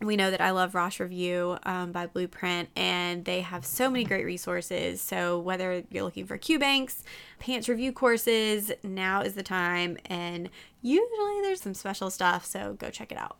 we 0.00 0.16
know 0.16 0.30
that 0.30 0.40
I 0.40 0.50
love 0.50 0.74
Rosh 0.74 1.00
Review 1.00 1.56
um, 1.64 1.92
by 1.92 2.06
Blueprint, 2.06 2.68
and 2.76 3.24
they 3.24 3.40
have 3.40 3.64
so 3.64 3.88
many 3.88 4.04
great 4.04 4.24
resources. 4.24 5.00
So, 5.00 5.38
whether 5.38 5.84
you're 5.90 6.02
looking 6.02 6.26
for 6.26 6.36
Q 6.36 6.58
banks, 6.58 7.02
PANCE 7.38 7.68
review 7.68 7.92
courses, 7.92 8.72
now 8.82 9.22
is 9.22 9.34
the 9.34 9.42
time. 9.42 9.96
And 10.06 10.50
usually 10.82 11.40
there's 11.42 11.60
some 11.60 11.74
special 11.74 12.10
stuff, 12.10 12.44
so 12.44 12.74
go 12.74 12.90
check 12.90 13.12
it 13.12 13.18
out. 13.18 13.38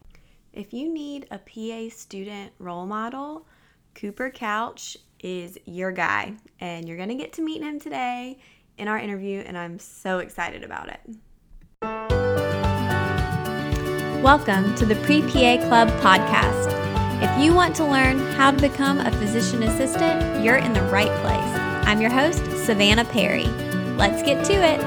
If 0.53 0.73
you 0.73 0.93
need 0.93 1.27
a 1.31 1.39
PA 1.39 1.95
student 1.95 2.53
role 2.59 2.87
model, 2.87 3.47
Cooper 3.95 4.31
Couch 4.31 4.97
is 5.21 5.59
your 5.65 5.91
guy, 5.91 6.35
and 6.61 6.87
you're 6.87 6.97
going 6.97 7.09
to 7.09 7.15
get 7.15 7.33
to 7.35 7.43
meet 7.43 7.63
him 7.63 7.81
today 7.81 8.39
in 8.79 8.89
our 8.89 8.99
interview, 8.99 9.41
and 9.41 9.57
I'm 9.57 9.79
so 9.79 10.19
excited 10.19 10.63
about 10.63 10.89
it. 10.89 12.14
Welcome 14.25 14.75
to 14.77 14.87
the 14.87 14.97
Pre 15.05 15.21
PA 15.21 15.59
Club 15.69 15.91
podcast. 16.01 16.73
If 17.23 17.45
you 17.45 17.53
want 17.53 17.77
to 17.77 17.85
learn 17.85 18.19
how 18.33 18.53
to 18.53 18.59
become 18.59 18.99
a 18.99 19.11
physician 19.11 19.63
assistant, 19.65 20.43
you're 20.43 20.57
in 20.57 20.73
the 20.73 20.81
right 20.85 21.11
place. 21.21 21.87
I'm 21.87 22.01
your 22.01 22.09
host, 22.09 22.43
Savannah 22.65 23.05
Perry. 23.05 23.45
Let's 23.99 24.23
get 24.23 24.43
to 24.47 24.55
it. 24.55 24.81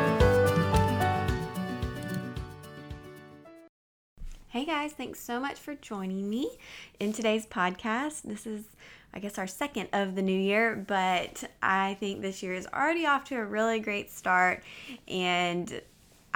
Hey 4.48 4.66
guys, 4.66 4.94
thanks 4.94 5.20
so 5.20 5.40
much 5.40 5.60
for 5.60 5.76
joining 5.76 6.28
me 6.28 6.58
in 7.00 7.14
today's 7.14 7.46
podcast. 7.46 8.24
This 8.24 8.48
is, 8.48 8.66
I 9.14 9.20
guess, 9.20 9.38
our 9.38 9.46
second 9.46 9.90
of 9.94 10.16
the 10.16 10.24
new 10.24 10.40
year, 10.40 10.84
but 10.88 11.44
I 11.62 11.94
think 12.00 12.24
this 12.24 12.42
year 12.42 12.56
is 12.56 12.66
already 12.74 13.06
off 13.06 13.26
to 13.26 13.36
a 13.36 13.46
really 13.46 13.82
great 13.82 14.10
start. 14.10 14.64
And 15.08 15.80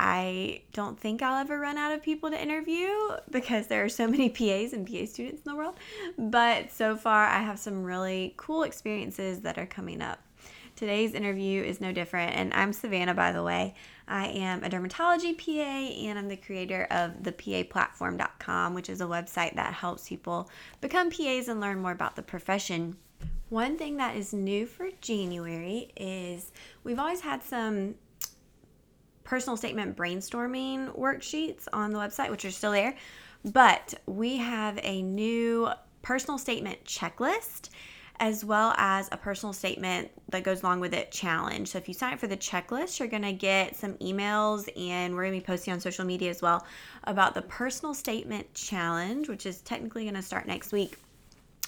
I 0.04 0.64
don't 0.74 1.00
think 1.00 1.22
I'll 1.22 1.40
ever 1.40 1.60
run 1.60 1.78
out 1.78 1.94
of 1.94 2.02
people 2.02 2.32
to 2.32 2.42
interview 2.42 2.90
because 3.30 3.68
there 3.68 3.86
are 3.86 3.90
so 3.90 4.08
many 4.08 4.30
PAs 4.32 4.74
and 4.74 4.88
PA 4.88 5.06
students 5.06 5.44
in 5.46 5.52
the 5.52 5.56
world. 5.56 5.76
But 6.18 6.72
so 6.72 6.96
far, 6.96 7.28
I 7.28 7.38
have 7.38 7.60
some 7.60 7.84
really 7.84 8.34
cool 8.36 8.64
experiences 8.64 9.42
that 9.42 9.60
are 9.60 9.68
coming 9.68 10.02
up. 10.02 10.20
Today's 10.76 11.14
interview 11.14 11.62
is 11.62 11.80
no 11.80 11.92
different, 11.92 12.36
and 12.36 12.52
I'm 12.56 12.74
Savannah, 12.74 13.14
by 13.14 13.32
the 13.32 13.44
way. 13.44 13.76
I 14.08 14.30
am 14.30 14.64
a 14.64 14.70
dermatology 14.72 15.38
PA, 15.38 15.62
and 15.62 16.18
I'm 16.18 16.30
the 16.30 16.36
creator 16.36 16.88
of 16.90 17.24
the 17.24 17.32
PAplatform.com, 17.32 18.74
which 18.74 18.90
is 18.90 19.02
a 19.02 19.06
website 19.06 19.56
that 19.56 19.76
helps 19.76 20.10
people 20.10 20.50
become 20.80 21.12
PAs 21.12 21.48
and 21.48 21.62
learn 21.62 21.80
more 21.80 21.92
about 21.92 22.16
the 22.16 22.24
profession. 22.24 22.98
One 23.50 23.78
thing 23.78 23.98
that 23.98 24.16
is 24.16 24.34
new 24.34 24.66
for 24.66 24.90
January 25.00 25.92
is 25.96 26.52
we've 26.84 26.98
always 26.98 27.22
had 27.22 27.44
some 27.44 27.96
personal 29.32 29.56
statement 29.56 29.96
brainstorming 29.96 30.94
worksheets 31.00 31.66
on 31.72 31.92
the 31.92 31.98
website, 31.98 32.30
which 32.30 32.44
are 32.44 32.52
still 32.52 32.74
there. 32.74 32.94
But 33.46 33.94
we 34.06 34.36
have 34.36 34.78
a 34.84 35.02
new 35.02 35.70
personal 36.02 36.38
statement 36.38 36.84
checklist 36.84 37.70
as 38.20 38.44
well 38.44 38.74
as 38.76 39.08
a 39.14 39.16
personal 39.16 39.54
statement 39.54 40.12
that 40.28 40.44
goes 40.44 40.64
along 40.64 40.82
with 40.82 40.94
it 40.94 41.14
challenge. 41.14 41.70
So 41.70 41.78
if 41.78 41.88
you 41.88 41.94
sign 41.94 42.12
up 42.12 42.20
for 42.20 42.28
the 42.28 42.36
checklist, 42.36 43.00
you're 43.00 43.08
going 43.08 43.22
to 43.22 43.32
get 43.32 43.78
some 43.78 43.94
emails 44.00 44.68
and 44.78 45.16
we're 45.16 45.24
going 45.24 45.36
to 45.36 45.40
be 45.40 45.46
posting 45.46 45.72
on 45.72 45.80
social 45.80 46.04
media 46.04 46.30
as 46.30 46.42
well 46.42 46.66
about 47.06 47.34
the 47.34 47.44
personal 47.44 47.94
statement 47.94 48.54
challenge, 48.54 49.30
which 49.30 49.46
is 49.46 49.62
technically 49.62 50.04
going 50.04 50.16
to 50.16 50.22
start 50.22 50.46
next 50.46 50.74
week. 50.74 50.98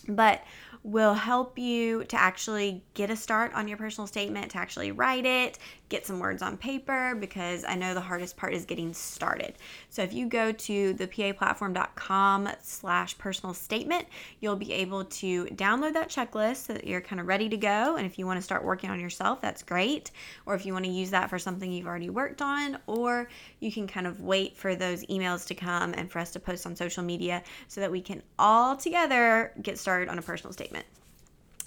But 0.09 0.43
will 0.83 1.13
help 1.13 1.57
you 1.57 2.03
to 2.03 2.19
actually 2.19 2.83
get 2.93 3.09
a 3.09 3.15
start 3.15 3.53
on 3.53 3.69
your 3.69 3.77
personal 3.77 4.05
statement, 4.05 4.51
to 4.51 4.57
actually 4.57 4.91
write 4.91 5.25
it, 5.25 5.57
get 5.93 6.07
some 6.07 6.19
words 6.19 6.41
on 6.41 6.57
paper, 6.57 7.15
because 7.19 7.63
I 7.63 7.75
know 7.75 7.93
the 7.93 8.01
hardest 8.01 8.35
part 8.35 8.55
is 8.55 8.65
getting 8.65 8.93
started. 8.95 9.53
So 9.89 10.01
if 10.01 10.11
you 10.11 10.27
go 10.27 10.51
to 10.51 10.93
thepaplatform.com 10.95 12.49
slash 12.63 13.15
personal 13.19 13.53
statement, 13.53 14.07
you'll 14.39 14.55
be 14.55 14.73
able 14.73 15.05
to 15.05 15.45
download 15.45 15.93
that 15.93 16.09
checklist 16.09 16.65
so 16.65 16.73
that 16.73 16.87
you're 16.87 16.99
kind 16.99 17.21
of 17.21 17.27
ready 17.27 17.47
to 17.47 17.57
go. 17.57 17.95
And 17.95 18.07
if 18.07 18.17
you 18.17 18.25
want 18.25 18.39
to 18.39 18.41
start 18.41 18.63
working 18.63 18.89
on 18.89 18.99
yourself, 18.99 19.39
that's 19.39 19.61
great. 19.61 20.09
Or 20.47 20.55
if 20.55 20.65
you 20.65 20.73
want 20.73 20.85
to 20.85 20.91
use 20.91 21.11
that 21.11 21.29
for 21.29 21.37
something 21.37 21.71
you've 21.71 21.85
already 21.85 22.09
worked 22.09 22.41
on, 22.41 22.79
or 22.87 23.29
you 23.59 23.71
can 23.71 23.85
kind 23.85 24.07
of 24.07 24.21
wait 24.21 24.57
for 24.57 24.73
those 24.73 25.05
emails 25.05 25.45
to 25.47 25.53
come 25.53 25.93
and 25.93 26.11
for 26.11 26.17
us 26.17 26.31
to 26.31 26.39
post 26.39 26.65
on 26.65 26.75
social 26.75 27.03
media 27.03 27.43
so 27.67 27.79
that 27.81 27.91
we 27.91 28.01
can 28.01 28.23
all 28.39 28.75
together 28.75 29.53
get 29.61 29.77
started 29.77 30.09
on 30.09 30.17
a 30.17 30.23
personal 30.23 30.51
statement 30.51 30.85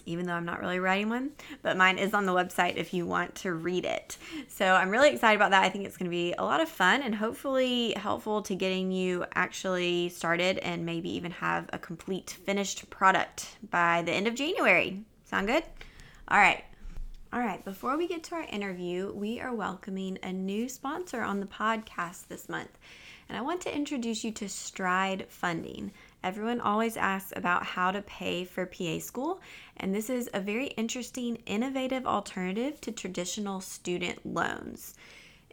even 0.07 0.27
though 0.27 0.33
I'm 0.33 0.45
not 0.45 0.61
really 0.61 0.79
writing 0.79 1.09
one, 1.09 1.33
but 1.63 1.77
mine 1.77 1.99
is 1.99 2.15
on 2.15 2.25
the 2.25 2.33
website 2.33 2.77
if 2.77 2.95
you 2.95 3.05
want 3.05 3.35
to 3.37 3.53
read 3.53 3.85
it. 3.85 4.17
So 4.49 4.65
I'm 4.65 4.91
really 4.91 5.11
excited 5.11 5.37
about 5.37 5.51
that. 5.51 5.65
I 5.65 5.69
think 5.69 5.85
it's 5.85 5.97
going 5.97 6.11
to 6.11 6.17
be 6.17 6.33
a 6.39 6.45
lot 6.45 6.61
of 6.61 6.69
fun 6.69 7.03
and 7.03 7.15
hopefully 7.15 7.93
helpful 7.93 8.43
to 8.43 8.55
getting 8.55 8.91
you 8.91 9.27
actually 9.35 10.09
started 10.09 10.59
and 10.59 10.87
maybe 10.87 11.15
even 11.15 11.33
have 11.33 11.69
a 11.73 11.79
complete 11.79 12.31
finished 12.31 12.89
product 12.89 13.57
by 13.71 14.03
the 14.03 14.13
end 14.13 14.27
of 14.27 14.35
January. 14.35 15.03
Sound 15.25 15.49
good? 15.49 15.65
All 16.29 16.39
right. 16.39 16.65
All 17.33 17.41
right, 17.41 17.63
before 17.65 17.99
we 17.99 18.07
get 18.07 18.23
to 18.25 18.37
our 18.37 18.45
interview, 18.45 19.13
we 19.13 19.41
are 19.41 19.53
welcoming 19.53 20.17
a 20.23 20.33
new 20.33 20.69
sponsor 20.69 21.21
on 21.23 21.41
the 21.41 21.47
podcast 21.47 22.29
this 22.29 22.49
month. 22.49 22.71
And 23.29 23.37
I 23.37 23.43
want 23.43 23.61
to 23.63 23.75
introduce 23.75 24.23
you 24.23 24.31
to 24.33 24.49
Stride 24.49 25.27
Funding. 25.29 25.93
Everyone 26.27 26.61
always 26.61 26.97
asks 26.97 27.33
about 27.37 27.65
how 27.65 27.93
to 27.93 28.03
pay 28.03 28.45
for 28.45 28.67
PA 28.67 28.99
school, 28.99 29.41
and 29.77 29.95
this 29.95 30.11
is 30.11 30.29
a 30.35 30.41
very 30.41 30.67
interesting, 30.67 31.37
innovative 31.47 32.05
alternative 32.05 32.81
to 32.81 32.91
traditional 32.91 33.61
student 33.61 34.27
loans. 34.27 34.97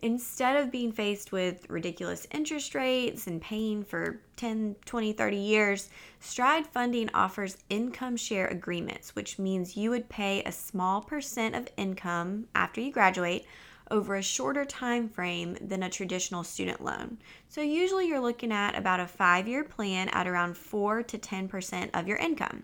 Instead 0.02 0.56
of 0.56 0.72
being 0.72 0.92
faced 0.92 1.32
with 1.32 1.70
ridiculous 1.70 2.26
interest 2.32 2.74
rates 2.74 3.28
and 3.28 3.40
paying 3.40 3.84
for 3.84 4.20
10, 4.38 4.76
20, 4.84 5.14
30 5.14 5.38
years, 5.38 5.90
Stride 6.20 6.66
Funding 6.66 7.08
offers 7.14 7.60
income 7.70 8.18
share 8.18 8.48
agreements, 8.48 9.16
which 9.16 9.38
means 9.38 9.78
you 9.78 9.92
would 9.92 10.10
pay 10.10 10.42
a 10.42 10.52
small 10.52 11.02
percent 11.02 11.54
of 11.54 11.68
income 11.78 12.48
after 12.56 12.82
you 12.82 12.92
graduate 12.92 13.46
over 13.92 14.16
a 14.16 14.22
shorter 14.22 14.66
time 14.66 15.10
frame 15.10 15.58
than 15.62 15.84
a 15.84 15.90
traditional 15.90 16.44
student 16.44 16.84
loan. 16.84 17.18
So 17.50 17.62
usually 17.62 18.08
you're 18.08 18.20
looking 18.20 18.52
at 18.52 18.78
about 18.78 19.00
a 19.00 19.06
5-year 19.06 19.64
plan 19.64 20.10
at 20.10 20.28
around 20.28 20.58
4 20.58 21.04
to 21.04 21.18
10% 21.18 21.90
of 21.94 22.08
your 22.08 22.18
income. 22.18 22.64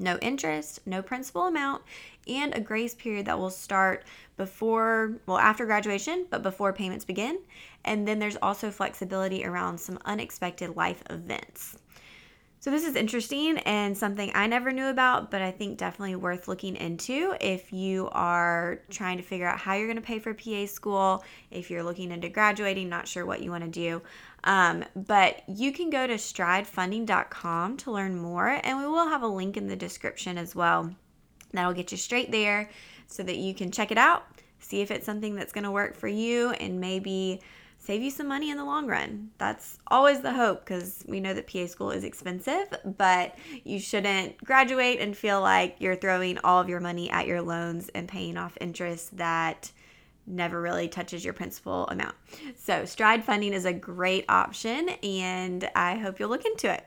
No 0.00 0.16
interest, 0.18 0.86
no 0.86 1.02
principal 1.02 1.46
amount, 1.46 1.82
and 2.28 2.54
a 2.54 2.60
grace 2.60 2.94
period 2.94 3.26
that 3.26 3.38
will 3.38 3.50
start 3.50 4.04
before, 4.36 5.14
well, 5.26 5.38
after 5.38 5.66
graduation, 5.66 6.26
but 6.30 6.44
before 6.44 6.72
payments 6.72 7.04
begin. 7.04 7.40
And 7.84 8.06
then 8.06 8.20
there's 8.20 8.36
also 8.36 8.70
flexibility 8.70 9.44
around 9.44 9.78
some 9.78 9.98
unexpected 10.04 10.76
life 10.76 11.02
events. 11.10 11.78
So, 12.60 12.72
this 12.72 12.84
is 12.84 12.96
interesting 12.96 13.58
and 13.58 13.96
something 13.96 14.32
I 14.34 14.48
never 14.48 14.72
knew 14.72 14.88
about, 14.88 15.30
but 15.30 15.42
I 15.42 15.52
think 15.52 15.78
definitely 15.78 16.16
worth 16.16 16.48
looking 16.48 16.74
into 16.74 17.36
if 17.40 17.72
you 17.72 18.08
are 18.10 18.80
trying 18.90 19.16
to 19.18 19.22
figure 19.22 19.46
out 19.46 19.60
how 19.60 19.74
you're 19.74 19.86
going 19.86 19.94
to 19.94 20.02
pay 20.02 20.18
for 20.18 20.34
PA 20.34 20.66
school, 20.66 21.22
if 21.52 21.70
you're 21.70 21.84
looking 21.84 22.10
into 22.10 22.28
graduating, 22.28 22.88
not 22.88 23.06
sure 23.06 23.24
what 23.24 23.42
you 23.42 23.52
want 23.52 23.62
to 23.62 23.70
do. 23.70 24.02
Um, 24.42 24.84
but 24.96 25.42
you 25.48 25.70
can 25.70 25.88
go 25.88 26.08
to 26.08 26.14
stridefunding.com 26.14 27.76
to 27.76 27.92
learn 27.92 28.16
more, 28.16 28.48
and 28.48 28.78
we 28.78 28.86
will 28.86 29.08
have 29.08 29.22
a 29.22 29.28
link 29.28 29.56
in 29.56 29.68
the 29.68 29.76
description 29.76 30.36
as 30.36 30.56
well. 30.56 30.92
That'll 31.52 31.72
get 31.72 31.92
you 31.92 31.98
straight 31.98 32.32
there 32.32 32.70
so 33.06 33.22
that 33.22 33.36
you 33.36 33.54
can 33.54 33.70
check 33.70 33.92
it 33.92 33.98
out, 33.98 34.26
see 34.58 34.80
if 34.80 34.90
it's 34.90 35.06
something 35.06 35.36
that's 35.36 35.52
going 35.52 35.64
to 35.64 35.70
work 35.70 35.94
for 35.94 36.08
you, 36.08 36.50
and 36.50 36.80
maybe 36.80 37.40
save 37.88 38.02
you 38.02 38.10
some 38.10 38.28
money 38.28 38.50
in 38.50 38.58
the 38.58 38.64
long 38.66 38.86
run. 38.86 39.30
That's 39.38 39.78
always 39.86 40.20
the 40.20 40.34
hope 40.34 40.60
because 40.60 41.02
we 41.08 41.20
know 41.20 41.32
that 41.32 41.50
PA 41.50 41.64
school 41.64 41.90
is 41.90 42.04
expensive, 42.04 42.68
but 42.98 43.34
you 43.64 43.80
shouldn't 43.80 44.36
graduate 44.44 45.00
and 45.00 45.16
feel 45.16 45.40
like 45.40 45.76
you're 45.78 45.96
throwing 45.96 46.36
all 46.44 46.60
of 46.60 46.68
your 46.68 46.80
money 46.80 47.08
at 47.08 47.26
your 47.26 47.40
loans 47.40 47.88
and 47.94 48.06
paying 48.06 48.36
off 48.36 48.58
interest 48.60 49.16
that 49.16 49.72
never 50.26 50.60
really 50.60 50.86
touches 50.86 51.24
your 51.24 51.32
principal 51.32 51.86
amount. 51.86 52.14
So, 52.56 52.84
Stride 52.84 53.24
funding 53.24 53.54
is 53.54 53.64
a 53.64 53.72
great 53.72 54.26
option, 54.28 54.90
and 55.02 55.70
I 55.74 55.96
hope 55.96 56.20
you'll 56.20 56.28
look 56.28 56.44
into 56.44 56.70
it. 56.70 56.84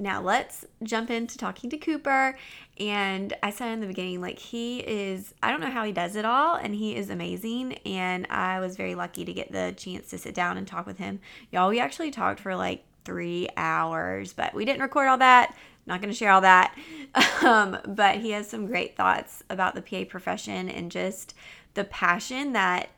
Now, 0.00 0.22
let's 0.22 0.64
jump 0.82 1.10
into 1.10 1.36
talking 1.36 1.68
to 1.68 1.76
Cooper. 1.76 2.38
And 2.78 3.34
I 3.42 3.50
said 3.50 3.72
in 3.72 3.80
the 3.80 3.86
beginning, 3.86 4.22
like, 4.22 4.38
he 4.38 4.78
is, 4.80 5.34
I 5.42 5.50
don't 5.50 5.60
know 5.60 5.70
how 5.70 5.84
he 5.84 5.92
does 5.92 6.16
it 6.16 6.24
all, 6.24 6.56
and 6.56 6.74
he 6.74 6.96
is 6.96 7.10
amazing. 7.10 7.74
And 7.84 8.26
I 8.30 8.60
was 8.60 8.78
very 8.78 8.94
lucky 8.94 9.26
to 9.26 9.32
get 9.34 9.52
the 9.52 9.74
chance 9.76 10.08
to 10.08 10.18
sit 10.18 10.34
down 10.34 10.56
and 10.56 10.66
talk 10.66 10.86
with 10.86 10.96
him. 10.96 11.20
Y'all, 11.52 11.68
we 11.68 11.80
actually 11.80 12.10
talked 12.10 12.40
for 12.40 12.56
like 12.56 12.82
three 13.04 13.50
hours, 13.58 14.32
but 14.32 14.54
we 14.54 14.64
didn't 14.64 14.80
record 14.80 15.06
all 15.06 15.18
that. 15.18 15.54
Not 15.84 16.00
going 16.00 16.10
to 16.12 16.16
share 16.16 16.32
all 16.32 16.40
that. 16.40 16.74
Um, 17.42 17.78
but 17.88 18.18
he 18.18 18.32
has 18.32 18.48
some 18.48 18.66
great 18.66 18.96
thoughts 18.96 19.42
about 19.48 19.74
the 19.74 19.80
PA 19.80 20.04
profession 20.08 20.68
and 20.68 20.90
just 20.90 21.34
the 21.72 21.84
passion 21.84 22.52
that 22.52 22.90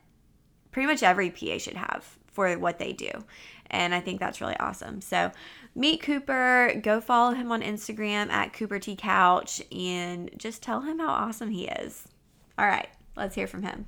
pretty 0.71 0.85
much 0.85 1.01
every 1.01 1.29
PA 1.29 1.57
should 1.57 1.77
have 1.77 2.17
for 2.33 2.53
what 2.59 2.77
they 2.77 2.91
do. 2.91 3.09
And 3.67 3.95
I 3.95 4.01
think 4.01 4.19
that's 4.19 4.41
really 4.41 4.57
awesome. 4.57 5.01
So 5.01 5.31
meet 5.75 6.01
Cooper, 6.01 6.79
go 6.81 7.01
follow 7.01 7.33
him 7.33 7.51
on 7.51 7.61
Instagram 7.61 8.29
at 8.29 8.53
Cooper 8.53 8.79
T 8.79 8.95
Couch, 8.95 9.61
and 9.71 10.31
just 10.37 10.61
tell 10.61 10.81
him 10.81 10.99
how 10.99 11.09
awesome 11.09 11.49
he 11.49 11.67
is. 11.67 12.07
All 12.57 12.67
right, 12.67 12.89
let's 13.15 13.35
hear 13.35 13.47
from 13.47 13.63
him. 13.63 13.87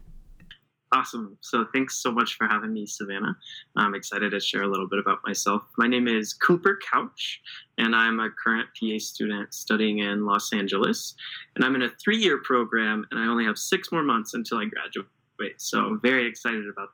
Awesome. 0.91 1.37
So 1.41 1.65
thanks 1.73 1.97
so 1.97 2.11
much 2.11 2.35
for 2.35 2.47
having 2.47 2.71
me, 2.71 2.85
Savannah. 2.85 3.35
I'm 3.75 3.95
excited 3.95 4.31
to 4.31 4.39
share 4.39 4.63
a 4.63 4.67
little 4.67 4.87
bit 4.87 4.99
about 4.99 5.19
myself. 5.25 5.63
My 5.77 5.87
name 5.87 6.07
is 6.07 6.33
Cooper 6.33 6.79
Couch, 6.91 7.41
and 7.77 7.95
I'm 7.95 8.19
a 8.19 8.29
current 8.29 8.69
PA 8.79 8.97
student 8.99 9.53
studying 9.53 9.99
in 9.99 10.25
Los 10.25 10.53
Angeles. 10.53 11.15
And 11.55 11.65
I'm 11.65 11.75
in 11.75 11.81
a 11.81 11.89
three 12.01 12.17
year 12.17 12.37
program, 12.37 13.05
and 13.11 13.19
I 13.19 13.25
only 13.27 13.45
have 13.45 13.57
six 13.57 13.91
more 13.91 14.03
months 14.03 14.35
until 14.35 14.59
I 14.59 14.65
graduate. 14.65 15.09
So 15.57 15.79
I'm 15.79 15.99
very 16.01 16.27
excited 16.27 16.65
about 16.69 16.89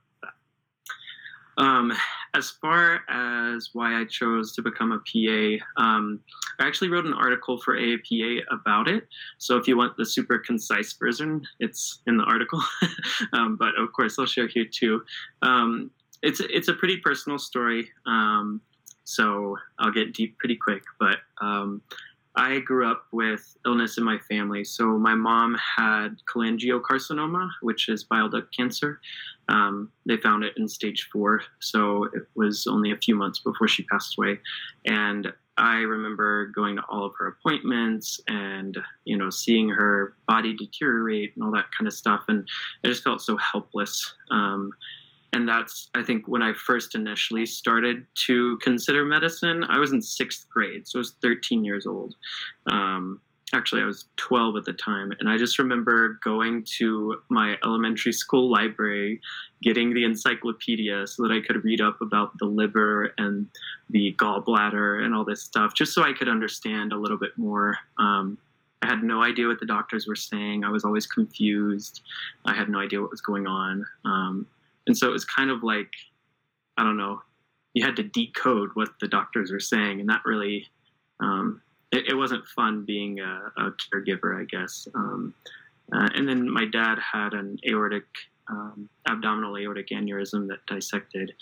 um, 1.57 1.93
as 2.33 2.49
far 2.49 3.01
as 3.09 3.69
why 3.73 3.99
I 3.99 4.05
chose 4.05 4.53
to 4.55 4.61
become 4.61 4.91
a 4.91 4.99
PA, 4.99 5.65
um, 5.81 6.19
I 6.59 6.67
actually 6.67 6.89
wrote 6.89 7.05
an 7.05 7.13
article 7.13 7.57
for 7.57 7.75
AAPA 7.77 8.41
about 8.51 8.87
it. 8.87 9.07
So 9.37 9.57
if 9.57 9.67
you 9.67 9.77
want 9.77 9.97
the 9.97 10.05
super 10.05 10.39
concise 10.39 10.93
version, 10.93 11.45
it's 11.59 12.01
in 12.07 12.17
the 12.17 12.23
article. 12.23 12.61
um, 13.33 13.57
but 13.57 13.77
of 13.77 13.91
course, 13.93 14.17
I'll 14.17 14.25
share 14.25 14.47
here 14.47 14.65
too. 14.65 15.03
Um, 15.41 15.91
it's 16.21 16.39
it's 16.39 16.67
a 16.67 16.73
pretty 16.73 16.97
personal 16.97 17.39
story, 17.39 17.89
um, 18.05 18.61
so 19.03 19.57
I'll 19.79 19.91
get 19.91 20.13
deep 20.13 20.37
pretty 20.37 20.55
quick. 20.55 20.83
But 20.99 21.17
um, 21.41 21.81
I 22.35 22.59
grew 22.59 22.89
up 22.89 23.05
with 23.11 23.57
illness 23.65 23.97
in 23.97 24.03
my 24.03 24.17
family. 24.29 24.63
So 24.63 24.97
my 24.97 25.15
mom 25.15 25.57
had 25.77 26.15
cholangiocarcinoma, 26.33 27.49
which 27.61 27.89
is 27.89 28.05
bile 28.05 28.29
duct 28.29 28.55
cancer. 28.55 29.01
Um, 29.49 29.91
they 30.05 30.17
found 30.17 30.43
it 30.43 30.53
in 30.55 30.67
stage 30.67 31.09
four, 31.11 31.41
so 31.59 32.05
it 32.05 32.23
was 32.35 32.67
only 32.67 32.91
a 32.91 32.97
few 32.97 33.15
months 33.15 33.39
before 33.39 33.67
she 33.67 33.83
passed 33.83 34.15
away. 34.17 34.39
And 34.85 35.33
I 35.57 35.79
remember 35.79 36.47
going 36.47 36.77
to 36.77 36.83
all 36.89 37.05
of 37.05 37.13
her 37.19 37.27
appointments 37.27 38.19
and 38.27 38.77
you 39.03 39.17
know 39.17 39.29
seeing 39.29 39.67
her 39.69 40.15
body 40.27 40.55
deteriorate 40.55 41.33
and 41.35 41.43
all 41.43 41.51
that 41.51 41.65
kind 41.77 41.87
of 41.87 41.93
stuff, 41.93 42.23
and 42.29 42.47
I 42.83 42.87
just 42.87 43.03
felt 43.03 43.21
so 43.21 43.37
helpless. 43.37 44.13
Um, 44.31 44.71
and 45.33 45.47
that's 45.47 45.89
i 45.95 46.03
think 46.03 46.27
when 46.27 46.41
i 46.41 46.53
first 46.53 46.95
initially 46.95 47.45
started 47.45 48.05
to 48.15 48.57
consider 48.57 49.05
medicine 49.05 49.63
i 49.65 49.77
was 49.77 49.91
in 49.91 50.01
sixth 50.01 50.47
grade 50.49 50.87
so 50.87 50.99
i 50.99 51.01
was 51.01 51.15
13 51.21 51.63
years 51.63 51.85
old 51.85 52.15
um, 52.71 53.19
actually 53.53 53.81
i 53.81 53.85
was 53.85 54.05
12 54.17 54.57
at 54.57 54.65
the 54.65 54.73
time 54.73 55.11
and 55.19 55.29
i 55.29 55.37
just 55.37 55.59
remember 55.59 56.19
going 56.23 56.63
to 56.63 57.21
my 57.29 57.57
elementary 57.63 58.13
school 58.13 58.51
library 58.51 59.19
getting 59.61 59.93
the 59.93 60.03
encyclopedia 60.03 61.05
so 61.07 61.23
that 61.23 61.31
i 61.31 61.39
could 61.45 61.63
read 61.63 61.81
up 61.81 62.01
about 62.01 62.37
the 62.39 62.45
liver 62.45 63.13
and 63.17 63.47
the 63.89 64.15
gallbladder 64.19 65.03
and 65.03 65.13
all 65.13 65.25
this 65.25 65.43
stuff 65.43 65.73
just 65.75 65.93
so 65.93 66.03
i 66.03 66.13
could 66.13 66.29
understand 66.29 66.93
a 66.93 66.97
little 66.97 67.17
bit 67.17 67.37
more 67.37 67.77
um, 67.97 68.37
I 68.83 68.87
had 68.87 69.03
no 69.03 69.21
idea 69.21 69.47
what 69.47 69.59
the 69.59 69.65
doctors 69.67 70.07
were 70.07 70.15
saying. 70.15 70.63
I 70.63 70.71
was 70.71 70.83
always 70.83 71.05
confused. 71.05 72.01
I 72.45 72.55
had 72.55 72.67
no 72.67 72.79
idea 72.79 72.99
what 72.99 73.11
was 73.11 73.21
going 73.21 73.45
on. 73.45 73.85
Um, 74.05 74.47
and 74.87 74.97
so 74.97 75.07
it 75.07 75.11
was 75.11 75.25
kind 75.25 75.49
of 75.49 75.63
like 75.63 75.91
i 76.77 76.83
don't 76.83 76.97
know 76.97 77.21
you 77.73 77.85
had 77.85 77.95
to 77.95 78.03
decode 78.03 78.69
what 78.73 78.89
the 78.99 79.07
doctors 79.07 79.51
were 79.51 79.59
saying 79.59 79.99
and 79.99 80.09
that 80.09 80.21
really 80.25 80.67
um, 81.19 81.61
it, 81.91 82.07
it, 82.09 82.15
wasn't 82.15 82.45
fun 82.47 82.83
being 82.83 83.19
a, 83.19 83.51
a 83.57 83.71
caregiver 83.71 84.39
i 84.39 84.45
guess. 84.45 84.87
Um, 84.95 85.33
uh, 85.93 86.09
and 86.15 86.27
then 86.27 86.49
my 86.49 86.65
dad 86.65 86.97
had 86.99 87.33
an 87.33 87.59
aortic 87.69 88.05
um, 88.49 88.89
abdominal 89.07 89.57
aortic 89.57 89.89
aneurysm 89.89 90.47
that 90.47 90.65
dissected 90.67 91.33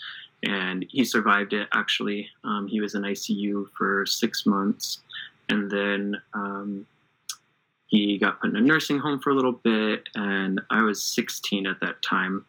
and 0.44 0.86
he 0.88 1.04
survived 1.04 1.52
it 1.52 1.68
actually. 1.72 2.28
Um, 2.44 2.68
he 2.68 2.80
was 2.80 2.94
in 2.94 3.02
icu 3.02 3.66
for 3.76 4.06
six 4.06 4.46
months 4.46 5.00
and 5.48 5.70
then 5.70 6.16
um, 6.34 6.86
he 7.86 8.18
got 8.18 8.40
put 8.40 8.50
in 8.50 8.56
a 8.56 8.60
nursing 8.60 8.98
home 8.98 9.18
for 9.20 9.30
a 9.30 9.34
little 9.34 9.52
bit 9.52 10.08
and 10.14 10.60
i 10.70 10.82
was 10.82 11.02
16 11.02 11.66
at 11.66 11.80
that 11.80 12.00
time 12.02 12.44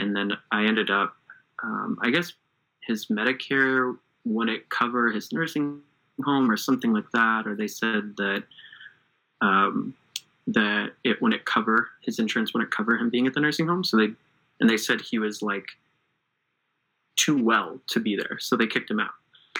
and 0.00 0.14
then 0.14 0.32
I 0.50 0.64
ended 0.64 0.90
up, 0.90 1.14
um, 1.62 1.98
I 2.02 2.10
guess, 2.10 2.32
his 2.80 3.06
Medicare 3.06 3.96
wouldn't 4.24 4.68
cover 4.68 5.10
his 5.10 5.32
nursing 5.32 5.80
home 6.24 6.50
or 6.50 6.56
something 6.56 6.92
like 6.92 7.10
that, 7.12 7.46
or 7.46 7.54
they 7.54 7.68
said 7.68 8.14
that 8.16 8.44
um, 9.40 9.94
that 10.46 10.92
it 11.04 11.20
wouldn't 11.20 11.44
cover 11.44 11.88
his 12.02 12.18
insurance 12.18 12.54
wouldn't 12.54 12.70
cover 12.70 12.96
him 12.96 13.10
being 13.10 13.26
at 13.26 13.34
the 13.34 13.40
nursing 13.40 13.66
home. 13.66 13.84
So 13.84 13.96
they 13.96 14.08
and 14.60 14.70
they 14.70 14.76
said 14.76 15.00
he 15.00 15.18
was 15.18 15.42
like 15.42 15.66
too 17.16 17.42
well 17.42 17.80
to 17.88 18.00
be 18.00 18.16
there, 18.16 18.38
so 18.38 18.56
they 18.56 18.66
kicked 18.66 18.90
him 18.90 19.00
out. 19.00 19.10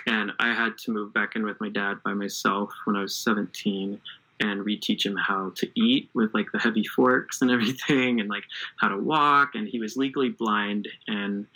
And 0.07 0.33
I 0.39 0.53
had 0.53 0.79
to 0.79 0.93
move 0.93 1.13
back 1.13 1.35
in 1.37 1.45
with 1.45 1.61
my 1.61 1.69
dad 1.69 1.99
by 2.05 2.15
myself 2.15 2.71
when 2.85 2.97
I 2.97 3.03
was 3.03 3.17
17 3.17 4.01
and 4.41 4.65
reteach 4.65 5.05
him 5.07 5.17
how 5.17 5.53
to 5.57 5.69
eat 5.75 6.09
with 6.15 6.33
like 6.35 6.51
the 6.53 6.59
heavy 6.59 6.85
forks 6.85 7.43
and 7.43 7.51
everything 7.51 8.21
and 8.21 8.29
like 8.29 8.45
how 8.81 8.89
to 8.89 8.99
walk 8.99 9.55
and 9.55 9.69
he 9.69 9.79
was 9.79 9.97
legally 9.97 10.31
blind 10.31 10.89
and 11.07 11.47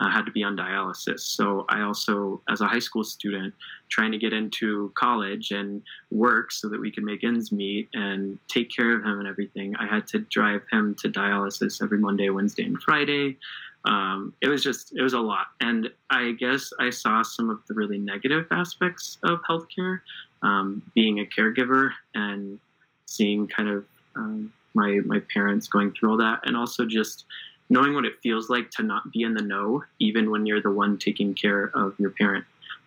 uh, 0.00 0.08
had 0.08 0.24
to 0.24 0.30
be 0.30 0.42
on 0.42 0.56
dialysis. 0.56 1.20
So 1.20 1.64
i 1.68 1.80
also 1.80 2.40
as 2.48 2.60
a 2.60 2.66
high 2.66 2.78
school 2.78 3.04
student 3.04 3.54
trying 3.88 4.12
to 4.12 4.18
get 4.18 4.32
into 4.32 4.92
college 4.96 5.50
and 5.50 5.82
work 6.10 6.52
so 6.52 6.68
that 6.68 6.80
we 6.80 6.90
could 6.90 7.04
make 7.04 7.24
ends 7.24 7.50
meet 7.50 7.88
and 7.94 8.38
take 8.48 8.70
care 8.70 8.94
of 8.94 9.04
him 9.04 9.18
and 9.18 9.28
everything 9.28 9.74
i 9.76 9.86
had 9.86 10.06
to 10.08 10.20
drive 10.20 10.62
him 10.70 10.94
to 10.96 11.08
dialysis 11.08 11.82
every 11.82 11.98
monday 11.98 12.28
wednesday 12.30 12.64
and 12.64 12.80
friday. 12.82 13.36
Um, 13.84 14.34
it 14.42 14.48
was 14.48 14.62
just 14.62 14.94
it 14.96 15.02
was 15.02 15.14
a 15.14 15.20
lot. 15.20 15.46
And 15.60 15.90
i 16.10 16.32
guess 16.32 16.72
i 16.78 16.90
saw 16.90 17.22
some 17.22 17.50
of 17.50 17.58
the 17.66 17.74
really 17.74 17.98
negative 17.98 18.46
aspects 18.50 19.18
of 19.24 19.40
healthcare 19.48 20.00
um, 20.42 20.82
being 20.94 21.20
a 21.20 21.24
caregiver 21.24 21.90
and 22.14 22.58
seeing 23.06 23.46
kind 23.46 23.68
of 23.68 23.84
um, 24.16 24.52
my 24.74 25.00
my 25.04 25.20
parents 25.32 25.68
going 25.68 25.92
through 25.92 26.10
all 26.10 26.16
that, 26.18 26.40
and 26.44 26.56
also 26.56 26.84
just 26.84 27.24
knowing 27.70 27.94
what 27.94 28.04
it 28.04 28.14
feels 28.22 28.48
like 28.48 28.70
to 28.70 28.82
not 28.82 29.10
be 29.12 29.22
in 29.22 29.34
the 29.34 29.42
know, 29.42 29.82
even 29.98 30.30
when 30.30 30.46
you're 30.46 30.62
the 30.62 30.70
one 30.70 30.98
taking 30.98 31.34
care 31.34 31.70
of 31.74 31.94
your 31.98 32.10
parent. 32.10 32.44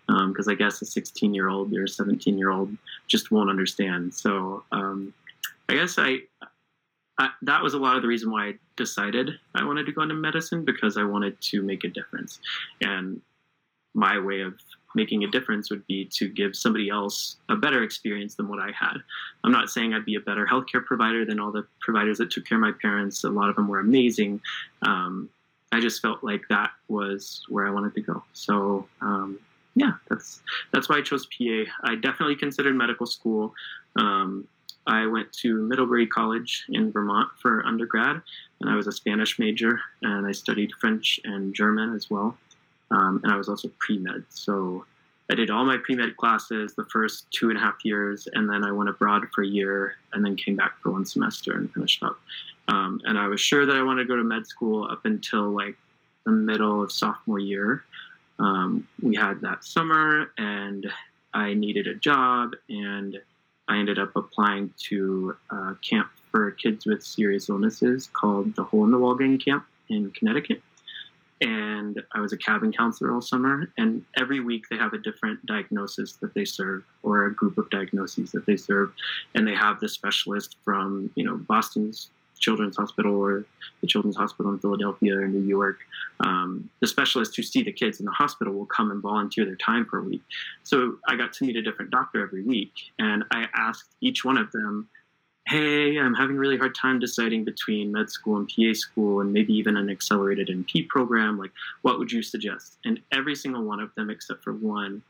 Because 0.07 0.47
um, 0.47 0.51
I 0.51 0.55
guess 0.55 0.81
a 0.81 0.85
16 0.85 1.33
year 1.33 1.47
old 1.47 1.73
or 1.73 1.83
a 1.83 1.87
17 1.87 2.37
year 2.37 2.49
old 2.49 2.75
just 3.07 3.31
won't 3.31 3.49
understand. 3.49 4.13
So 4.13 4.63
um, 4.71 5.13
I 5.69 5.75
guess 5.75 5.97
I, 5.97 6.17
I 7.17 7.29
that 7.43 7.61
was 7.61 7.73
a 7.73 7.77
lot 7.77 7.95
of 7.95 8.01
the 8.01 8.07
reason 8.07 8.31
why 8.31 8.47
I 8.47 8.53
decided 8.75 9.31
I 9.55 9.63
wanted 9.63 9.85
to 9.85 9.91
go 9.91 10.01
into 10.01 10.15
medicine 10.15 10.65
because 10.65 10.97
I 10.97 11.03
wanted 11.03 11.39
to 11.41 11.61
make 11.61 11.83
a 11.83 11.87
difference, 11.87 12.39
and 12.81 13.21
my 13.93 14.19
way 14.19 14.41
of 14.41 14.55
making 14.95 15.23
a 15.23 15.27
difference 15.27 15.69
would 15.69 15.85
be 15.87 16.05
to 16.05 16.27
give 16.27 16.55
somebody 16.55 16.89
else 16.89 17.37
a 17.49 17.55
better 17.55 17.83
experience 17.83 18.35
than 18.35 18.47
what 18.47 18.59
I 18.59 18.71
had. 18.77 18.97
I'm 19.43 19.51
not 19.51 19.69
saying 19.69 19.93
I'd 19.93 20.05
be 20.05 20.15
a 20.15 20.19
better 20.19 20.45
healthcare 20.45 20.83
provider 20.83 21.25
than 21.25 21.39
all 21.39 21.51
the 21.51 21.65
providers 21.79 22.17
that 22.17 22.31
took 22.31 22.45
care 22.45 22.57
of 22.57 22.61
my 22.61 22.73
parents. 22.81 23.23
A 23.23 23.29
lot 23.29 23.49
of 23.49 23.55
them 23.55 23.67
were 23.67 23.79
amazing. 23.79 24.41
Um, 24.81 25.29
I 25.71 25.79
just 25.79 26.01
felt 26.01 26.23
like 26.23 26.41
that 26.49 26.71
was 26.87 27.45
where 27.47 27.65
I 27.65 27.71
wanted 27.71 27.95
to 27.95 28.01
go. 28.01 28.23
So 28.33 28.87
um, 29.01 29.39
yeah, 29.75 29.93
that's 30.09 30.41
that's 30.71 30.89
why 30.89 30.97
I 30.97 31.01
chose 31.01 31.25
PA. 31.25 31.63
I 31.83 31.95
definitely 31.95 32.35
considered 32.35 32.75
medical 32.75 33.05
school. 33.05 33.53
Um, 33.95 34.47
I 34.87 35.05
went 35.05 35.31
to 35.33 35.61
Middlebury 35.61 36.07
College 36.07 36.65
in 36.69 36.91
Vermont 36.91 37.29
for 37.41 37.65
undergrad, 37.65 38.21
and 38.59 38.69
I 38.69 38.75
was 38.75 38.87
a 38.87 38.91
Spanish 38.91 39.37
major, 39.37 39.79
and 40.01 40.25
I 40.25 40.31
studied 40.31 40.71
French 40.79 41.19
and 41.23 41.53
German 41.53 41.93
as 41.93 42.09
well. 42.09 42.35
Um, 42.91 43.21
and 43.23 43.31
I 43.31 43.37
was 43.37 43.49
also 43.49 43.69
pre 43.79 43.97
med. 43.97 44.23
So 44.29 44.85
I 45.31 45.35
did 45.35 45.49
all 45.49 45.65
my 45.65 45.77
pre 45.77 45.95
med 45.95 46.17
classes 46.17 46.73
the 46.75 46.85
first 46.85 47.25
two 47.31 47.49
and 47.49 47.57
a 47.57 47.61
half 47.61 47.83
years, 47.83 48.27
and 48.33 48.49
then 48.49 48.63
I 48.63 48.71
went 48.71 48.89
abroad 48.89 49.23
for 49.33 49.43
a 49.43 49.47
year 49.47 49.95
and 50.13 50.23
then 50.23 50.35
came 50.35 50.55
back 50.55 50.73
for 50.81 50.91
one 50.91 51.05
semester 51.05 51.53
and 51.53 51.71
finished 51.73 52.03
up. 52.03 52.19
Um, 52.67 53.01
and 53.05 53.17
I 53.17 53.27
was 53.27 53.41
sure 53.41 53.65
that 53.65 53.75
I 53.75 53.83
wanted 53.83 54.03
to 54.03 54.07
go 54.07 54.15
to 54.15 54.23
med 54.23 54.45
school 54.45 54.87
up 54.91 55.05
until 55.05 55.49
like 55.49 55.75
the 56.25 56.31
middle 56.31 56.83
of 56.83 56.91
sophomore 56.91 57.39
year. 57.39 57.83
Um, 58.39 58.87
we 59.01 59.15
had 59.15 59.41
that 59.41 59.63
summer, 59.63 60.31
and 60.37 60.91
I 61.33 61.53
needed 61.53 61.87
a 61.87 61.95
job, 61.95 62.55
and 62.69 63.17
I 63.67 63.77
ended 63.77 63.99
up 63.99 64.15
applying 64.15 64.73
to 64.89 65.35
Camp 65.87 66.09
for 66.31 66.51
kids 66.51 66.85
with 66.85 67.03
serious 67.03 67.49
illnesses 67.49 68.09
called 68.13 68.55
the 68.55 68.63
Hole 68.63 68.85
in 68.85 68.91
the 68.91 68.97
Wall 68.97 69.15
Gang 69.15 69.37
Camp 69.37 69.65
in 69.89 70.11
Connecticut. 70.11 70.61
And 71.41 72.01
I 72.13 72.19
was 72.19 72.33
a 72.33 72.37
cabin 72.37 72.71
counselor 72.71 73.13
all 73.13 73.21
summer. 73.21 73.67
And 73.77 74.05
every 74.17 74.39
week 74.39 74.65
they 74.69 74.77
have 74.77 74.93
a 74.93 74.99
different 74.99 75.43
diagnosis 75.45 76.13
that 76.21 76.33
they 76.33 76.45
serve 76.45 76.83
or 77.03 77.25
a 77.25 77.33
group 77.33 77.57
of 77.57 77.69
diagnoses 77.69 78.31
that 78.31 78.45
they 78.45 78.57
serve. 78.57 78.93
And 79.35 79.47
they 79.47 79.55
have 79.55 79.79
the 79.79 79.89
specialist 79.89 80.57
from, 80.63 81.11
you 81.15 81.23
know, 81.23 81.37
Boston's 81.37 82.09
Children's 82.41 82.75
Hospital 82.75 83.15
or 83.15 83.45
the 83.79 83.87
Children's 83.87 84.17
Hospital 84.17 84.51
in 84.51 84.59
Philadelphia 84.59 85.17
or 85.17 85.27
New 85.27 85.47
York, 85.47 85.77
um, 86.19 86.69
the 86.81 86.87
specialists 86.87 87.35
who 87.35 87.43
see 87.43 87.63
the 87.63 87.71
kids 87.71 87.99
in 87.99 88.05
the 88.05 88.11
hospital 88.11 88.53
will 88.53 88.65
come 88.65 88.91
and 88.91 89.01
volunteer 89.01 89.45
their 89.45 89.55
time 89.55 89.85
for 89.85 89.99
a 89.99 90.03
week. 90.03 90.21
So 90.63 90.97
I 91.07 91.15
got 91.15 91.31
to 91.33 91.45
meet 91.45 91.55
a 91.55 91.61
different 91.61 91.91
doctor 91.91 92.21
every 92.21 92.43
week, 92.43 92.73
and 92.99 93.23
I 93.31 93.47
asked 93.55 93.95
each 94.01 94.25
one 94.25 94.37
of 94.37 94.51
them, 94.51 94.89
"Hey, 95.47 95.97
I'm 95.97 96.13
having 96.13 96.37
a 96.37 96.39
really 96.39 96.57
hard 96.57 96.75
time 96.75 96.99
deciding 96.99 97.43
between 97.43 97.91
med 97.91 98.09
school 98.09 98.37
and 98.37 98.49
PA 98.49 98.73
school, 98.73 99.21
and 99.21 99.33
maybe 99.33 99.53
even 99.53 99.77
an 99.77 99.89
accelerated 99.89 100.49
NP 100.49 100.87
program. 100.87 101.37
Like, 101.37 101.51
what 101.81 101.99
would 101.99 102.11
you 102.11 102.21
suggest?" 102.21 102.77
And 102.85 103.01
every 103.11 103.35
single 103.35 103.63
one 103.63 103.79
of 103.79 103.93
them, 103.95 104.09
except 104.09 104.43
for 104.43 104.53
one, 104.53 105.01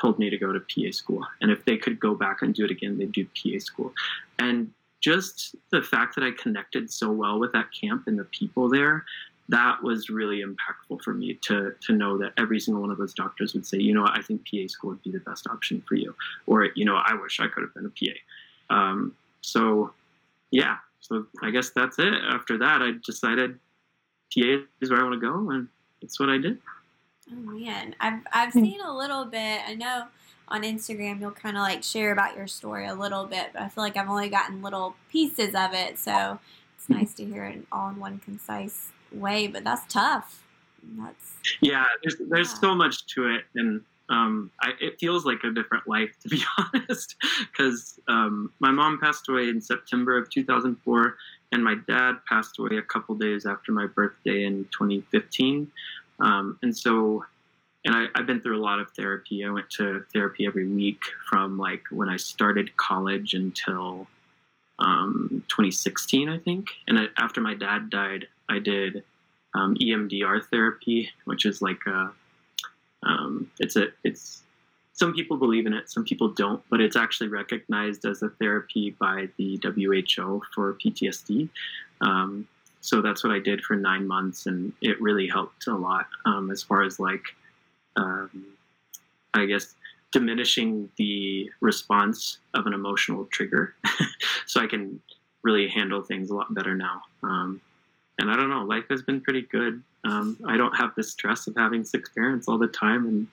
told 0.00 0.18
me 0.18 0.30
to 0.30 0.38
go 0.38 0.52
to 0.52 0.60
PA 0.60 0.90
school. 0.92 1.26
And 1.40 1.50
if 1.50 1.64
they 1.64 1.76
could 1.76 2.00
go 2.00 2.14
back 2.14 2.42
and 2.42 2.54
do 2.54 2.64
it 2.64 2.70
again, 2.70 2.98
they'd 2.98 3.12
do 3.12 3.26
PA 3.26 3.58
school. 3.58 3.92
And 4.38 4.72
just 5.00 5.54
the 5.70 5.82
fact 5.82 6.14
that 6.14 6.24
I 6.24 6.30
connected 6.32 6.90
so 6.90 7.10
well 7.10 7.38
with 7.38 7.52
that 7.52 7.68
camp 7.78 8.06
and 8.06 8.18
the 8.18 8.24
people 8.24 8.68
there, 8.68 9.04
that 9.48 9.82
was 9.82 10.10
really 10.10 10.44
impactful 10.44 11.02
for 11.02 11.12
me 11.12 11.34
to 11.42 11.74
to 11.80 11.92
know 11.92 12.16
that 12.18 12.32
every 12.38 12.60
single 12.60 12.80
one 12.80 12.90
of 12.90 12.98
those 12.98 13.14
doctors 13.14 13.52
would 13.52 13.66
say, 13.66 13.78
you 13.78 13.92
know, 13.92 14.06
I 14.06 14.22
think 14.22 14.46
PA 14.48 14.66
school 14.68 14.90
would 14.90 15.02
be 15.02 15.10
the 15.10 15.18
best 15.20 15.46
option 15.48 15.82
for 15.88 15.96
you, 15.96 16.14
or 16.46 16.68
you 16.76 16.84
know, 16.84 16.96
I 16.96 17.14
wish 17.14 17.40
I 17.40 17.48
could 17.48 17.62
have 17.62 17.74
been 17.74 17.86
a 17.86 17.90
PA. 17.90 18.74
Um, 18.74 19.16
so, 19.40 19.92
yeah, 20.50 20.76
so 21.00 21.26
I 21.42 21.50
guess 21.50 21.70
that's 21.70 21.98
it. 21.98 22.14
After 22.30 22.58
that, 22.58 22.82
I 22.82 22.92
decided 23.04 23.58
PA 24.34 24.64
is 24.80 24.90
where 24.90 25.00
I 25.00 25.02
want 25.02 25.20
to 25.20 25.20
go, 25.20 25.50
and 25.50 25.68
that's 26.00 26.20
what 26.20 26.28
I 26.28 26.38
did. 26.38 26.58
Oh 27.32 27.36
man, 27.36 27.94
I've 28.00 28.20
I've 28.32 28.52
hmm. 28.52 28.64
seen 28.64 28.80
a 28.80 28.96
little 28.96 29.24
bit. 29.24 29.60
I 29.66 29.74
know 29.74 30.06
on 30.48 30.62
Instagram, 30.62 31.20
you'll 31.20 31.30
kind 31.30 31.56
of 31.56 31.62
like 31.62 31.82
share 31.82 32.12
about 32.12 32.36
your 32.36 32.46
story 32.46 32.86
a 32.86 32.94
little 32.94 33.24
bit, 33.24 33.50
but 33.52 33.62
I 33.62 33.68
feel 33.68 33.84
like 33.84 33.96
I've 33.96 34.08
only 34.08 34.28
gotten 34.28 34.62
little 34.62 34.96
pieces 35.10 35.54
of 35.54 35.72
it. 35.74 35.98
So 35.98 36.38
it's 36.76 36.84
mm-hmm. 36.84 36.94
nice 36.94 37.14
to 37.14 37.24
hear 37.24 37.44
it 37.44 37.64
all 37.70 37.90
in 37.90 37.96
one 37.96 38.18
concise 38.18 38.90
way, 39.12 39.46
but 39.46 39.64
that's 39.64 39.92
tough. 39.92 40.44
That's 40.98 41.34
yeah, 41.60 41.84
there's 42.02 42.16
there's 42.28 42.58
so 42.58 42.74
much 42.74 43.06
to 43.14 43.28
it, 43.34 43.44
and 43.54 43.82
um, 44.10 44.50
I, 44.60 44.72
it 44.80 44.98
feels 45.00 45.24
like 45.24 45.44
a 45.44 45.50
different 45.50 45.88
life 45.88 46.10
to 46.22 46.28
be 46.28 46.42
honest. 46.58 47.16
Because 47.50 47.98
um, 48.08 48.52
my 48.60 48.70
mom 48.70 48.98
passed 49.00 49.28
away 49.28 49.48
in 49.48 49.60
September 49.60 50.18
of 50.18 50.28
2004, 50.30 51.16
and 51.52 51.64
my 51.64 51.76
dad 51.88 52.16
passed 52.28 52.58
away 52.58 52.76
a 52.76 52.82
couple 52.82 53.14
days 53.14 53.46
after 53.46 53.72
my 53.72 53.86
birthday 53.86 54.44
in 54.44 54.64
2015. 54.72 55.70
Um, 56.18 56.58
and 56.62 56.76
so 56.76 57.24
and 57.84 57.94
I, 57.94 58.06
have 58.14 58.26
been 58.26 58.40
through 58.40 58.60
a 58.60 58.62
lot 58.62 58.78
of 58.78 58.90
therapy. 58.90 59.44
I 59.44 59.50
went 59.50 59.70
to 59.70 60.04
therapy 60.12 60.46
every 60.46 60.68
week 60.68 61.00
from 61.28 61.56
like 61.56 61.84
when 61.90 62.08
I 62.08 62.16
started 62.16 62.76
college 62.76 63.32
until 63.32 64.06
um, 64.78 65.44
2016, 65.48 66.28
I 66.28 66.38
think. 66.38 66.68
And 66.88 66.98
I, 66.98 67.04
after 67.16 67.40
my 67.40 67.54
dad 67.54 67.88
died, 67.88 68.26
I 68.48 68.58
did 68.58 69.02
um, 69.54 69.76
EMDR 69.76 70.44
therapy, 70.50 71.10
which 71.24 71.46
is 71.46 71.62
like 71.62 71.80
a, 71.86 72.12
um, 73.02 73.50
it's 73.58 73.76
a, 73.76 73.86
it's, 74.04 74.42
some 74.92 75.14
people 75.14 75.36
believe 75.36 75.66
in 75.66 75.72
it, 75.72 75.90
some 75.90 76.04
people 76.04 76.28
don't, 76.28 76.62
but 76.70 76.80
it's 76.80 76.96
actually 76.96 77.28
recognized 77.28 78.04
as 78.04 78.22
a 78.22 78.28
therapy 78.28 78.90
by 78.98 79.28
the 79.38 79.58
WHO 79.62 80.42
for 80.54 80.74
PTSD. 80.74 81.48
Um, 82.02 82.46
so 82.82 83.00
that's 83.02 83.22
what 83.24 83.32
I 83.32 83.38
did 83.38 83.62
for 83.62 83.76
nine 83.76 84.06
months, 84.06 84.46
and 84.46 84.72
it 84.80 85.00
really 85.00 85.26
helped 85.26 85.66
a 85.66 85.74
lot 85.74 86.06
um, 86.24 86.50
as 86.50 86.62
far 86.62 86.82
as 86.82 86.98
like 86.98 87.24
um, 87.96 88.46
I 89.34 89.46
guess, 89.46 89.74
diminishing 90.12 90.90
the 90.96 91.50
response 91.60 92.38
of 92.54 92.66
an 92.66 92.72
emotional 92.72 93.26
trigger. 93.26 93.74
so 94.46 94.60
I 94.60 94.66
can 94.66 95.00
really 95.42 95.68
handle 95.68 96.02
things 96.02 96.30
a 96.30 96.34
lot 96.34 96.52
better 96.52 96.74
now. 96.74 97.02
Um, 97.22 97.60
and 98.20 98.30
I 98.30 98.36
don't 98.36 98.50
know, 98.50 98.62
life 98.62 98.84
has 98.90 99.02
been 99.02 99.22
pretty 99.22 99.42
good. 99.42 99.82
Um, 100.04 100.36
I 100.46 100.58
don't 100.58 100.76
have 100.76 100.94
the 100.94 101.02
stress 101.02 101.46
of 101.46 101.56
having 101.56 101.84
six 101.84 102.10
parents 102.10 102.48
all 102.48 102.58
the 102.58 102.66
time. 102.66 103.06
And, 103.06 103.26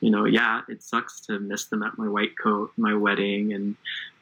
you 0.00 0.10
know, 0.10 0.26
yeah, 0.26 0.60
it 0.68 0.80
sucks 0.80 1.20
to 1.22 1.40
miss 1.40 1.66
them 1.66 1.82
at 1.82 1.98
my 1.98 2.08
white 2.08 2.38
coat, 2.40 2.70
my 2.76 2.94
wedding, 2.94 3.52
and, 3.52 3.74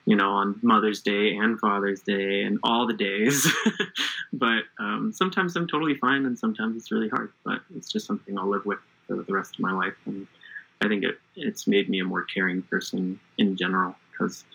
you 0.06 0.16
know, 0.16 0.30
on 0.30 0.58
Mother's 0.62 1.02
Day 1.02 1.36
and 1.36 1.60
Father's 1.60 2.00
Day 2.00 2.44
and 2.44 2.58
all 2.62 2.86
the 2.86 2.94
days. 2.94 3.46
but 4.32 4.62
um, 4.80 5.12
sometimes 5.12 5.54
I'm 5.54 5.68
totally 5.68 5.96
fine 5.96 6.24
and 6.24 6.38
sometimes 6.38 6.76
it's 6.76 6.90
really 6.90 7.10
hard. 7.10 7.30
But 7.44 7.60
it's 7.76 7.92
just 7.92 8.06
something 8.06 8.38
I'll 8.38 8.48
live 8.48 8.64
with 8.64 8.78
for 9.06 9.16
the 9.16 9.32
rest 9.32 9.56
of 9.56 9.60
my 9.60 9.72
life. 9.72 9.94
And 10.06 10.26
I 10.80 10.88
think 10.88 11.04
it, 11.04 11.18
it's 11.34 11.66
made 11.66 11.90
me 11.90 12.00
a 12.00 12.04
more 12.04 12.22
caring 12.22 12.62
person 12.62 13.20
in 13.36 13.54
general 13.54 13.94
because, 14.12 14.46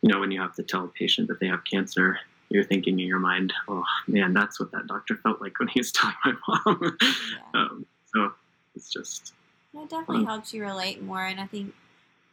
you 0.00 0.10
know, 0.10 0.20
when 0.20 0.30
you 0.30 0.40
have 0.40 0.54
to 0.54 0.62
tell 0.62 0.84
a 0.84 0.88
patient 0.88 1.28
that 1.28 1.38
they 1.38 1.48
have 1.48 1.64
cancer, 1.70 2.18
you're 2.50 2.64
thinking 2.64 3.00
in 3.00 3.06
your 3.06 3.18
mind, 3.18 3.52
oh 3.68 3.84
man, 4.06 4.34
that's 4.34 4.60
what 4.60 4.72
that 4.72 4.86
doctor 4.86 5.16
felt 5.16 5.40
like 5.40 5.58
when 5.58 5.68
he 5.68 5.80
was 5.80 5.92
telling 5.92 6.14
my 6.24 6.34
mom. 6.46 6.96
Yeah. 7.00 7.60
um, 7.60 7.86
so 8.14 8.32
it's 8.74 8.90
just. 8.90 9.32
It 9.72 9.88
definitely 9.88 10.18
um, 10.18 10.26
helps 10.26 10.52
you 10.52 10.62
relate 10.62 11.00
more. 11.02 11.24
And 11.24 11.40
I 11.40 11.46
think 11.46 11.72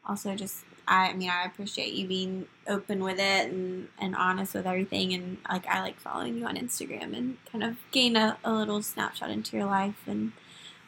also 0.05 0.35
just, 0.35 0.65
I, 0.87 1.09
I 1.09 1.13
mean, 1.13 1.29
I 1.29 1.45
appreciate 1.45 1.93
you 1.93 2.07
being 2.07 2.47
open 2.67 3.03
with 3.03 3.19
it 3.19 3.51
and, 3.51 3.89
and 3.99 4.15
honest 4.15 4.55
with 4.55 4.65
everything. 4.65 5.13
And 5.13 5.37
like, 5.49 5.67
I 5.67 5.81
like 5.81 5.99
following 5.99 6.37
you 6.37 6.45
on 6.45 6.57
Instagram 6.57 7.15
and 7.15 7.37
kind 7.51 7.63
of 7.63 7.77
gain 7.91 8.15
a, 8.15 8.37
a 8.43 8.51
little 8.51 8.81
snapshot 8.81 9.29
into 9.29 9.55
your 9.55 9.67
life 9.67 10.01
and, 10.07 10.31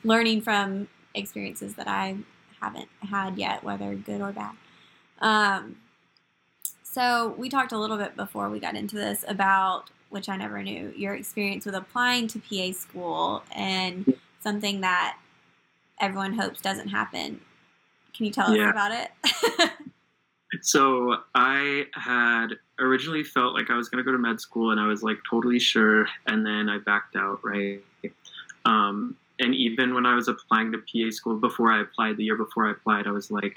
learning 0.03 0.41
from 0.41 0.87
experiences 1.13 1.75
that 1.75 1.87
I 1.87 2.17
haven't 2.61 2.89
had 3.09 3.37
yet, 3.37 3.63
whether 3.63 3.95
good 3.95 4.21
or 4.21 4.31
bad. 4.31 4.55
Um, 5.19 5.77
so 6.91 7.35
we 7.37 7.49
talked 7.49 7.71
a 7.71 7.77
little 7.77 7.97
bit 7.97 8.15
before 8.15 8.49
we 8.49 8.59
got 8.59 8.75
into 8.75 8.95
this 8.95 9.23
about 9.27 9.89
which 10.09 10.27
I 10.27 10.35
never 10.37 10.61
knew 10.63 10.91
your 10.95 11.13
experience 11.13 11.65
with 11.65 11.75
applying 11.75 12.27
to 12.29 12.39
PA 12.39 12.71
school 12.71 13.43
and 13.51 14.13
something 14.41 14.81
that 14.81 15.17
everyone 16.01 16.33
hopes 16.33 16.61
doesn't 16.61 16.87
happen. 16.87 17.39
Can 18.15 18.25
you 18.25 18.31
tell 18.31 18.55
yeah. 18.55 18.69
us 18.69 18.71
about 18.71 18.91
it? 18.91 19.71
so 20.61 21.17
I 21.35 21.85
had 21.93 22.47
originally 22.79 23.23
felt 23.23 23.53
like 23.53 23.69
I 23.69 23.75
was 23.75 23.87
going 23.89 24.03
to 24.03 24.05
go 24.05 24.11
to 24.11 24.17
med 24.17 24.41
school 24.41 24.71
and 24.71 24.79
I 24.79 24.87
was 24.87 25.03
like 25.03 25.17
totally 25.29 25.59
sure, 25.59 26.07
and 26.25 26.45
then 26.45 26.69
I 26.69 26.79
backed 26.79 27.15
out, 27.15 27.39
right? 27.43 27.81
Um, 28.65 29.15
and 29.39 29.55
even 29.55 29.93
when 29.93 30.05
I 30.05 30.15
was 30.15 30.27
applying 30.27 30.71
to 30.71 30.79
PA 30.79 31.11
school 31.11 31.37
before 31.37 31.71
I 31.71 31.81
applied, 31.81 32.17
the 32.17 32.23
year 32.23 32.35
before 32.35 32.67
I 32.67 32.71
applied, 32.71 33.07
I 33.07 33.11
was 33.11 33.31
like, 33.31 33.53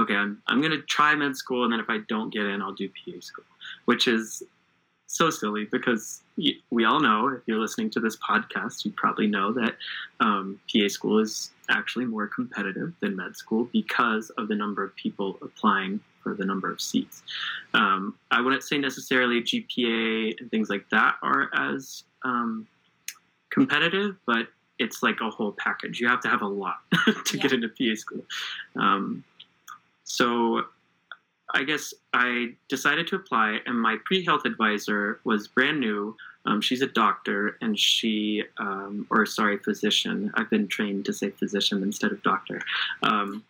okay, 0.00 0.14
I'm, 0.14 0.42
I'm 0.46 0.60
going 0.60 0.72
to 0.72 0.82
try 0.82 1.14
med 1.14 1.36
school, 1.36 1.64
and 1.64 1.72
then 1.72 1.80
if 1.80 1.88
I 1.88 1.98
don't 2.08 2.32
get 2.32 2.46
in, 2.46 2.62
I'll 2.62 2.72
do 2.72 2.88
PA 2.88 3.20
school, 3.20 3.44
which 3.84 4.08
is 4.08 4.42
so 5.06 5.28
silly 5.28 5.66
because 5.72 6.22
we 6.70 6.84
all 6.84 7.00
know, 7.00 7.28
if 7.28 7.42
you're 7.46 7.58
listening 7.58 7.90
to 7.90 8.00
this 8.00 8.16
podcast, 8.16 8.84
you 8.84 8.92
probably 8.92 9.26
know 9.26 9.52
that 9.52 9.74
um, 10.20 10.60
PA 10.72 10.86
school 10.86 11.18
is 11.18 11.50
actually 11.68 12.04
more 12.04 12.28
competitive 12.28 12.92
than 13.00 13.16
med 13.16 13.36
school 13.36 13.68
because 13.72 14.30
of 14.38 14.46
the 14.46 14.54
number 14.54 14.84
of 14.84 14.94
people 14.94 15.36
applying 15.42 15.98
for 16.22 16.34
the 16.34 16.44
number 16.44 16.70
of 16.70 16.80
seats. 16.80 17.22
Um, 17.74 18.14
I 18.30 18.40
wouldn't 18.40 18.62
say 18.62 18.78
necessarily 18.78 19.42
GPA 19.42 20.40
and 20.40 20.50
things 20.50 20.70
like 20.70 20.88
that 20.90 21.16
are 21.22 21.50
as 21.54 22.04
um, 22.24 22.68
competitive, 23.50 24.16
but 24.26 24.46
it's 24.78 25.02
like 25.02 25.20
a 25.20 25.28
whole 25.28 25.52
package. 25.52 26.00
You 26.00 26.08
have 26.08 26.20
to 26.20 26.28
have 26.28 26.42
a 26.42 26.46
lot 26.46 26.76
to 27.24 27.36
yeah. 27.36 27.42
get 27.42 27.52
into 27.52 27.68
PA 27.68 27.94
school. 27.96 28.24
Um, 28.76 29.24
so 30.10 30.64
I 31.54 31.62
guess 31.62 31.94
I 32.12 32.54
decided 32.68 33.06
to 33.08 33.16
apply, 33.16 33.60
and 33.64 33.80
my 33.80 33.96
pre 34.04 34.24
health 34.24 34.44
advisor 34.44 35.20
was 35.22 35.46
brand 35.46 35.78
new. 35.78 36.16
Um, 36.46 36.60
she's 36.60 36.82
a 36.82 36.88
doctor, 36.88 37.56
and 37.60 37.78
she, 37.78 38.42
um, 38.58 39.06
or 39.10 39.24
sorry, 39.24 39.58
physician. 39.58 40.32
I've 40.34 40.50
been 40.50 40.66
trained 40.66 41.04
to 41.04 41.12
say 41.12 41.30
physician 41.30 41.84
instead 41.84 42.10
of 42.10 42.22
doctor. 42.24 42.60
Um, 43.04 43.44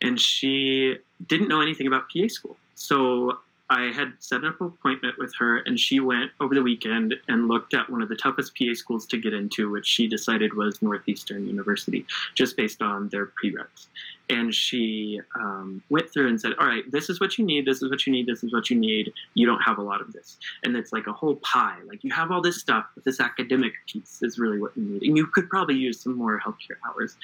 and 0.00 0.18
she 0.18 0.96
didn't 1.26 1.48
know 1.48 1.60
anything 1.60 1.86
about 1.86 2.04
PA 2.10 2.28
school. 2.28 2.56
So 2.74 3.38
I 3.68 3.90
had 3.92 4.12
set 4.20 4.44
up 4.44 4.60
an 4.60 4.68
appointment 4.68 5.18
with 5.18 5.34
her, 5.38 5.58
and 5.58 5.78
she 5.78 5.98
went 5.98 6.30
over 6.40 6.54
the 6.54 6.62
weekend 6.62 7.14
and 7.26 7.48
looked 7.48 7.74
at 7.74 7.90
one 7.90 8.00
of 8.00 8.08
the 8.08 8.14
toughest 8.14 8.56
PA 8.56 8.74
schools 8.74 9.06
to 9.06 9.18
get 9.18 9.34
into, 9.34 9.70
which 9.70 9.86
she 9.86 10.06
decided 10.06 10.54
was 10.54 10.80
Northeastern 10.82 11.48
University, 11.48 12.06
just 12.34 12.56
based 12.56 12.80
on 12.80 13.08
their 13.08 13.26
prereqs. 13.26 13.88
And 14.28 14.54
she 14.54 15.20
um, 15.34 15.82
went 15.90 16.12
through 16.12 16.28
and 16.28 16.40
said, 16.40 16.52
All 16.60 16.66
right, 16.66 16.84
this 16.90 17.10
is 17.10 17.20
what 17.20 17.38
you 17.38 17.44
need, 17.44 17.64
this 17.64 17.82
is 17.82 17.90
what 17.90 18.06
you 18.06 18.12
need, 18.12 18.26
this 18.26 18.44
is 18.44 18.52
what 18.52 18.70
you 18.70 18.76
need. 18.76 19.12
You 19.34 19.46
don't 19.46 19.60
have 19.60 19.78
a 19.78 19.82
lot 19.82 20.00
of 20.00 20.12
this. 20.12 20.38
And 20.64 20.76
it's 20.76 20.92
like 20.92 21.06
a 21.06 21.12
whole 21.12 21.36
pie. 21.36 21.78
Like 21.86 22.02
you 22.02 22.12
have 22.12 22.30
all 22.30 22.42
this 22.42 22.60
stuff, 22.60 22.86
but 22.94 23.04
this 23.04 23.20
academic 23.20 23.72
piece 23.86 24.20
is 24.22 24.38
really 24.38 24.58
what 24.60 24.76
you 24.76 24.82
need. 24.82 25.02
And 25.02 25.16
you 25.16 25.26
could 25.28 25.48
probably 25.48 25.76
use 25.76 26.00
some 26.00 26.16
more 26.16 26.40
healthcare 26.40 26.76
hours. 26.88 27.16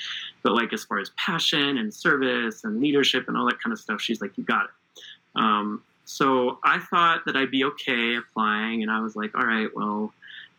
But 0.43 0.55
like 0.55 0.73
as 0.73 0.85
far 0.85 0.99
as 0.99 1.11
passion 1.17 1.79
and 1.79 1.93
service 1.93 2.63
and 2.63 2.81
leadership 2.81 3.27
and 3.27 3.37
all 3.37 3.47
that 3.47 3.61
kind 3.61 3.73
of 3.73 3.81
stuff, 3.81 4.01
she's 4.01 4.21
like, 4.21 4.37
You 4.39 4.45
got 4.45 4.65
it. 4.67 4.71
Um, 5.35 5.83
so 6.05 6.59
I 6.65 6.79
thought 6.79 7.25
that 7.27 7.37
I'd 7.37 7.51
be 7.51 7.65
okay 7.65 8.17
applying, 8.17 8.83
and 8.83 8.91
I 8.91 9.01
was 9.01 9.17
like, 9.17 9.35
all 9.35 9.47
right, 9.47 9.69
well, 9.75 10.13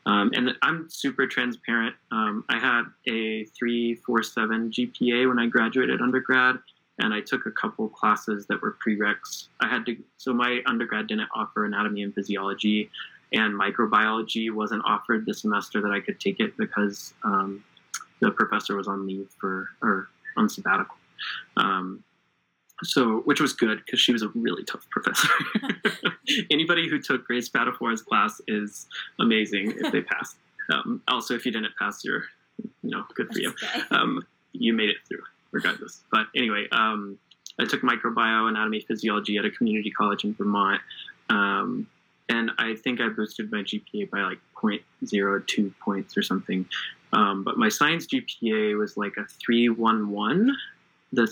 um, 0.06 0.32
and 0.36 0.52
I'm 0.62 0.90
super 0.90 1.28
transparent. 1.28 1.96
Um, 2.12 2.44
I 2.50 2.60
had 2.60 2.84
a 3.08 3.46
347 3.46 4.72
GPA 4.72 5.28
when 5.28 5.40
I 5.40 5.48
graduated 5.48 6.02
undergrad, 6.02 6.58
and 7.00 7.14
I 7.14 7.22
took 7.22 7.46
a 7.46 7.52
couple 7.52 7.88
classes 7.90 8.46
that 8.48 8.62
were 8.62 8.76
prereqs. 8.86 9.48
I 9.62 9.68
had 9.68 9.86
to, 9.86 9.98
so 10.18 10.34
my 10.34 10.62
undergrad 10.66 11.08
didn't 11.08 11.30
offer 11.34 11.66
anatomy 11.66 12.04
and 12.04 12.14
physiology, 12.14 12.90
and 13.32 13.54
microbiology 13.54 14.52
wasn't 14.52 14.84
offered 14.86 15.26
the 15.26 15.34
semester 15.34 15.82
that 15.82 15.92
I 15.92 16.00
could 16.00 16.20
take 16.20 16.40
it 16.40 16.56
because 16.58 17.14
um, 17.24 17.64
the 18.20 18.32
professor 18.32 18.76
was 18.76 18.88
on 18.88 19.08
leave 19.08 19.30
for 19.40 19.70
or 19.82 20.10
on 20.38 20.50
sabbatical. 20.50 20.96
Um, 21.58 22.04
so, 22.82 23.20
which 23.26 23.40
was 23.40 23.54
good 23.54 23.82
because 23.86 24.00
she 24.00 24.12
was 24.12 24.24
a 24.24 24.30
really 24.30 24.64
tough 24.64 24.86
professor. 24.90 25.30
Anybody 26.52 26.90
who 26.90 27.00
took 27.00 27.26
Grace 27.26 27.50
Spatafora's 27.50 28.02
class 28.02 28.42
is 28.48 28.88
amazing 29.20 29.74
if 29.78 29.92
they 29.92 30.02
pass. 30.14 30.36
Um, 30.72 31.02
also, 31.08 31.36
if 31.36 31.46
you 31.46 31.52
didn't 31.52 31.74
pass, 31.78 32.04
you're, 32.04 32.24
you 32.82 32.90
know, 32.90 33.04
good 33.16 33.32
for 33.32 33.40
you. 33.40 33.54
Um, 33.92 34.26
you 34.54 34.74
made 34.74 34.90
it 34.90 34.98
through 35.08 35.22
regardless. 35.52 36.04
But 36.12 36.28
anyway, 36.36 36.68
um, 36.72 37.18
I 37.60 37.66
took 37.66 37.82
microbiome, 37.82 38.50
anatomy, 38.50 38.82
physiology 38.82 39.38
at 39.38 39.46
a 39.46 39.52
community 39.52 39.92
college 39.92 40.24
in 40.24 40.34
Vermont. 40.34 40.82
Um, 41.30 41.88
and 42.30 42.52
I 42.58 42.76
think 42.76 43.00
I 43.00 43.10
boosted 43.10 43.52
my 43.52 43.60
GPA 43.60 44.10
by 44.10 44.22
like 44.22 44.40
0.02 44.56 45.74
points 45.80 46.18
or 46.18 46.24
something. 46.24 46.66
Um, 47.12 47.44
but 47.44 47.58
my 47.58 47.70
science 47.70 48.08
GPA 48.08 48.78
was 48.78 48.98
like 48.98 49.18
a 49.18 49.26
311 49.26 50.56
the 51.12 51.28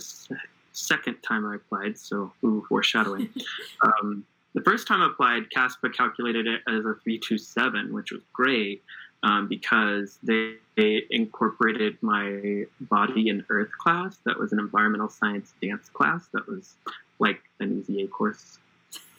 second 0.73 1.21
time 1.21 1.45
I 1.45 1.55
applied, 1.55 1.97
so 1.97 2.31
ooh, 2.43 2.65
foreshadowing. 2.67 3.29
um, 3.83 4.25
the 4.53 4.61
first 4.61 4.87
time 4.87 5.01
I 5.01 5.07
applied, 5.07 5.49
CASPA 5.55 5.93
calculated 5.93 6.47
it 6.47 6.61
as 6.67 6.79
a 6.85 6.95
327, 7.03 7.93
which 7.93 8.11
was 8.11 8.21
great 8.33 8.83
um, 9.23 9.47
because 9.47 10.17
they, 10.23 10.55
they, 10.75 11.03
incorporated 11.09 11.97
my 12.01 12.65
body 12.81 13.29
and 13.29 13.45
earth 13.49 13.71
class. 13.77 14.17
That 14.25 14.37
was 14.37 14.51
an 14.51 14.59
environmental 14.59 15.09
science 15.09 15.53
dance 15.61 15.89
class. 15.89 16.27
That 16.33 16.47
was 16.47 16.75
like 17.19 17.41
an 17.59 17.79
easy 17.79 18.03
A 18.03 18.07
course. 18.07 18.57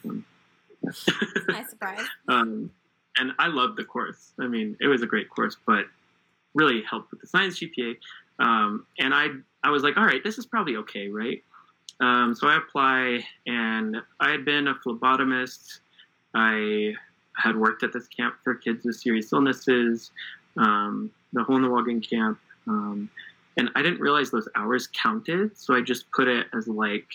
Um, 0.05 0.25
nice 0.83 1.69
surprise. 1.69 2.05
um, 2.27 2.69
and 3.17 3.31
I 3.39 3.47
loved 3.47 3.77
the 3.77 3.85
course. 3.85 4.33
I 4.39 4.47
mean, 4.47 4.75
it 4.81 4.87
was 4.87 5.01
a 5.01 5.07
great 5.07 5.29
course, 5.29 5.55
but 5.65 5.85
really 6.53 6.83
helped 6.87 7.11
with 7.11 7.21
the 7.21 7.27
science 7.27 7.59
GPA. 7.59 7.97
Um, 8.39 8.85
and 8.99 9.13
I, 9.13 9.29
I 9.63 9.69
was 9.69 9.83
like, 9.83 9.97
all 9.97 10.05
right, 10.05 10.23
this 10.23 10.37
is 10.37 10.45
probably 10.45 10.75
okay, 10.77 11.07
right? 11.09 11.41
Um, 11.99 12.35
so 12.35 12.47
I 12.47 12.57
apply, 12.57 13.25
and 13.47 13.97
I 14.19 14.31
had 14.31 14.45
been 14.45 14.67
a 14.67 14.75
phlebotomist. 14.75 15.79
I 16.33 16.93
had 17.37 17.55
worked 17.55 17.83
at 17.83 17.93
this 17.93 18.07
camp 18.07 18.35
for 18.43 18.55
kids 18.55 18.85
with 18.85 18.95
serious 18.95 19.31
illnesses, 19.31 20.11
um, 20.57 21.11
the 21.33 21.43
Hole 21.43 21.55
in 21.55 21.61
the 21.61 21.69
Wall 21.69 21.83
Gang 21.83 22.01
camp, 22.01 22.39
um, 22.67 23.09
and 23.57 23.69
I 23.75 23.81
didn't 23.81 23.99
realize 23.99 24.31
those 24.31 24.47
hours 24.55 24.87
counted. 24.87 25.57
So 25.57 25.75
I 25.75 25.81
just 25.81 26.11
put 26.11 26.27
it 26.27 26.47
as 26.53 26.67
like 26.67 27.07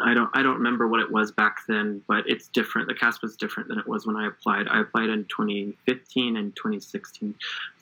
I 0.00 0.12
don't 0.12 0.28
I 0.34 0.42
don't 0.42 0.56
remember 0.56 0.88
what 0.88 1.00
it 1.00 1.10
was 1.10 1.30
back 1.30 1.58
then, 1.68 2.02
but 2.08 2.24
it's 2.26 2.48
different. 2.48 2.88
The 2.88 2.94
CASPA 2.94 3.24
is 3.24 3.36
different 3.36 3.68
than 3.68 3.78
it 3.78 3.86
was 3.86 4.06
when 4.06 4.16
I 4.16 4.26
applied. 4.26 4.66
I 4.68 4.80
applied 4.80 5.08
in 5.08 5.24
2015 5.26 6.36
and 6.36 6.54
2016. 6.56 7.34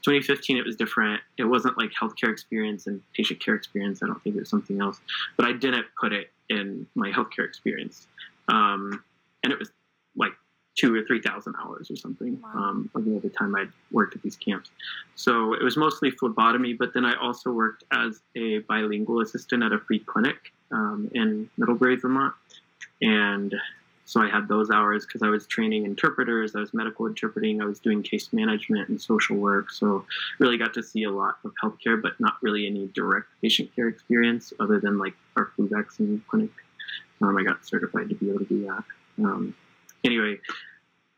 2015 0.02 0.56
it 0.58 0.64
was 0.64 0.76
different. 0.76 1.22
It 1.38 1.44
wasn't 1.44 1.78
like 1.78 1.90
healthcare 1.90 2.30
experience 2.30 2.86
and 2.86 3.00
patient 3.14 3.40
care 3.40 3.54
experience. 3.54 4.02
I 4.02 4.06
don't 4.06 4.22
think 4.22 4.36
it 4.36 4.40
was 4.40 4.50
something 4.50 4.80
else, 4.80 5.00
but 5.36 5.46
I 5.46 5.52
didn't 5.52 5.86
put 5.98 6.12
it 6.12 6.30
in 6.50 6.86
my 6.94 7.10
healthcare 7.10 7.46
experience, 7.46 8.06
um, 8.48 9.02
and 9.42 9.52
it 9.52 9.58
was 9.58 9.70
like 10.14 10.32
two 10.76 10.94
or 10.94 11.02
three 11.04 11.20
thousand 11.20 11.54
hours 11.62 11.90
or 11.90 11.96
something 11.96 12.38
wow. 12.42 12.50
um, 12.54 12.90
of 12.94 13.04
the 13.04 13.30
time 13.30 13.56
I'd 13.56 13.72
worked 13.90 14.14
at 14.16 14.22
these 14.22 14.36
camps. 14.36 14.70
So 15.14 15.54
it 15.54 15.62
was 15.62 15.78
mostly 15.78 16.10
phlebotomy, 16.10 16.74
but 16.74 16.92
then 16.92 17.06
I 17.06 17.14
also 17.22 17.50
worked 17.52 17.84
as 17.90 18.20
a 18.36 18.58
bilingual 18.60 19.22
assistant 19.22 19.62
at 19.62 19.72
a 19.72 19.78
free 19.78 20.00
clinic 20.00 20.52
um, 20.72 21.10
in 21.14 21.48
Middlebury, 21.56 21.96
Vermont. 21.96 22.34
And 23.00 23.54
so 24.04 24.20
I 24.20 24.28
had 24.28 24.48
those 24.48 24.70
hours 24.70 25.06
because 25.06 25.22
I 25.22 25.28
was 25.28 25.46
training 25.46 25.84
interpreters, 25.84 26.54
I 26.54 26.60
was 26.60 26.74
medical 26.74 27.06
interpreting, 27.06 27.62
I 27.62 27.64
was 27.64 27.80
doing 27.80 28.02
case 28.02 28.32
management 28.32 28.88
and 28.88 29.00
social 29.00 29.36
work. 29.36 29.70
So 29.70 30.04
really 30.38 30.58
got 30.58 30.74
to 30.74 30.82
see 30.82 31.04
a 31.04 31.10
lot 31.10 31.36
of 31.44 31.52
healthcare, 31.62 32.00
but 32.00 32.18
not 32.20 32.34
really 32.42 32.66
any 32.66 32.88
direct 32.88 33.28
patient 33.40 33.74
care 33.74 33.88
experience 33.88 34.52
other 34.60 34.80
than 34.80 34.98
like 34.98 35.14
our 35.36 35.50
flu 35.56 35.68
vaccine 35.68 36.22
clinic. 36.28 36.50
Um, 37.20 37.36
I 37.36 37.42
got 37.42 37.64
certified 37.64 38.08
to 38.08 38.14
be 38.16 38.28
able 38.28 38.40
to 38.40 38.44
do 38.44 38.66
that. 38.66 38.84
Um, 39.24 39.54
anyway, 40.04 40.38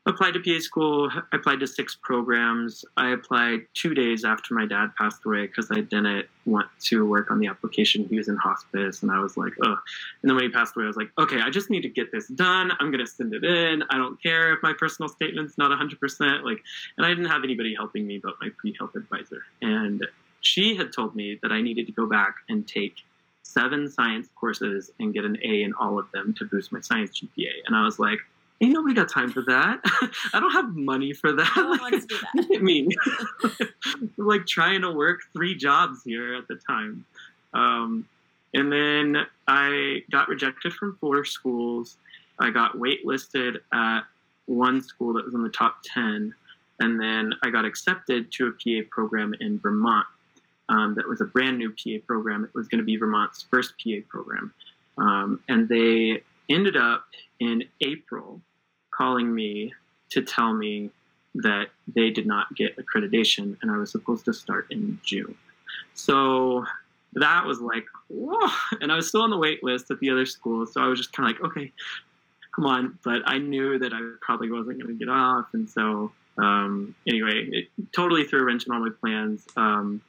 applied 0.09 0.33
to 0.35 0.39
PA 0.39 0.59
school. 0.59 1.09
I 1.11 1.35
applied 1.35 1.59
to 1.61 1.67
six 1.67 1.97
programs. 2.01 2.85
I 2.95 3.09
applied 3.09 3.61
two 3.73 3.93
days 3.93 4.23
after 4.23 4.53
my 4.53 4.65
dad 4.65 4.91
passed 4.97 5.25
away 5.25 5.47
because 5.47 5.71
I 5.71 5.81
didn't 5.81 6.27
want 6.45 6.67
to 6.85 7.07
work 7.07 7.31
on 7.31 7.39
the 7.39 7.47
application. 7.47 8.05
He 8.07 8.17
was 8.17 8.27
in 8.27 8.37
hospice, 8.37 9.01
and 9.01 9.11
I 9.11 9.19
was 9.19 9.35
like, 9.35 9.53
oh. 9.63 9.77
And 10.21 10.29
then 10.29 10.35
when 10.35 10.43
he 10.43 10.49
passed 10.49 10.75
away, 10.75 10.85
I 10.85 10.87
was 10.87 10.97
like, 10.97 11.11
okay, 11.17 11.41
I 11.41 11.49
just 11.49 11.69
need 11.69 11.81
to 11.81 11.89
get 11.89 12.11
this 12.11 12.27
done. 12.27 12.71
I'm 12.79 12.91
gonna 12.91 13.07
send 13.07 13.33
it 13.33 13.43
in. 13.43 13.83
I 13.89 13.97
don't 13.97 14.21
care 14.21 14.53
if 14.53 14.61
my 14.61 14.73
personal 14.73 15.09
statement's 15.09 15.57
not 15.57 15.71
100%. 15.71 16.43
Like, 16.43 16.61
and 16.97 17.05
I 17.05 17.09
didn't 17.09 17.25
have 17.25 17.43
anybody 17.43 17.73
helping 17.75 18.05
me 18.05 18.19
but 18.23 18.35
my 18.41 18.49
pre-health 18.57 18.95
advisor, 18.95 19.43
and 19.61 20.05
she 20.41 20.75
had 20.75 20.93
told 20.93 21.15
me 21.15 21.39
that 21.41 21.51
I 21.51 21.61
needed 21.61 21.87
to 21.87 21.91
go 21.91 22.05
back 22.05 22.35
and 22.49 22.67
take 22.67 22.97
seven 23.41 23.89
science 23.89 24.27
courses 24.35 24.91
and 24.99 25.13
get 25.13 25.23
an 25.25 25.37
A 25.43 25.63
in 25.63 25.73
all 25.79 25.97
of 25.97 26.11
them 26.11 26.33
to 26.37 26.45
boost 26.45 26.71
my 26.71 26.81
science 26.81 27.19
GPA. 27.19 27.51
And 27.65 27.75
I 27.75 27.83
was 27.83 27.99
like, 27.99 28.19
ain't 28.61 28.73
nobody 28.73 28.95
got 28.95 29.09
time 29.09 29.31
for 29.31 29.43
that. 29.43 29.79
I 30.33 30.39
don't 30.39 30.51
have 30.51 30.75
money 30.75 31.13
for 31.13 31.31
that. 31.33 31.51
No 31.55 31.69
like, 31.69 31.81
wants 31.81 32.05
to 32.05 32.15
do 32.15 32.21
that. 32.33 32.35
Look 32.35 32.51
at 32.51 32.63
me. 32.63 32.87
like 34.17 34.45
trying 34.45 34.81
to 34.81 34.91
work 34.91 35.21
three 35.33 35.55
jobs 35.55 36.03
here 36.03 36.35
at 36.35 36.47
the 36.47 36.55
time. 36.55 37.05
Um, 37.53 38.07
and 38.53 38.71
then 38.71 39.25
I 39.47 40.03
got 40.11 40.29
rejected 40.29 40.73
from 40.73 40.97
four 40.99 41.25
schools. 41.25 41.97
I 42.39 42.49
got 42.49 42.77
waitlisted 42.77 43.57
at 43.73 44.01
one 44.45 44.81
school 44.81 45.13
that 45.13 45.25
was 45.25 45.33
in 45.33 45.43
the 45.43 45.49
top 45.49 45.77
10. 45.83 46.33
And 46.79 46.99
then 46.99 47.33
I 47.43 47.49
got 47.49 47.65
accepted 47.65 48.31
to 48.33 48.47
a 48.47 48.51
PA 48.51 48.87
program 48.91 49.33
in 49.39 49.59
Vermont 49.59 50.05
um, 50.69 50.95
that 50.95 51.07
was 51.07 51.21
a 51.21 51.25
brand 51.25 51.57
new 51.57 51.69
PA 51.69 52.03
program. 52.05 52.43
It 52.43 52.53
was 52.53 52.67
going 52.67 52.79
to 52.79 52.85
be 52.85 52.97
Vermont's 52.97 53.45
first 53.49 53.73
PA 53.81 53.97
program. 54.09 54.53
Um, 54.97 55.41
and 55.47 55.67
they 55.67 56.21
ended 56.49 56.77
up 56.77 57.05
in 57.39 57.63
April 57.81 58.41
calling 58.91 59.33
me 59.33 59.73
to 60.09 60.21
tell 60.21 60.53
me 60.53 60.89
that 61.35 61.67
they 61.93 62.09
did 62.09 62.25
not 62.25 62.55
get 62.55 62.77
accreditation 62.77 63.57
and 63.61 63.69
I 63.69 63.77
was 63.77 63.91
supposed 63.91 64.25
to 64.25 64.33
start 64.33 64.67
in 64.71 64.99
June. 65.03 65.35
So 65.93 66.65
that 67.13 67.45
was 67.45 67.59
like, 67.59 67.85
whoa. 68.07 68.47
And 68.81 68.91
I 68.91 68.95
was 68.95 69.09
still 69.09 69.21
on 69.21 69.29
the 69.29 69.37
wait 69.37 69.63
list 69.63 69.91
at 69.91 69.99
the 69.99 70.09
other 70.09 70.25
school. 70.25 70.65
So 70.65 70.81
I 70.81 70.87
was 70.87 70.99
just 70.99 71.13
kind 71.13 71.29
of 71.29 71.41
like, 71.41 71.51
okay, 71.51 71.71
come 72.55 72.65
on. 72.65 72.99
But 73.03 73.21
I 73.25 73.37
knew 73.37 73.79
that 73.79 73.93
I 73.93 73.99
probably 74.21 74.51
wasn't 74.51 74.81
going 74.81 74.97
to 74.97 75.05
get 75.05 75.09
off. 75.09 75.47
And 75.53 75.69
so, 75.69 76.11
um, 76.37 76.95
anyway, 77.07 77.47
it 77.51 77.67
totally 77.93 78.25
threw 78.25 78.41
a 78.41 78.45
wrench 78.45 78.65
in 78.65 78.73
all 78.73 78.79
my 78.79 78.89
plans. 79.01 79.45
Um, 79.57 80.01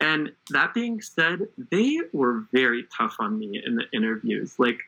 and 0.00 0.32
that 0.50 0.74
being 0.74 1.00
said, 1.00 1.48
they 1.70 1.98
were 2.12 2.44
very 2.52 2.84
tough 2.96 3.16
on 3.20 3.38
me 3.38 3.62
in 3.64 3.76
the 3.76 3.84
interviews. 3.92 4.58
Like, 4.58 4.80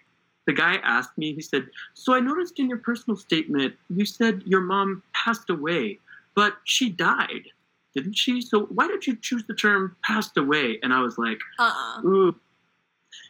the 0.46 0.52
guy 0.52 0.76
asked 0.82 1.16
me, 1.18 1.34
he 1.34 1.40
said, 1.40 1.66
So 1.94 2.14
I 2.14 2.20
noticed 2.20 2.58
in 2.58 2.68
your 2.68 2.78
personal 2.78 3.16
statement, 3.16 3.74
you 3.90 4.06
said 4.06 4.42
your 4.46 4.60
mom 4.60 5.02
passed 5.12 5.50
away, 5.50 5.98
but 6.34 6.54
she 6.64 6.88
died, 6.88 7.48
didn't 7.94 8.16
she? 8.16 8.40
So 8.40 8.66
why 8.66 8.86
did 8.86 9.06
you 9.06 9.16
choose 9.16 9.44
the 9.46 9.54
term 9.54 9.96
passed 10.02 10.36
away? 10.36 10.78
And 10.82 10.92
I 10.92 11.00
was 11.00 11.18
like, 11.18 11.38
uh-uh. 11.58 12.06
Ooh, 12.06 12.34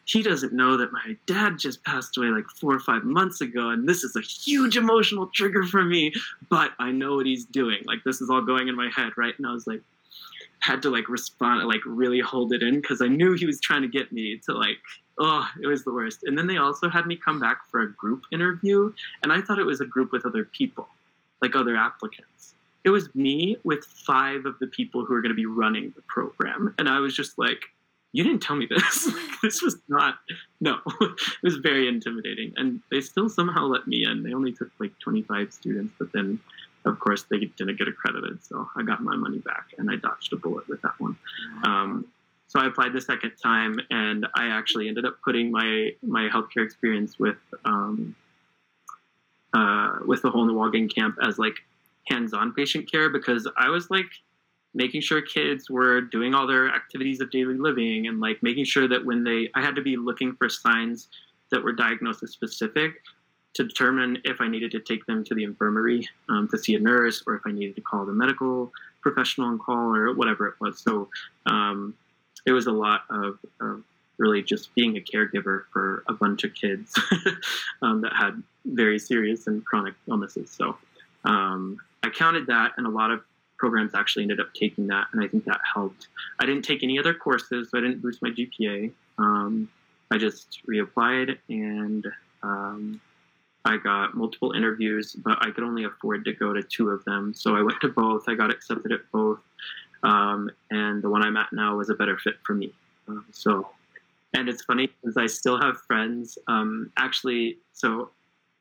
he 0.04 0.22
doesn't 0.22 0.52
know 0.52 0.76
that 0.76 0.92
my 0.92 1.16
dad 1.26 1.58
just 1.58 1.82
passed 1.84 2.16
away 2.16 2.28
like 2.28 2.46
four 2.60 2.74
or 2.74 2.80
five 2.80 3.04
months 3.04 3.40
ago, 3.40 3.70
and 3.70 3.88
this 3.88 4.04
is 4.04 4.14
a 4.14 4.20
huge 4.20 4.76
emotional 4.76 5.28
trigger 5.34 5.64
for 5.64 5.84
me, 5.84 6.12
but 6.48 6.72
I 6.78 6.92
know 6.92 7.16
what 7.16 7.26
he's 7.26 7.44
doing. 7.44 7.78
Like, 7.86 8.04
this 8.04 8.20
is 8.20 8.30
all 8.30 8.42
going 8.42 8.68
in 8.68 8.76
my 8.76 8.90
head, 8.94 9.12
right? 9.16 9.34
And 9.36 9.46
I 9.46 9.52
was 9.52 9.66
like, 9.66 9.82
had 10.60 10.82
to 10.82 10.90
like 10.90 11.08
respond, 11.08 11.66
like 11.68 11.80
really 11.86 12.20
hold 12.20 12.52
it 12.52 12.62
in 12.62 12.80
because 12.80 13.00
I 13.00 13.06
knew 13.06 13.34
he 13.34 13.46
was 13.46 13.60
trying 13.60 13.82
to 13.82 13.88
get 13.88 14.12
me 14.12 14.40
to 14.46 14.52
like 14.52 14.78
oh, 15.18 15.46
it 15.62 15.66
was 15.66 15.84
the 15.84 15.92
worst. 15.92 16.24
And 16.24 16.36
then 16.36 16.46
they 16.46 16.58
also 16.58 16.88
had 16.88 17.06
me 17.06 17.16
come 17.16 17.40
back 17.40 17.68
for 17.70 17.82
a 17.82 17.92
group 17.92 18.24
interview, 18.32 18.92
and 19.22 19.32
I 19.32 19.40
thought 19.40 19.58
it 19.58 19.66
was 19.66 19.80
a 19.80 19.86
group 19.86 20.12
with 20.12 20.26
other 20.26 20.44
people, 20.44 20.88
like 21.42 21.56
other 21.56 21.76
applicants. 21.76 22.54
It 22.84 22.90
was 22.90 23.12
me 23.14 23.56
with 23.64 23.84
five 23.84 24.46
of 24.46 24.58
the 24.60 24.68
people 24.68 25.04
who 25.04 25.14
are 25.14 25.20
going 25.20 25.30
to 25.30 25.36
be 25.36 25.46
running 25.46 25.92
the 25.96 26.02
program, 26.02 26.74
and 26.78 26.88
I 26.88 27.00
was 27.00 27.16
just 27.16 27.38
like, 27.38 27.64
"You 28.12 28.22
didn't 28.22 28.42
tell 28.42 28.56
me 28.56 28.66
this. 28.66 29.10
this 29.42 29.62
was 29.62 29.76
not. 29.88 30.18
No, 30.60 30.78
it 31.00 31.42
was 31.42 31.56
very 31.56 31.88
intimidating." 31.88 32.52
And 32.56 32.80
they 32.90 33.00
still 33.00 33.28
somehow 33.28 33.66
let 33.66 33.86
me 33.86 34.04
in. 34.04 34.22
They 34.22 34.34
only 34.34 34.52
took 34.52 34.70
like 34.78 34.96
25 35.00 35.52
students, 35.52 35.94
but 35.98 36.12
then 36.12 36.38
of 36.84 37.00
course 37.00 37.24
they 37.24 37.38
didn't 37.56 37.76
get 37.76 37.88
accredited 37.88 38.38
so 38.44 38.68
i 38.76 38.82
got 38.82 39.02
my 39.02 39.16
money 39.16 39.38
back 39.38 39.66
and 39.76 39.90
i 39.90 39.96
dodged 39.96 40.32
a 40.32 40.36
bullet 40.36 40.66
with 40.68 40.80
that 40.82 40.92
one 40.98 41.16
um, 41.64 42.06
so 42.48 42.60
I 42.60 42.66
applied 42.66 42.92
the 42.92 43.00
second 43.00 43.32
time, 43.42 43.80
and 43.90 44.26
I 44.36 44.46
actually 44.48 44.88
ended 44.88 45.04
up 45.04 45.16
putting 45.24 45.50
my 45.50 45.90
my 46.02 46.28
healthcare 46.28 46.64
experience 46.64 47.18
with 47.18 47.38
um, 47.64 48.14
uh, 49.52 49.98
with 50.06 50.22
the 50.22 50.30
hole 50.30 50.42
in 50.42 50.48
the 50.48 50.54
wall 50.54 50.70
camp 50.88 51.16
as 51.22 51.38
like 51.38 51.56
hands-on 52.08 52.52
patient 52.52 52.90
care 52.90 53.10
because 53.10 53.48
I 53.56 53.68
was 53.68 53.90
like 53.90 54.06
making 54.74 55.00
sure 55.00 55.22
kids 55.22 55.70
were 55.70 56.00
doing 56.00 56.34
all 56.34 56.46
their 56.46 56.68
activities 56.68 57.20
of 57.20 57.30
daily 57.30 57.56
living 57.56 58.06
and 58.06 58.20
like 58.20 58.42
making 58.42 58.64
sure 58.64 58.86
that 58.86 59.04
when 59.04 59.24
they 59.24 59.50
I 59.54 59.62
had 59.62 59.74
to 59.76 59.82
be 59.82 59.96
looking 59.96 60.36
for 60.36 60.48
signs 60.48 61.08
that 61.50 61.64
were 61.64 61.72
diagnosis 61.72 62.32
specific 62.32 63.02
to 63.54 63.64
determine 63.64 64.18
if 64.24 64.40
I 64.40 64.48
needed 64.48 64.70
to 64.72 64.80
take 64.80 65.06
them 65.06 65.24
to 65.24 65.34
the 65.34 65.42
infirmary 65.42 66.06
um, 66.28 66.46
to 66.50 66.58
see 66.58 66.74
a 66.74 66.78
nurse 66.78 67.24
or 67.26 67.34
if 67.36 67.42
I 67.46 67.52
needed 67.52 67.74
to 67.76 67.82
call 67.82 68.04
the 68.04 68.12
medical 68.12 68.70
professional 69.00 69.48
on 69.48 69.58
call 69.58 69.96
or 69.96 70.14
whatever 70.14 70.46
it 70.48 70.54
was. 70.60 70.78
So 70.78 71.08
um, 71.46 71.94
it 72.46 72.52
was 72.52 72.66
a 72.66 72.72
lot 72.72 73.02
of, 73.10 73.38
of, 73.60 73.82
really 74.18 74.42
just 74.42 74.74
being 74.74 74.96
a 74.96 75.00
caregiver 75.00 75.64
for 75.70 76.02
a 76.08 76.14
bunch 76.14 76.42
of 76.42 76.54
kids 76.54 76.94
um, 77.82 78.00
that 78.00 78.14
had 78.14 78.42
very 78.64 78.98
serious 78.98 79.46
and 79.46 79.62
chronic 79.66 79.92
illnesses. 80.08 80.50
So 80.50 80.78
um, 81.24 81.78
I 82.02 82.08
counted 82.08 82.46
that, 82.46 82.72
and 82.78 82.86
a 82.86 82.90
lot 82.90 83.10
of 83.10 83.20
programs 83.58 83.94
actually 83.94 84.22
ended 84.22 84.40
up 84.40 84.54
taking 84.54 84.86
that, 84.86 85.08
and 85.12 85.22
I 85.22 85.28
think 85.28 85.44
that 85.44 85.60
helped. 85.74 86.08
I 86.38 86.46
didn't 86.46 86.62
take 86.62 86.82
any 86.82 86.98
other 86.98 87.12
courses, 87.12 87.70
so 87.70 87.78
I 87.78 87.82
didn't 87.82 88.00
boost 88.00 88.22
my 88.22 88.30
GPA. 88.30 88.90
Um, 89.18 89.68
I 90.10 90.18
just 90.18 90.60
reapplied 90.66 91.36
and 91.48 92.06
um, 92.42 93.00
I 93.64 93.76
got 93.78 94.14
multiple 94.14 94.52
interviews, 94.52 95.14
but 95.14 95.38
I 95.40 95.50
could 95.50 95.64
only 95.64 95.84
afford 95.84 96.24
to 96.26 96.32
go 96.32 96.52
to 96.52 96.62
two 96.62 96.90
of 96.90 97.04
them. 97.04 97.34
So 97.34 97.56
I 97.56 97.62
went 97.62 97.80
to 97.80 97.88
both. 97.88 98.28
I 98.28 98.34
got 98.34 98.50
accepted 98.50 98.92
at 98.92 99.00
both. 99.12 99.40
Um, 100.02 100.50
and 100.70 101.02
the 101.02 101.10
one 101.10 101.22
I'm 101.22 101.36
at 101.36 101.52
now 101.52 101.76
was 101.76 101.90
a 101.90 101.94
better 101.94 102.18
fit 102.18 102.34
for 102.44 102.54
me. 102.54 102.72
Um, 103.08 103.24
so, 103.32 103.68
and 104.34 104.48
it's 104.48 104.62
funny 104.62 104.88
because 105.00 105.16
I 105.16 105.26
still 105.26 105.60
have 105.60 105.78
friends. 105.86 106.38
Um, 106.48 106.92
actually, 106.96 107.58
so 107.72 108.10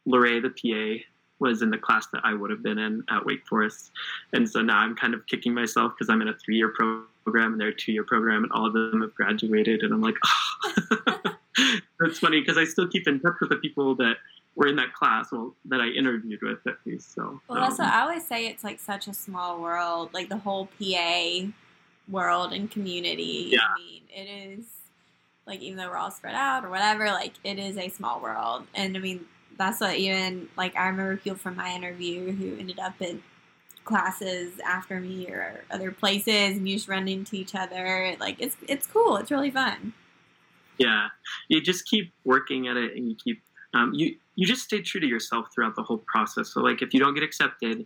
Lorraine, 0.06 0.43
the 0.43 0.50
PA, 0.50 1.04
was 1.39 1.62
in 1.62 1.69
the 1.69 1.78
class 1.78 2.08
that 2.13 2.21
I 2.24 2.34
would 2.34 2.50
have 2.50 2.63
been 2.63 2.78
in 2.78 3.04
at 3.10 3.26
Wake 3.26 3.45
Forest. 3.48 3.91
And 4.34 4.50
so 4.50 4.62
now 4.62 4.78
I'm 4.78 4.95
kind 4.95 5.13
of 5.13 5.26
kicking 5.28 5.54
myself 5.54 5.93
because 5.93 6.10
I'm 6.10 6.21
in 6.21 6.30
a 6.30 6.34
three 6.34 6.58
year 6.58 6.69
program 6.69 7.54
and 7.54 7.60
they're 7.60 7.69
a 7.69 7.76
two 7.76 7.91
year 7.91 8.04
program, 8.04 8.43
and 8.43 8.52
all 8.52 8.65
of 8.65 8.74
them 8.74 9.02
have 9.02 9.13
graduated. 9.15 9.82
And 9.82 9.93
I'm 9.93 10.02
like, 10.02 10.15
oh. 10.26 11.15
funny 12.19 12.39
because 12.39 12.58
I 12.58 12.65
still 12.65 12.88
keep 12.88 13.08
in 13.08 13.19
touch 13.19 13.36
with 13.39 13.50
the 13.50 13.58
people 13.58 13.95
that 13.95 14.15
were 14.56 14.68
in 14.68 14.76
that 14.78 14.94
class, 14.94 15.32
well, 15.32 15.54
that 15.65 15.82
I 15.82 15.88
interviewed 15.88 16.41
with 16.41 16.65
at 16.65 16.78
least. 16.86 17.13
So, 17.13 17.41
well, 17.48 17.63
um, 17.63 17.72
what 17.72 17.80
I 17.82 18.02
always 18.02 18.26
say. 18.26 18.48
It's 18.48 18.63
like 18.63 18.80
such 18.80 19.08
a 19.08 19.13
small 19.13 19.62
world, 19.62 20.13
like 20.13 20.30
the 20.30 20.38
whole 20.38 20.70
PA 20.80 21.48
world 22.10 22.54
and 22.54 22.70
community. 22.72 23.50
Yeah. 23.52 23.60
I 23.62 23.78
mean, 23.78 24.02
it 24.13 24.60
is 24.60 24.65
like 25.46 25.62
even 25.62 25.78
though 25.78 25.89
we're 25.89 25.98
all 25.98 26.12
spread 26.12 26.36
out 26.36 26.63
or 26.63 26.70
whatever, 26.70 27.06
like 27.08 27.34
it 27.44 27.60
is 27.60 27.78
a 27.78 27.89
small 27.89 28.20
world. 28.22 28.65
And 28.74 28.96
I 28.96 29.00
mean, 29.00 29.26
that's 29.58 29.82
what 29.82 29.96
even 29.96 30.50
like 30.58 30.76
I 30.76 30.88
remember 30.88 31.18
people 31.18 31.38
from 31.38 31.56
my 31.56 31.74
interview 31.74 32.32
who 32.32 32.58
ended 32.58 32.80
up 32.80 33.02
in 33.02 33.22
classes 33.84 34.54
after 34.65 35.00
me 35.00 35.28
or 35.28 35.63
other 35.70 35.91
places, 35.91 36.58
and 36.58 36.68
you 36.68 36.76
just 36.76 36.88
run 36.88 37.08
into 37.08 37.36
each 37.36 37.56
other. 37.56 38.15
Like 38.20 38.38
it's 38.39 38.58
it's 38.68 38.88
cool. 38.88 39.18
It's 39.18 39.32
really 39.32 39.52
fun. 39.52 39.94
Yeah, 40.78 41.08
you 41.48 41.62
just 41.62 41.88
keep 41.88 42.12
working 42.26 42.68
at 42.68 42.76
it, 42.76 42.96
and 42.96 43.10
you 43.10 43.15
keep 43.15 43.41
um, 43.74 43.94
you 43.94 44.15
you 44.36 44.45
just 44.45 44.63
stay 44.63 44.82
true 44.82 45.02
to 45.02 45.08
yourself 45.08 45.48
throughout 45.54 45.76
the 45.76 45.84
whole 45.84 45.98
process. 46.00 46.54
So 46.54 46.62
like 46.62 46.82
if 46.82 46.93
you 46.93 47.00
don't 47.00 47.13
get 47.13 47.24
accepted, 47.24 47.86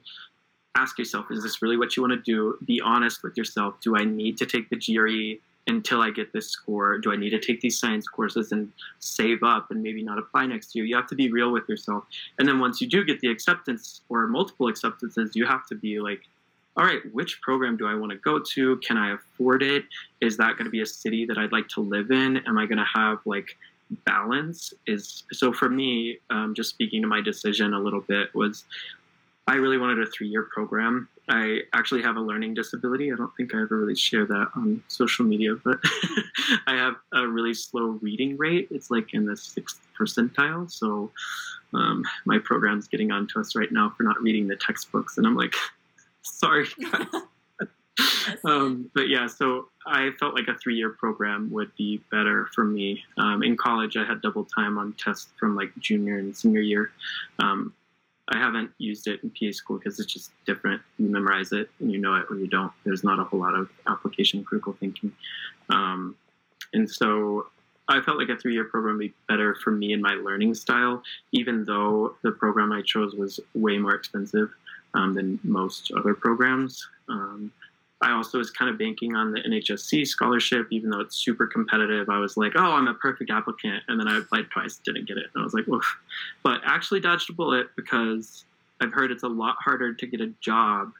ask 0.75 0.97
yourself, 0.97 1.27
is 1.29 1.43
this 1.43 1.62
really 1.62 1.77
what 1.77 1.95
you 1.95 2.03
want 2.03 2.13
to 2.13 2.21
do? 2.21 2.57
Be 2.65 2.81
honest 2.83 3.23
with 3.23 3.38
yourself. 3.38 3.75
Do 3.81 3.97
I 3.97 4.03
need 4.03 4.38
to 4.38 4.45
take 4.45 4.69
the 4.69 4.77
GRE 4.77 5.41
until 5.67 6.01
I 6.01 6.09
get 6.09 6.33
this 6.33 6.49
score? 6.49 6.97
Do 6.97 7.12
I 7.12 7.15
need 7.15 7.29
to 7.31 7.39
take 7.39 7.62
these 7.62 7.79
science 7.79 8.07
courses 8.07 8.51
and 8.51 8.71
save 8.99 9.43
up 9.43 9.71
and 9.71 9.83
maybe 9.83 10.01
not 10.01 10.17
apply 10.17 10.47
next 10.47 10.75
year? 10.75 10.85
You 10.85 10.95
have 10.95 11.07
to 11.07 11.15
be 11.15 11.31
real 11.31 11.51
with 11.51 11.67
yourself. 11.69 12.05
And 12.39 12.47
then 12.47 12.59
once 12.59 12.81
you 12.81 12.88
do 12.88 13.03
get 13.03 13.19
the 13.19 13.29
acceptance 13.29 14.01
or 14.09 14.27
multiple 14.27 14.67
acceptances, 14.67 15.35
you 15.35 15.45
have 15.45 15.65
to 15.67 15.75
be 15.75 15.99
like, 15.99 16.21
all 16.77 16.85
right, 16.85 17.01
which 17.13 17.41
program 17.41 17.75
do 17.75 17.88
I 17.88 17.95
want 17.95 18.12
to 18.12 18.17
go 18.17 18.39
to? 18.39 18.77
Can 18.77 18.97
I 18.97 19.13
afford 19.13 19.62
it? 19.62 19.83
Is 20.21 20.38
that 20.38 20.53
going 20.53 20.65
to 20.65 20.71
be 20.71 20.81
a 20.81 20.85
city 20.85 21.25
that 21.25 21.38
I'd 21.38 21.51
like 21.51 21.67
to 21.69 21.81
live 21.81 22.09
in? 22.09 22.38
Am 22.47 22.57
I 22.57 22.65
going 22.65 22.77
to 22.77 22.85
have 22.95 23.19
like 23.25 23.57
balance 24.06 24.73
is 24.88 25.23
so 25.32 25.52
for 25.52 25.69
me 25.69 26.17
um, 26.30 26.54
just 26.56 26.69
speaking 26.69 27.02
to 27.02 27.08
my 27.08 27.21
decision 27.21 27.73
a 27.73 27.80
little 27.80 28.02
bit 28.02 28.34
was 28.36 28.65
i 29.47 29.56
really 29.56 29.78
wanted 29.78 29.99
a 29.99 30.06
three-year 30.12 30.43
program. 30.43 31.08
I 31.32 31.60
actually 31.73 32.02
have 32.02 32.15
a 32.17 32.21
learning 32.21 32.56
disability. 32.56 33.12
I 33.12 33.15
don't 33.15 33.32
think 33.36 33.54
i 33.54 33.62
ever 33.62 33.78
really 33.78 33.95
share 33.95 34.25
that 34.25 34.47
on 34.56 34.84
social 34.88 35.25
media 35.25 35.56
but 35.63 35.80
i 36.67 36.75
have 36.75 36.95
a 37.13 37.28
really 37.28 37.54
slow 37.54 37.99
reading 38.02 38.38
rate. 38.38 38.67
It's 38.71 38.91
like 38.91 39.13
in 39.13 39.25
the 39.25 39.38
sixth 39.38 39.80
percentile. 39.99 40.71
So 40.71 41.12
um, 41.73 42.04
my 42.25 42.39
program's 42.39 42.88
getting 42.88 43.12
on 43.12 43.28
to 43.28 43.39
us 43.39 43.56
right 43.56 43.71
now 43.71 43.93
for 43.95 44.04
not 44.04 44.21
reading 44.21 44.47
the 44.47 44.56
textbooks. 44.56 45.17
And 45.17 45.25
i'm 45.25 45.36
like 45.36 45.56
sorry 46.21 46.67
guys 46.91 47.08
um, 48.45 48.89
but 48.93 49.09
yeah, 49.09 49.27
so 49.27 49.69
I 49.85 50.12
felt 50.19 50.35
like 50.35 50.47
a 50.47 50.57
three 50.57 50.75
year 50.75 50.91
program 50.91 51.49
would 51.51 51.75
be 51.75 52.01
better 52.12 52.47
for 52.53 52.63
me. 52.63 53.03
Um, 53.17 53.43
in 53.43 53.57
college, 53.57 53.97
I 53.97 54.05
had 54.05 54.21
double 54.21 54.45
time 54.45 54.77
on 54.77 54.93
tests 54.93 55.27
from 55.39 55.55
like 55.55 55.71
junior 55.79 56.17
and 56.17 56.35
senior 56.35 56.62
year. 56.62 56.91
Um, 57.39 57.73
I 58.31 58.38
haven't 58.38 58.71
used 58.77 59.07
it 59.07 59.21
in 59.23 59.31
PA 59.31 59.51
school 59.51 59.79
because 59.79 59.99
it's 59.99 60.12
just 60.12 60.31
different. 60.45 60.81
You 60.97 61.09
memorize 61.09 61.51
it 61.51 61.69
and 61.79 61.91
you 61.91 61.97
know 61.97 62.15
it 62.15 62.25
or 62.29 62.38
you 62.38 62.47
don't. 62.47 62.71
There's 62.85 63.03
not 63.03 63.19
a 63.19 63.23
whole 63.23 63.39
lot 63.39 63.55
of 63.55 63.69
application 63.88 64.43
critical 64.43 64.73
thinking. 64.73 65.12
Um, 65.69 66.15
and 66.73 66.89
so 66.89 67.47
I 67.88 68.01
felt 68.01 68.19
like 68.19 68.29
a 68.29 68.38
three 68.38 68.53
year 68.53 68.65
program 68.65 68.97
would 68.97 69.07
be 69.07 69.13
better 69.27 69.55
for 69.55 69.71
me 69.71 69.93
and 69.93 70.01
my 70.01 70.13
learning 70.13 70.53
style, 70.53 71.01
even 71.31 71.65
though 71.65 72.15
the 72.21 72.31
program 72.31 72.71
I 72.71 72.83
chose 72.83 73.15
was 73.15 73.39
way 73.55 73.79
more 73.79 73.95
expensive 73.95 74.49
um, 74.93 75.15
than 75.15 75.39
most 75.43 75.91
other 75.97 76.13
programs. 76.13 76.88
Um, 77.09 77.51
I 78.01 78.12
also 78.12 78.38
was 78.38 78.49
kind 78.49 78.71
of 78.71 78.77
banking 78.77 79.15
on 79.15 79.31
the 79.31 79.41
NHSC 79.41 80.07
scholarship, 80.07 80.67
even 80.71 80.89
though 80.89 81.01
it's 81.01 81.17
super 81.17 81.45
competitive. 81.45 82.09
I 82.09 82.19
was 82.19 82.38
like, 82.38 82.53
oh, 82.55 82.71
I'm 82.71 82.88
a 82.88 82.93
perfect 82.93 83.29
applicant. 83.29 83.83
And 83.88 83.99
then 83.99 84.07
I 84.07 84.19
applied 84.19 84.49
twice, 84.51 84.79
didn't 84.83 85.05
get 85.05 85.17
it. 85.17 85.25
And 85.33 85.41
I 85.41 85.43
was 85.43 85.53
like, 85.53 85.67
oof. 85.67 85.85
But 86.41 86.62
actually 86.65 87.01
dodged 87.01 87.29
a 87.29 87.33
bullet 87.33 87.67
because 87.75 88.45
I've 88.79 88.93
heard 88.93 89.12
it's 89.12 89.23
a 89.23 89.27
lot 89.27 89.57
harder 89.59 89.93
to 89.93 90.07
get 90.07 90.21
a 90.21 90.27
job 90.39 90.93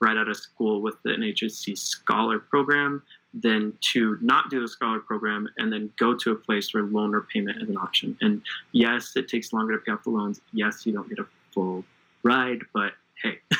right 0.00 0.16
out 0.16 0.28
of 0.28 0.36
school 0.36 0.80
with 0.80 0.94
the 1.02 1.10
NHSC 1.10 1.76
scholar 1.76 2.38
program 2.38 3.02
than 3.34 3.74
to 3.92 4.16
not 4.22 4.48
do 4.48 4.60
the 4.60 4.68
scholar 4.68 5.00
program 5.00 5.48
and 5.58 5.70
then 5.70 5.90
go 5.98 6.14
to 6.14 6.32
a 6.32 6.34
place 6.34 6.72
where 6.72 6.84
loan 6.84 7.12
repayment 7.12 7.62
is 7.62 7.68
an 7.68 7.76
option. 7.76 8.16
And 8.22 8.40
yes, 8.72 9.12
it 9.16 9.28
takes 9.28 9.52
longer 9.52 9.76
to 9.76 9.84
pay 9.84 9.92
off 9.92 10.04
the 10.04 10.10
loans. 10.10 10.40
Yes, 10.52 10.86
you 10.86 10.92
don't 10.92 11.08
get 11.08 11.18
a 11.18 11.26
full 11.52 11.84
ride, 12.22 12.62
but 12.72 12.92
hey, 13.22 13.38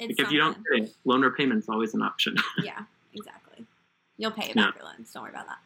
like 0.00 0.18
if 0.18 0.30
you 0.30 0.38
don't 0.38 0.56
pay 0.56 0.82
it, 0.82 0.94
loan 1.04 1.22
repayment 1.22 1.60
is 1.62 1.68
always 1.68 1.94
an 1.94 2.02
option. 2.02 2.36
yeah, 2.62 2.80
exactly. 3.14 3.64
You'll 4.18 4.30
pay 4.30 4.50
it 4.50 4.56
back 4.56 4.74
yeah. 4.74 4.82
your 4.82 4.92
loans. 4.92 5.12
Don't 5.12 5.22
worry 5.24 5.32
about 5.32 5.46
that. 5.46 5.58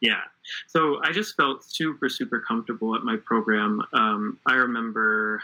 Yeah. 0.00 0.20
So 0.66 1.00
I 1.02 1.12
just 1.12 1.36
felt 1.36 1.64
super, 1.64 2.08
super 2.08 2.40
comfortable 2.40 2.94
at 2.94 3.02
my 3.02 3.16
program. 3.16 3.82
Um, 3.92 4.38
I 4.46 4.54
remember, 4.54 5.42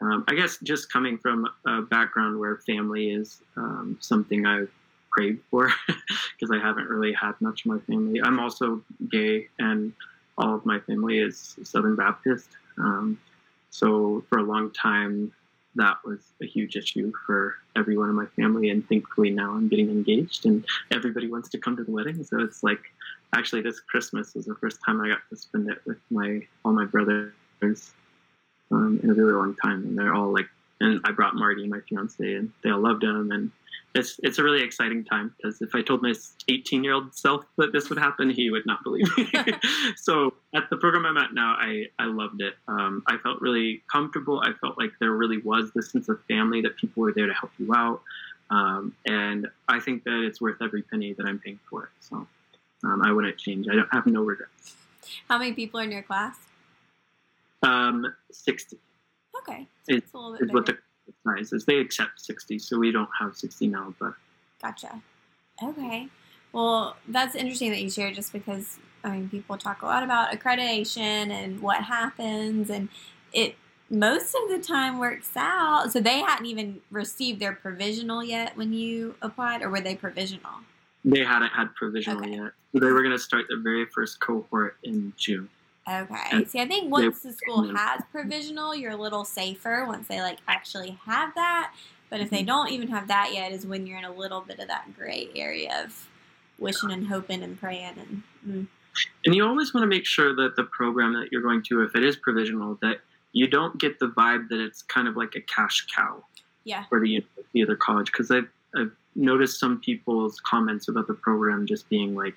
um, 0.00 0.24
I 0.28 0.34
guess, 0.34 0.58
just 0.62 0.90
coming 0.90 1.18
from 1.18 1.48
a 1.66 1.82
background 1.82 2.38
where 2.38 2.56
family 2.58 3.10
is 3.10 3.42
um, 3.56 3.98
something 4.00 4.46
I've 4.46 4.70
craved 5.10 5.42
for 5.50 5.70
because 5.86 6.50
I 6.50 6.58
haven't 6.58 6.88
really 6.88 7.12
had 7.12 7.32
much 7.40 7.66
of 7.66 7.72
my 7.72 7.78
family. 7.80 8.20
I'm 8.22 8.40
also 8.40 8.82
gay, 9.10 9.48
and 9.58 9.92
all 10.38 10.54
of 10.54 10.64
my 10.64 10.80
family 10.80 11.18
is 11.18 11.56
Southern 11.62 11.96
Baptist. 11.96 12.48
Um, 12.78 13.20
so 13.70 14.24
for 14.28 14.38
a 14.38 14.42
long 14.42 14.70
time, 14.72 15.32
that 15.74 15.96
was 16.04 16.20
a 16.42 16.46
huge 16.46 16.76
issue 16.76 17.12
for 17.26 17.56
everyone 17.76 18.08
in 18.08 18.14
my 18.14 18.26
family. 18.36 18.70
And 18.70 18.86
thankfully 18.88 19.30
now 19.30 19.52
I'm 19.52 19.68
getting 19.68 19.88
engaged 19.88 20.44
and 20.46 20.64
everybody 20.90 21.30
wants 21.30 21.48
to 21.50 21.58
come 21.58 21.76
to 21.76 21.84
the 21.84 21.90
wedding. 21.90 22.22
So 22.24 22.40
it's 22.40 22.62
like 22.62 22.80
actually 23.34 23.62
this 23.62 23.80
Christmas 23.80 24.34
was 24.34 24.46
the 24.46 24.54
first 24.56 24.80
time 24.84 25.00
I 25.00 25.08
got 25.08 25.20
to 25.30 25.36
spend 25.36 25.70
it 25.70 25.80
with 25.86 25.98
my 26.10 26.40
all 26.64 26.72
my 26.72 26.84
brothers 26.84 27.32
um, 28.70 29.00
in 29.02 29.10
a 29.10 29.14
really 29.14 29.32
long 29.32 29.56
time. 29.62 29.84
And 29.84 29.98
they're 29.98 30.14
all 30.14 30.32
like, 30.32 30.48
and 30.80 31.00
I 31.04 31.12
brought 31.12 31.34
Marty, 31.34 31.66
my 31.66 31.80
fiance, 31.88 32.34
and 32.34 32.50
they 32.62 32.70
all 32.70 32.80
loved 32.80 33.04
him. 33.04 33.30
And 33.30 33.50
it's 33.94 34.18
it's 34.22 34.38
a 34.38 34.42
really 34.42 34.62
exciting 34.62 35.04
time 35.04 35.34
because 35.36 35.60
if 35.60 35.74
I 35.74 35.82
told 35.82 36.02
my 36.02 36.14
18 36.48 36.82
year 36.84 36.94
old 36.94 37.14
self 37.14 37.44
that 37.58 37.72
this 37.72 37.88
would 37.88 37.98
happen, 37.98 38.30
he 38.30 38.50
would 38.50 38.64
not 38.66 38.82
believe 38.82 39.06
me. 39.16 39.30
so 39.96 40.34
at 40.54 40.64
the 40.70 40.76
program 40.76 41.04
I'm 41.04 41.16
at 41.16 41.34
now, 41.34 41.56
I 41.58 41.86
I 41.98 42.06
loved 42.06 42.40
it. 42.40 42.54
Um, 42.68 43.02
I 43.06 43.18
felt 43.18 43.40
really 43.40 43.82
comfortable. 43.90 44.40
I 44.40 44.52
felt 44.60 44.78
like 44.78 44.92
there 45.00 45.12
really 45.12 45.38
was 45.38 45.70
this 45.74 45.90
sense 45.90 46.08
of 46.08 46.20
family 46.26 46.60
that 46.62 46.76
people 46.76 47.02
were 47.02 47.12
there 47.12 47.26
to 47.26 47.34
help 47.34 47.52
you 47.58 47.74
out, 47.74 48.00
um, 48.50 48.94
and 49.06 49.48
I 49.68 49.80
think 49.80 50.04
that 50.04 50.24
it's 50.24 50.40
worth 50.40 50.62
every 50.62 50.82
penny 50.82 51.12
that 51.14 51.26
I'm 51.26 51.38
paying 51.38 51.60
for 51.68 51.84
it. 51.84 51.90
So 52.00 52.26
um, 52.84 53.02
I 53.02 53.12
wouldn't 53.12 53.36
change. 53.38 53.68
I 53.68 53.74
don't 53.74 53.92
have 53.92 54.06
no 54.06 54.22
regrets. 54.22 54.76
How 55.28 55.38
many 55.38 55.52
people 55.52 55.80
are 55.80 55.84
in 55.84 55.92
your 55.92 56.02
class? 56.02 56.36
Um, 57.62 58.12
60. 58.30 58.78
Okay, 59.38 59.66
so 59.82 59.94
it's, 59.94 60.04
it's 60.06 60.14
a 60.14 60.18
little 60.18 60.38
bit 60.38 60.54
what 60.54 60.66
the 60.66 60.78
sizes. 61.24 61.64
They 61.64 61.78
accept 61.78 62.20
60, 62.20 62.58
so 62.58 62.78
we 62.78 62.92
don't 62.92 63.08
have 63.18 63.36
60 63.36 63.66
now, 63.68 63.94
but. 63.98 64.14
Gotcha. 64.60 65.02
Okay. 65.62 66.08
Well, 66.52 66.96
that's 67.08 67.34
interesting 67.34 67.70
that 67.70 67.80
you 67.82 67.90
share 67.90 68.12
just 68.12 68.32
because, 68.32 68.78
I 69.04 69.10
mean, 69.10 69.28
people 69.28 69.56
talk 69.56 69.82
a 69.82 69.86
lot 69.86 70.02
about 70.02 70.32
accreditation 70.32 71.30
and 71.30 71.60
what 71.60 71.82
happens, 71.84 72.70
and 72.70 72.88
it 73.32 73.56
most 73.90 74.34
of 74.34 74.48
the 74.48 74.58
time 74.58 74.98
works 74.98 75.30
out. 75.36 75.92
So 75.92 76.00
they 76.00 76.20
hadn't 76.20 76.46
even 76.46 76.80
received 76.90 77.40
their 77.40 77.52
provisional 77.52 78.24
yet 78.24 78.56
when 78.56 78.72
you 78.72 79.14
applied, 79.20 79.62
or 79.62 79.68
were 79.70 79.80
they 79.80 79.94
provisional? 79.94 80.52
They 81.04 81.24
hadn't 81.24 81.50
had 81.50 81.74
provisional 81.74 82.22
Okay. 82.22 82.36
yet. 82.36 82.52
So 82.72 82.80
they 82.80 82.90
were 82.90 83.02
going 83.02 83.12
to 83.12 83.18
start 83.18 83.46
their 83.48 83.60
very 83.60 83.86
first 83.86 84.20
cohort 84.20 84.76
in 84.82 85.12
June. 85.16 85.48
Okay. 85.88 86.44
See, 86.44 86.60
I 86.60 86.66
think 86.66 86.90
once 86.92 87.20
the 87.20 87.32
school 87.32 87.74
has 87.74 88.02
provisional, 88.12 88.74
you're 88.74 88.92
a 88.92 88.96
little 88.96 89.24
safer 89.24 89.84
once 89.86 90.06
they 90.06 90.20
like 90.20 90.38
actually 90.46 90.98
have 91.06 91.34
that. 91.34 91.74
But 92.08 92.20
if 92.20 92.30
they 92.30 92.42
don't 92.42 92.70
even 92.70 92.88
have 92.88 93.08
that 93.08 93.32
yet, 93.32 93.52
is 93.52 93.66
when 93.66 93.86
you're 93.86 93.98
in 93.98 94.04
a 94.04 94.12
little 94.12 94.42
bit 94.42 94.58
of 94.60 94.68
that 94.68 94.94
gray 94.96 95.28
area 95.34 95.82
of 95.84 96.08
wishing 96.58 96.92
and 96.92 97.06
hoping 97.06 97.42
and 97.42 97.58
praying 97.58 97.94
and 97.98 98.22
mm, 98.46 98.66
And 99.24 99.34
you 99.34 99.44
always 99.44 99.72
want 99.74 99.82
to 99.82 99.88
make 99.88 100.06
sure 100.06 100.36
that 100.36 100.54
the 100.54 100.64
program 100.64 101.14
that 101.14 101.32
you're 101.32 101.42
going 101.42 101.62
to, 101.64 101.82
if 101.82 101.96
it 101.96 102.04
is 102.04 102.16
provisional, 102.16 102.78
that 102.82 102.98
you 103.32 103.48
don't 103.48 103.78
get 103.78 103.98
the 103.98 104.08
vibe 104.08 104.48
that 104.50 104.60
it's 104.60 104.82
kind 104.82 105.08
of 105.08 105.16
like 105.16 105.34
a 105.34 105.40
cash 105.40 105.86
cow 105.96 106.22
yeah, 106.64 106.84
for 106.88 107.00
the 107.00 107.08
university 107.08 107.64
or 107.64 107.76
college. 107.76 108.12
Because 108.12 108.30
I've, 108.30 108.48
I've 108.76 108.92
noticed 109.14 109.60
some 109.60 109.80
people's 109.80 110.40
comments 110.40 110.88
about 110.88 111.06
the 111.06 111.14
program 111.14 111.66
just 111.66 111.88
being 111.88 112.14
like, 112.14 112.34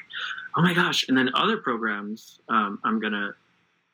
oh 0.55 0.61
my 0.61 0.73
gosh. 0.73 1.07
And 1.07 1.17
then 1.17 1.29
other 1.33 1.57
programs, 1.57 2.39
um, 2.49 2.79
I'm 2.83 2.99
going 2.99 3.13
to 3.13 3.33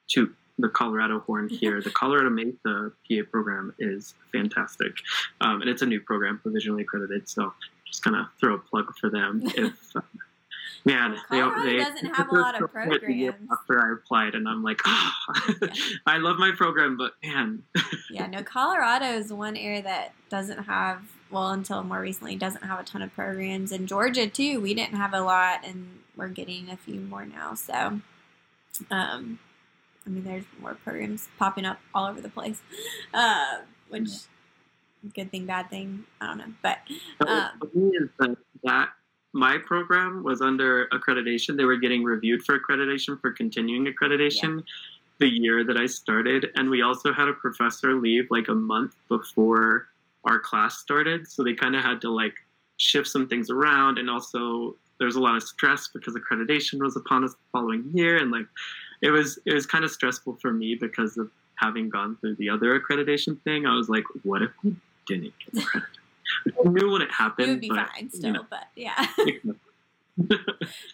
toot 0.07 0.35
the 0.57 0.69
Colorado 0.69 1.19
horn 1.19 1.49
here. 1.61 1.81
the 1.81 1.91
Colorado 1.91 2.29
Mesa 2.29 2.91
PA 3.07 3.21
program 3.29 3.73
is 3.79 4.15
fantastic. 4.31 4.93
Um, 5.41 5.61
and 5.61 5.69
it's 5.69 5.81
a 5.81 5.85
new 5.85 6.01
program, 6.01 6.39
provisionally 6.39 6.83
accredited. 6.83 7.27
So 7.29 7.53
just 7.85 8.03
to 8.03 8.29
throw 8.39 8.55
a 8.55 8.59
plug 8.59 8.93
for 8.99 9.09
them. 9.09 9.43
If 9.55 9.95
uh, 9.95 10.01
Man, 10.83 11.15
Colorado 11.27 11.77
doesn't 11.77 12.15
have 12.15 12.31
a 12.31 12.35
lot 12.35 12.55
of 12.55 12.71
program 12.71 12.89
the 12.89 13.13
year 13.13 13.31
programs. 13.33 13.51
After 13.51 13.79
I 13.79 13.93
applied, 13.93 14.33
and 14.33 14.47
I'm 14.47 14.63
like, 14.63 14.79
ah, 14.85 15.15
I 16.07 16.17
love 16.17 16.39
my 16.39 16.51
program, 16.57 16.97
but 16.97 17.13
man, 17.23 17.61
yeah. 18.09 18.25
No, 18.25 18.41
Colorado 18.41 19.05
is 19.05 19.31
one 19.31 19.55
area 19.55 19.83
that 19.83 20.13
doesn't 20.29 20.63
have 20.63 21.03
well 21.31 21.49
until 21.49 21.83
more 21.83 22.01
recently 22.01 22.35
doesn't 22.35 22.63
have 22.63 22.79
a 22.79 22.83
ton 22.83 23.01
of 23.01 23.13
programs. 23.13 23.71
And 23.71 23.87
Georgia 23.87 24.27
too, 24.27 24.59
we 24.59 24.73
didn't 24.73 24.95
have 24.95 25.13
a 25.13 25.21
lot, 25.21 25.61
and 25.65 25.99
we're 26.15 26.29
getting 26.29 26.69
a 26.69 26.77
few 26.77 26.99
more 26.99 27.25
now. 27.25 27.53
So, 27.55 28.01
um, 28.89 29.39
I 30.05 30.09
mean, 30.09 30.23
there's 30.23 30.45
more 30.59 30.75
programs 30.75 31.27
popping 31.37 31.65
up 31.65 31.79
all 31.93 32.07
over 32.07 32.21
the 32.21 32.29
place, 32.29 32.61
uh, 33.13 33.59
which 33.89 34.09
good 35.13 35.31
thing, 35.31 35.45
bad 35.45 35.69
thing, 35.69 36.05
I 36.19 36.27
don't 36.27 36.37
know, 36.37 36.53
but 36.61 36.79
Um, 37.27 37.49
is 37.73 38.09
that, 38.19 38.37
that 38.63 38.89
my 39.33 39.57
program 39.57 40.23
was 40.23 40.41
under 40.41 40.87
accreditation. 40.87 41.57
They 41.57 41.65
were 41.65 41.77
getting 41.77 42.03
reviewed 42.03 42.43
for 42.43 42.59
accreditation 42.59 43.19
for 43.19 43.31
continuing 43.31 43.85
accreditation 43.85 44.63
the 45.19 45.27
year 45.27 45.63
that 45.63 45.77
I 45.77 45.85
started, 45.85 46.47
and 46.55 46.69
we 46.69 46.81
also 46.81 47.13
had 47.13 47.27
a 47.27 47.33
professor 47.33 47.93
leave 47.93 48.27
like 48.31 48.47
a 48.47 48.55
month 48.55 48.95
before 49.07 49.87
our 50.25 50.39
class 50.39 50.77
started, 50.77 51.27
so 51.27 51.43
they 51.43 51.53
kind 51.53 51.75
of 51.75 51.83
had 51.83 52.01
to 52.01 52.09
like 52.09 52.35
shift 52.77 53.07
some 53.07 53.27
things 53.27 53.49
around, 53.49 53.97
and 53.97 54.09
also 54.09 54.75
there 54.99 55.05
was 55.07 55.15
a 55.15 55.19
lot 55.19 55.35
of 55.35 55.43
stress 55.43 55.89
because 55.93 56.15
accreditation 56.15 56.79
was 56.79 56.95
upon 56.95 57.23
us 57.23 57.31
the 57.31 57.39
following 57.51 57.89
year, 57.93 58.17
and 58.17 58.31
like 58.31 58.45
it 59.01 59.09
was 59.11 59.39
it 59.45 59.53
was 59.53 59.65
kind 59.65 59.83
of 59.83 59.91
stressful 59.91 60.37
for 60.41 60.51
me 60.53 60.75
because 60.75 61.17
of 61.17 61.29
having 61.55 61.89
gone 61.89 62.17
through 62.21 62.35
the 62.35 62.49
other 62.49 62.79
accreditation 62.79 63.41
thing. 63.43 63.65
I 63.65 63.75
was 63.75 63.89
like, 63.89 64.03
what 64.23 64.41
if 64.41 64.51
we 64.63 64.75
didn't 65.07 65.33
get 65.53 65.63
accredited? 65.63 65.89
I 66.47 66.69
knew 66.69 66.91
when 66.91 67.01
it 67.01 67.11
happened. 67.11 67.47
it 67.47 67.51
would 67.51 67.61
be 67.61 67.69
but, 67.69 67.89
fine 67.89 68.03
you 68.03 68.09
still. 68.09 68.33
know, 68.33 68.45
But 68.49 68.67
yeah, 68.75 69.05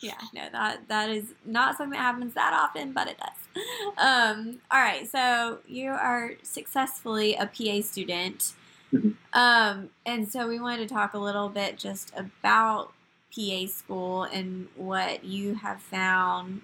yeah, 0.01 0.13
no, 0.33 0.49
that 0.51 0.87
that 0.87 1.09
is 1.09 1.33
not 1.45 1.77
something 1.77 1.97
that 1.97 2.03
happens 2.03 2.33
that 2.33 2.53
often, 2.53 2.93
but 2.93 3.07
it 3.07 3.17
does. 3.17 3.63
Um, 3.97 4.59
all 4.71 4.79
right, 4.79 5.09
so 5.09 5.59
you 5.67 5.89
are 5.91 6.33
successfully 6.43 7.35
a 7.35 7.45
PA 7.47 7.81
student, 7.81 8.53
Mhm. 8.93 9.15
um, 9.33 9.89
and 10.05 10.27
so 10.31 10.47
we 10.47 10.59
wanted 10.59 10.87
to 10.87 10.93
talk 10.93 11.13
a 11.13 11.17
little 11.19 11.49
bit 11.49 11.77
just 11.77 12.11
about 12.15 12.93
PA 13.35 13.65
school 13.67 14.23
and 14.23 14.67
what 14.75 15.23
you 15.23 15.55
have 15.55 15.81
found 15.81 16.61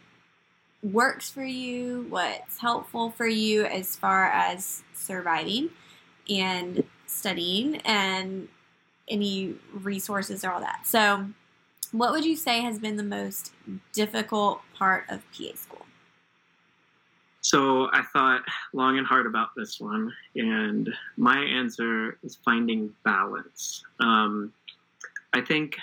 works 0.84 1.30
for 1.30 1.44
you, 1.46 2.06
what's 2.10 2.60
helpful 2.60 3.12
for 3.12 3.28
you 3.28 3.66
as 3.66 3.96
far 3.96 4.26
as 4.28 4.84
surviving 4.94 5.70
and 6.30 6.84
studying, 7.08 7.78
and 7.86 8.50
any 9.10 9.56
resources 9.74 10.44
or 10.46 10.52
all 10.52 10.62
that. 10.62 10.82
So, 10.86 11.28
what 11.92 12.12
would 12.14 12.26
you 12.26 12.36
say 12.38 12.62
has 12.62 12.80
been 12.80 12.98
the 12.98 13.04
most 13.04 13.54
difficult 13.94 14.62
part 14.76 15.06
of 15.10 15.24
PA 15.32 15.56
school? 15.56 15.83
So 17.44 17.90
I 17.92 18.02
thought 18.14 18.42
long 18.72 18.98
and 18.98 19.06
hard 19.06 19.26
about 19.26 19.50
this 19.54 19.78
one, 19.78 20.14
and 20.36 20.90
my 21.18 21.40
answer 21.40 22.18
is 22.24 22.38
finding 22.44 22.90
balance. 23.04 23.84
Um, 24.00 24.54
I 25.34 25.42
think, 25.42 25.78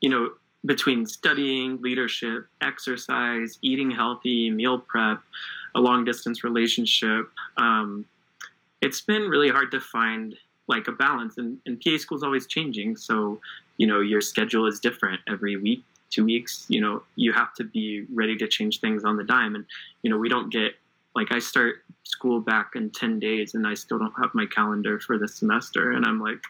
you 0.00 0.10
know, 0.10 0.30
between 0.66 1.06
studying, 1.06 1.80
leadership, 1.80 2.48
exercise, 2.60 3.56
eating 3.62 3.92
healthy, 3.92 4.50
meal 4.50 4.80
prep, 4.80 5.20
a 5.76 5.80
long 5.80 6.04
distance 6.04 6.42
relationship, 6.42 7.30
um, 7.56 8.04
it's 8.82 9.00
been 9.00 9.22
really 9.22 9.48
hard 9.48 9.70
to 9.70 9.80
find 9.80 10.34
like 10.66 10.88
a 10.88 10.92
balance. 10.92 11.38
And, 11.38 11.58
and 11.66 11.80
PA 11.80 11.98
school 11.98 12.18
is 12.18 12.24
always 12.24 12.48
changing, 12.48 12.96
so 12.96 13.40
you 13.76 13.86
know 13.86 14.00
your 14.00 14.20
schedule 14.20 14.66
is 14.66 14.80
different 14.80 15.20
every 15.28 15.56
week, 15.56 15.84
two 16.10 16.24
weeks. 16.24 16.66
You 16.68 16.80
know, 16.80 17.02
you 17.14 17.32
have 17.32 17.54
to 17.54 17.64
be 17.64 18.06
ready 18.12 18.36
to 18.38 18.48
change 18.48 18.80
things 18.80 19.04
on 19.04 19.16
the 19.16 19.24
dime, 19.24 19.54
and 19.54 19.64
you 20.02 20.10
know 20.10 20.18
we 20.18 20.28
don't 20.28 20.50
get 20.50 20.74
like 21.14 21.32
I 21.32 21.38
start 21.38 21.76
school 22.04 22.40
back 22.40 22.72
in 22.76 22.90
10 22.90 23.18
days 23.18 23.54
and 23.54 23.66
I 23.66 23.74
still 23.74 23.98
don't 23.98 24.14
have 24.20 24.30
my 24.34 24.46
calendar 24.46 25.00
for 25.00 25.18
the 25.18 25.28
semester. 25.28 25.92
And 25.92 26.04
I'm 26.04 26.20
like 26.20 26.42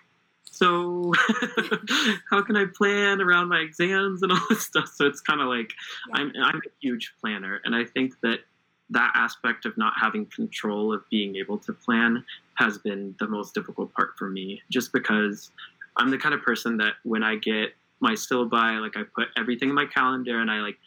so 0.44 1.12
how 2.30 2.42
can 2.42 2.56
I 2.56 2.66
plan 2.74 3.20
around 3.20 3.48
my 3.48 3.60
exams 3.60 4.22
and 4.22 4.32
all 4.32 4.40
this 4.48 4.66
stuff? 4.66 4.88
So 4.94 5.06
it's 5.06 5.20
kind 5.20 5.40
of 5.40 5.48
like 5.48 5.72
Yeah. 6.08 6.22
I'm 6.22 6.32
I'm 6.42 6.56
a 6.56 6.70
huge 6.80 7.14
planner. 7.20 7.60
And 7.64 7.74
I 7.74 7.84
think 7.84 8.20
that 8.22 8.40
that 8.90 9.12
aspect 9.14 9.66
of 9.66 9.78
not 9.78 9.94
having 10.00 10.26
control 10.26 10.92
of 10.92 11.08
being 11.10 11.36
able 11.36 11.58
to 11.58 11.72
plan 11.72 12.24
has 12.54 12.76
been 12.78 13.14
the 13.20 13.28
most 13.28 13.54
difficult 13.54 13.92
part 13.94 14.14
for 14.18 14.28
me 14.28 14.60
just 14.70 14.92
because 14.92 15.52
I'm 15.96 16.10
the 16.10 16.18
kind 16.18 16.34
of 16.34 16.42
person 16.42 16.76
that 16.78 16.94
when 17.04 17.22
I 17.22 17.36
get 17.36 17.74
my 18.00 18.12
syllabi 18.12 18.80
like 18.80 18.96
I 18.96 19.02
put 19.14 19.28
everything 19.36 19.68
in 19.68 19.74
my 19.74 19.86
calendar 19.86 20.40
and 20.40 20.50
I 20.50 20.60
like 20.60 20.78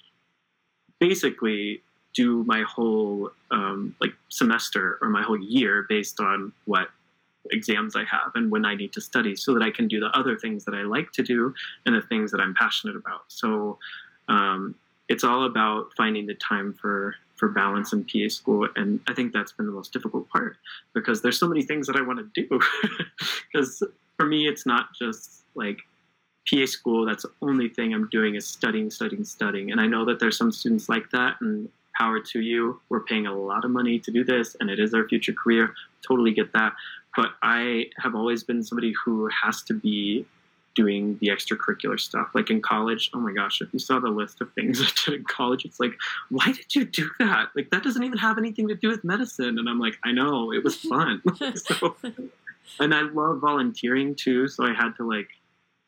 basically 0.99 1.81
do 2.13 2.43
my 2.45 2.63
whole 2.63 3.31
um, 3.51 3.95
like 3.99 4.13
semester 4.29 4.97
or 5.01 5.09
my 5.09 5.23
whole 5.23 5.39
year 5.39 5.85
based 5.89 6.19
on 6.19 6.51
what 6.65 6.89
exams 7.51 7.95
I 7.95 8.05
have 8.05 8.31
and 8.35 8.49
when 8.49 8.65
I 8.65 8.75
need 8.75 8.93
to 8.93 9.01
study, 9.01 9.35
so 9.35 9.53
that 9.53 9.63
I 9.63 9.71
can 9.71 9.87
do 9.87 9.99
the 9.99 10.17
other 10.17 10.37
things 10.37 10.65
that 10.65 10.73
I 10.73 10.83
like 10.83 11.11
to 11.13 11.23
do 11.23 11.53
and 11.85 11.95
the 11.95 12.01
things 12.01 12.31
that 12.31 12.39
I'm 12.39 12.53
passionate 12.53 12.95
about. 12.95 13.23
So 13.27 13.77
um, 14.27 14.75
it's 15.09 15.23
all 15.23 15.45
about 15.45 15.87
finding 15.97 16.25
the 16.25 16.35
time 16.35 16.73
for 16.73 17.15
for 17.35 17.49
balance 17.49 17.91
in 17.91 18.05
PA 18.05 18.29
school, 18.29 18.69
and 18.75 18.99
I 19.07 19.13
think 19.13 19.33
that's 19.33 19.51
been 19.51 19.65
the 19.65 19.71
most 19.71 19.91
difficult 19.91 20.29
part 20.29 20.55
because 20.93 21.21
there's 21.21 21.39
so 21.39 21.47
many 21.47 21.63
things 21.63 21.87
that 21.87 21.95
I 21.95 22.01
want 22.01 22.19
to 22.19 22.41
do. 22.41 22.59
Because 23.51 23.83
for 24.17 24.25
me, 24.25 24.47
it's 24.47 24.65
not 24.65 24.87
just 24.99 25.43
like 25.53 25.77
PA 26.49 26.65
school, 26.65 27.05
that's 27.05 27.21
the 27.21 27.31
only 27.43 27.69
thing 27.69 27.93
I'm 27.93 28.09
doing 28.09 28.33
is 28.33 28.47
studying, 28.47 28.89
studying, 28.89 29.23
studying. 29.23 29.71
And 29.71 29.79
I 29.79 29.85
know 29.85 30.05
that 30.05 30.19
there's 30.19 30.37
some 30.37 30.51
students 30.51 30.89
like 30.89 31.09
that, 31.11 31.35
and 31.41 31.69
power 31.97 32.19
to 32.19 32.41
you. 32.41 32.79
We're 32.89 33.03
paying 33.03 33.27
a 33.27 33.35
lot 33.35 33.65
of 33.65 33.71
money 33.71 33.99
to 33.99 34.11
do 34.11 34.23
this, 34.23 34.55
and 34.59 34.69
it 34.69 34.79
is 34.79 34.93
our 34.93 35.07
future 35.07 35.33
career. 35.33 35.73
Totally 36.07 36.31
get 36.31 36.53
that. 36.53 36.73
But 37.15 37.31
I 37.41 37.87
have 37.97 38.15
always 38.15 38.43
been 38.43 38.63
somebody 38.63 38.93
who 39.05 39.29
has 39.43 39.61
to 39.63 39.73
be 39.73 40.25
doing 40.75 41.17
the 41.21 41.27
extracurricular 41.27 41.99
stuff. 41.99 42.29
Like 42.33 42.49
in 42.49 42.61
college, 42.61 43.11
oh 43.13 43.19
my 43.19 43.31
gosh, 43.31 43.61
if 43.61 43.71
you 43.73 43.79
saw 43.79 43.99
the 43.99 44.09
list 44.09 44.41
of 44.41 44.51
things 44.53 44.81
I 44.81 44.87
did 45.05 45.19
in 45.19 45.23
college, 45.25 45.65
it's 45.65 45.79
like, 45.79 45.93
why 46.29 46.45
did 46.47 46.73
you 46.75 46.85
do 46.85 47.09
that? 47.19 47.49
Like, 47.55 47.69
that 47.71 47.83
doesn't 47.83 48.03
even 48.03 48.17
have 48.17 48.37
anything 48.37 48.67
to 48.69 48.75
do 48.75 48.89
with 48.89 49.03
medicine. 49.03 49.59
And 49.59 49.69
I'm 49.69 49.79
like, 49.79 49.97
I 50.03 50.11
know, 50.11 50.51
it 50.51 50.63
was 50.63 50.75
fun. 50.75 51.21
so, 51.55 51.95
and 52.79 52.93
I 52.93 53.01
love 53.01 53.39
volunteering 53.39 54.15
too. 54.15 54.47
So 54.47 54.65
I 54.65 54.73
had 54.73 54.93
to 54.97 55.07
like, 55.07 55.29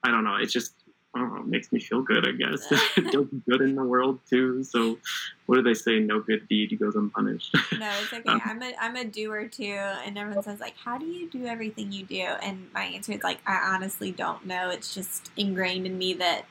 I 0.04 0.12
don't 0.12 0.24
know. 0.24 0.36
it's 0.36 0.54
just 0.54 0.74
know, 1.16 1.38
it 1.38 1.48
makes 1.48 1.72
me 1.72 1.80
feel 1.80 2.02
good. 2.02 2.28
I 2.28 2.32
guess 2.32 2.68
it 2.98 3.12
does 3.12 3.28
good 3.50 3.62
in 3.62 3.76
the 3.76 3.84
world 3.84 4.20
too. 4.30 4.64
So 4.64 4.98
what 5.46 5.56
do 5.56 5.62
they 5.62 5.74
say? 5.74 6.00
No 6.00 6.20
good 6.20 6.48
deed 6.48 6.78
goes 6.80 6.96
unpunished. 6.96 7.56
No, 7.78 7.92
it's 8.02 8.14
okay. 8.14 8.30
Um, 8.30 8.42
I'm 8.46 8.62
a 8.64 8.74
I'm 8.80 8.96
a 8.96 9.04
doer 9.04 9.48
too, 9.48 9.64
and 9.64 10.18
everyone 10.18 10.44
says 10.44 10.60
like, 10.62 10.76
"How 10.78 10.98
do 10.98 11.06
you 11.06 11.30
do 11.30 11.46
everything 11.46 11.92
you 11.92 12.06
do?" 12.06 12.22
And 12.22 12.68
my 12.74 12.84
answer 12.84 13.12
is 13.12 13.24
like, 13.24 13.40
I 13.46 13.74
honestly 13.74 14.12
don't 14.12 14.46
know. 14.46 14.70
It's 14.70 14.94
just 14.94 15.30
ingrained 15.36 15.86
in 15.86 15.98
me 15.98 16.14
that 16.14 16.46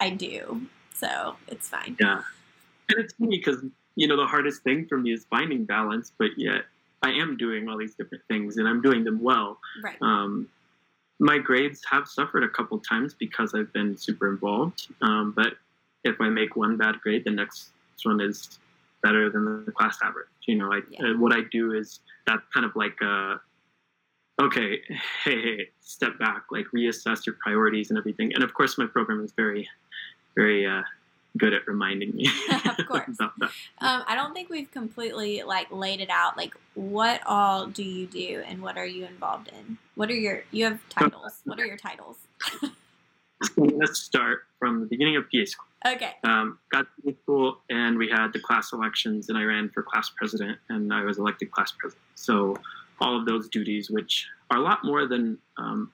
I 0.00 0.10
do, 0.10 0.62
so 0.94 1.36
it's 1.48 1.68
fine. 1.68 1.96
yeah, 2.00 2.22
and 2.88 2.98
it's 2.98 3.12
funny 3.14 3.36
because 3.38 3.62
you 3.94 4.08
know 4.08 4.16
the 4.16 4.26
hardest 4.26 4.62
thing 4.62 4.86
for 4.88 4.96
me 4.96 5.12
is 5.12 5.26
finding 5.28 5.64
balance, 5.64 6.12
but 6.18 6.30
yet 6.38 6.64
I 7.02 7.10
am 7.12 7.36
doing 7.36 7.68
all 7.68 7.78
these 7.78 7.94
different 7.94 8.24
things 8.28 8.56
and 8.56 8.68
I'm 8.68 8.82
doing 8.82 9.04
them 9.04 9.20
well. 9.20 9.58
Right. 9.82 9.96
Um, 10.00 10.48
my 11.20 11.38
grades 11.38 11.82
have 11.90 12.08
suffered 12.08 12.42
a 12.42 12.48
couple 12.48 12.78
times 12.80 13.14
because 13.14 13.54
I've 13.54 13.72
been 13.74 13.96
super 13.96 14.28
involved. 14.30 14.88
Um, 15.02 15.32
but 15.36 15.54
if 16.02 16.18
I 16.20 16.30
make 16.30 16.56
one 16.56 16.78
bad 16.78 16.98
grade, 17.02 17.24
the 17.24 17.30
next 17.30 17.70
one 18.04 18.20
is 18.22 18.58
better 19.02 19.28
than 19.30 19.64
the 19.66 19.72
class 19.72 19.98
average. 20.02 20.26
You 20.46 20.56
know, 20.56 20.72
I, 20.72 20.80
Yeah. 20.90 21.10
uh, 21.10 21.18
what 21.18 21.32
I 21.32 21.42
do 21.52 21.72
is 21.74 22.00
that 22.26 22.40
kind 22.52 22.64
of 22.64 22.74
like 22.74 22.96
uh, 23.02 23.36
okay, 24.40 24.80
hey, 25.24 25.42
hey, 25.42 25.68
step 25.80 26.18
back, 26.18 26.44
like 26.50 26.64
reassess 26.74 27.26
your 27.26 27.36
priorities 27.42 27.90
and 27.90 27.98
everything. 27.98 28.32
And 28.34 28.42
of 28.42 28.54
course, 28.54 28.78
my 28.78 28.86
program 28.86 29.22
is 29.22 29.32
very, 29.32 29.68
very 30.34 30.66
uh, 30.66 30.82
good 31.36 31.54
at 31.54 31.66
reminding 31.66 32.14
me 32.14 32.28
Of 32.78 32.86
course. 32.88 33.18
Um, 33.20 33.40
I 33.80 34.14
don't 34.14 34.34
think 34.34 34.48
we've 34.48 34.70
completely 34.70 35.42
like 35.42 35.70
laid 35.70 36.00
it 36.00 36.10
out. 36.10 36.36
Like, 36.36 36.54
what 36.74 37.20
all 37.26 37.66
do 37.66 37.82
you 37.82 38.06
do, 38.06 38.42
and 38.46 38.62
what 38.62 38.76
are 38.76 38.86
you 38.86 39.04
involved 39.04 39.48
in? 39.48 39.78
What 39.94 40.10
are 40.10 40.14
your 40.14 40.42
you 40.50 40.64
have 40.64 40.80
titles? 40.88 41.40
What 41.44 41.58
are 41.60 41.66
your 41.66 41.76
titles? 41.76 42.16
Let's 43.56 44.00
start 44.00 44.44
from 44.58 44.80
the 44.80 44.86
beginning 44.86 45.16
of 45.16 45.24
PA 45.24 45.44
school. 45.44 45.66
Okay. 45.86 46.12
Um, 46.24 46.58
got 46.70 46.86
to 47.04 47.16
school, 47.22 47.58
and 47.70 47.96
we 47.96 48.08
had 48.08 48.32
the 48.32 48.40
class 48.40 48.72
elections, 48.72 49.28
and 49.28 49.38
I 49.38 49.44
ran 49.44 49.70
for 49.70 49.82
class 49.82 50.10
president, 50.14 50.58
and 50.68 50.92
I 50.92 51.04
was 51.04 51.18
elected 51.18 51.50
class 51.50 51.72
president. 51.78 52.04
So 52.16 52.56
all 53.00 53.18
of 53.18 53.24
those 53.24 53.48
duties, 53.48 53.90
which 53.90 54.26
are 54.50 54.58
a 54.58 54.60
lot 54.60 54.80
more 54.84 55.06
than 55.06 55.38
um, 55.56 55.90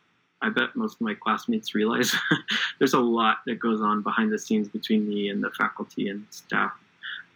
I 0.47 0.51
bet 0.51 0.77
most 0.77 0.95
of 0.95 1.01
my 1.01 1.15
classmates 1.15 1.75
realize. 1.75 2.15
There's 2.79 2.95
a 2.95 3.01
lot 3.01 3.39
that 3.47 3.59
goes 3.59 3.81
on 3.81 4.03
behind 4.03 4.33
the 4.33 4.39
scenes 4.39 4.69
between 4.69 5.09
me 5.09 5.29
and 5.29 5.43
the 5.43 5.51
faculty 5.51 6.09
and 6.09 6.25
staff 6.31 6.73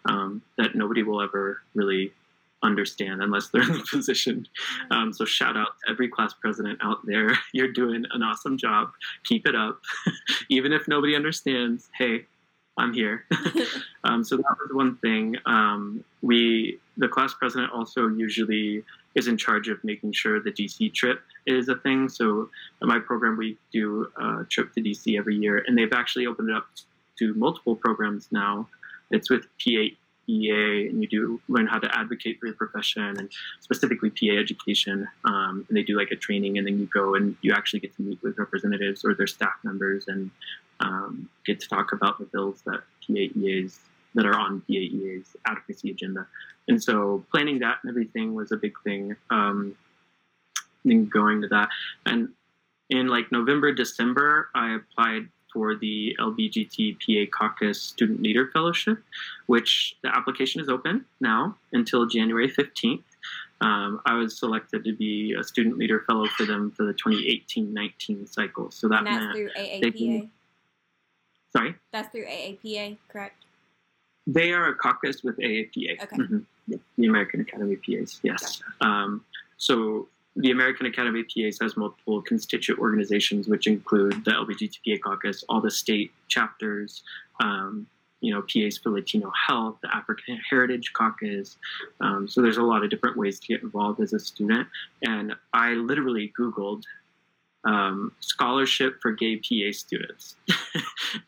um, 0.04 0.42
that 0.56 0.76
nobody 0.76 1.02
will 1.02 1.20
ever 1.20 1.60
really 1.74 2.12
understand 2.62 3.20
unless 3.20 3.48
they're 3.48 3.62
in 3.62 3.72
the 3.72 3.86
position. 3.90 4.46
Um, 4.92 5.12
so 5.12 5.24
shout 5.24 5.56
out 5.56 5.68
to 5.84 5.90
every 5.90 6.08
class 6.08 6.32
president 6.34 6.78
out 6.82 7.04
there. 7.04 7.36
You're 7.52 7.72
doing 7.72 8.04
an 8.12 8.22
awesome 8.22 8.56
job. 8.56 8.92
Keep 9.24 9.48
it 9.48 9.56
up. 9.56 9.80
Even 10.48 10.72
if 10.72 10.86
nobody 10.86 11.16
understands, 11.16 11.90
hey, 11.98 12.26
I'm 12.78 12.94
here. 12.94 13.24
um, 14.04 14.22
so 14.22 14.36
that 14.36 14.56
was 14.60 14.70
one 14.72 14.96
thing. 14.98 15.36
Um, 15.46 16.04
we, 16.22 16.78
the 16.96 17.08
class 17.08 17.34
president, 17.34 17.72
also 17.72 18.06
usually 18.08 18.84
is 19.14 19.28
in 19.28 19.36
charge 19.36 19.68
of 19.68 19.82
making 19.82 20.12
sure 20.12 20.40
the 20.40 20.52
DC 20.52 20.92
trip 20.94 21.20
is 21.46 21.68
a 21.68 21.76
thing. 21.76 22.08
So 22.08 22.48
my 22.80 22.98
program, 22.98 23.36
we 23.36 23.58
do 23.72 24.10
a 24.16 24.44
trip 24.44 24.72
to 24.74 24.80
DC 24.80 25.18
every 25.18 25.36
year, 25.36 25.64
and 25.66 25.76
they've 25.76 25.92
actually 25.92 26.26
opened 26.26 26.50
it 26.50 26.56
up 26.56 26.66
to 27.18 27.34
multiple 27.34 27.76
programs 27.76 28.28
now. 28.30 28.68
It's 29.10 29.28
with 29.28 29.46
PAEA, 29.58 30.88
and 30.88 31.02
you 31.02 31.08
do 31.08 31.40
learn 31.48 31.66
how 31.66 31.78
to 31.78 31.98
advocate 31.98 32.38
for 32.38 32.46
your 32.46 32.54
profession 32.54 33.16
and 33.18 33.28
specifically 33.60 34.10
PA 34.10 34.38
education. 34.38 35.08
Um, 35.24 35.66
and 35.68 35.76
they 35.76 35.82
do 35.82 35.96
like 35.96 36.12
a 36.12 36.16
training, 36.16 36.58
and 36.58 36.66
then 36.66 36.78
you 36.78 36.86
go 36.86 37.14
and 37.14 37.36
you 37.42 37.52
actually 37.52 37.80
get 37.80 37.94
to 37.96 38.02
meet 38.02 38.22
with 38.22 38.38
representatives 38.38 39.04
or 39.04 39.14
their 39.14 39.26
staff 39.26 39.54
members 39.64 40.04
and 40.06 40.30
um, 40.78 41.28
get 41.44 41.60
to 41.60 41.68
talk 41.68 41.92
about 41.92 42.18
the 42.18 42.26
bills 42.26 42.62
that 42.64 42.82
PAEAs 43.08 43.78
that 44.14 44.26
are 44.26 44.36
on 44.36 44.62
PAEA's 44.68 45.36
advocacy 45.46 45.90
agenda. 45.90 46.26
And 46.70 46.82
so 46.82 47.24
planning 47.32 47.58
that 47.58 47.78
and 47.82 47.90
everything 47.90 48.32
was 48.34 48.52
a 48.52 48.56
big 48.56 48.74
thing. 48.84 49.16
Um, 49.30 49.74
and 50.84 51.10
going 51.10 51.42
to 51.42 51.48
that, 51.48 51.68
and 52.06 52.30
in 52.88 53.08
like 53.08 53.30
November, 53.30 53.70
December, 53.72 54.48
I 54.54 54.76
applied 54.76 55.28
for 55.52 55.74
the 55.74 56.16
LBGT 56.18 56.96
PA 57.28 57.30
Caucus 57.36 57.82
Student 57.82 58.22
Leader 58.22 58.48
Fellowship, 58.52 58.98
which 59.46 59.96
the 60.02 60.16
application 60.16 60.60
is 60.60 60.68
open 60.70 61.04
now 61.20 61.56
until 61.72 62.06
January 62.06 62.48
15th. 62.50 63.02
Um, 63.60 64.00
I 64.06 64.14
was 64.14 64.38
selected 64.38 64.84
to 64.84 64.94
be 64.94 65.34
a 65.38 65.44
student 65.44 65.76
leader 65.76 66.02
fellow 66.06 66.26
for 66.28 66.46
them 66.46 66.70
for 66.70 66.84
the 66.86 66.94
2018-19 66.94 68.26
cycle. 68.26 68.70
So 68.70 68.88
that 68.88 68.98
and 68.98 69.06
that's 69.08 69.18
meant, 69.24 69.34
through 69.34 69.50
they 69.54 69.90
AAPA. 69.90 69.98
can- 69.98 70.30
sorry, 71.54 71.74
That's 71.92 72.08
through 72.10 72.24
AAPA, 72.24 72.96
correct? 73.08 73.44
they 74.26 74.52
are 74.52 74.68
a 74.68 74.74
caucus 74.74 75.22
with 75.22 75.36
AAPA, 75.38 76.02
Okay. 76.04 76.16
Mhm. 76.16 76.44
The 76.96 77.06
American 77.06 77.40
Academy 77.40 77.74
of 77.74 77.82
PAs. 77.82 78.20
Yes. 78.22 78.62
Um, 78.80 79.24
so 79.56 80.08
the 80.36 80.50
American 80.50 80.86
Academy 80.86 81.20
of 81.20 81.26
PAs 81.26 81.58
has 81.60 81.76
multiple 81.76 82.22
constituent 82.22 82.80
organizations, 82.80 83.48
which 83.48 83.66
include 83.66 84.24
the 84.24 84.30
LBGTPA 84.30 85.00
caucus, 85.00 85.44
all 85.48 85.60
the 85.60 85.70
state 85.70 86.12
chapters, 86.28 87.02
um, 87.40 87.86
you 88.20 88.32
know, 88.32 88.42
PAs 88.42 88.78
for 88.78 88.90
Latino 88.90 89.32
Health, 89.46 89.76
the 89.82 89.94
African 89.94 90.38
Heritage 90.48 90.92
Caucus. 90.92 91.56
Um, 92.00 92.28
so 92.28 92.42
there's 92.42 92.58
a 92.58 92.62
lot 92.62 92.84
of 92.84 92.90
different 92.90 93.16
ways 93.16 93.40
to 93.40 93.46
get 93.46 93.62
involved 93.62 94.00
as 94.00 94.12
a 94.12 94.18
student. 94.18 94.68
And 95.02 95.34
I 95.52 95.70
literally 95.70 96.32
Googled 96.38 96.84
um, 97.64 98.12
scholarship 98.20 99.00
for 99.00 99.12
gay 99.12 99.36
PA 99.36 99.72
students, 99.72 100.36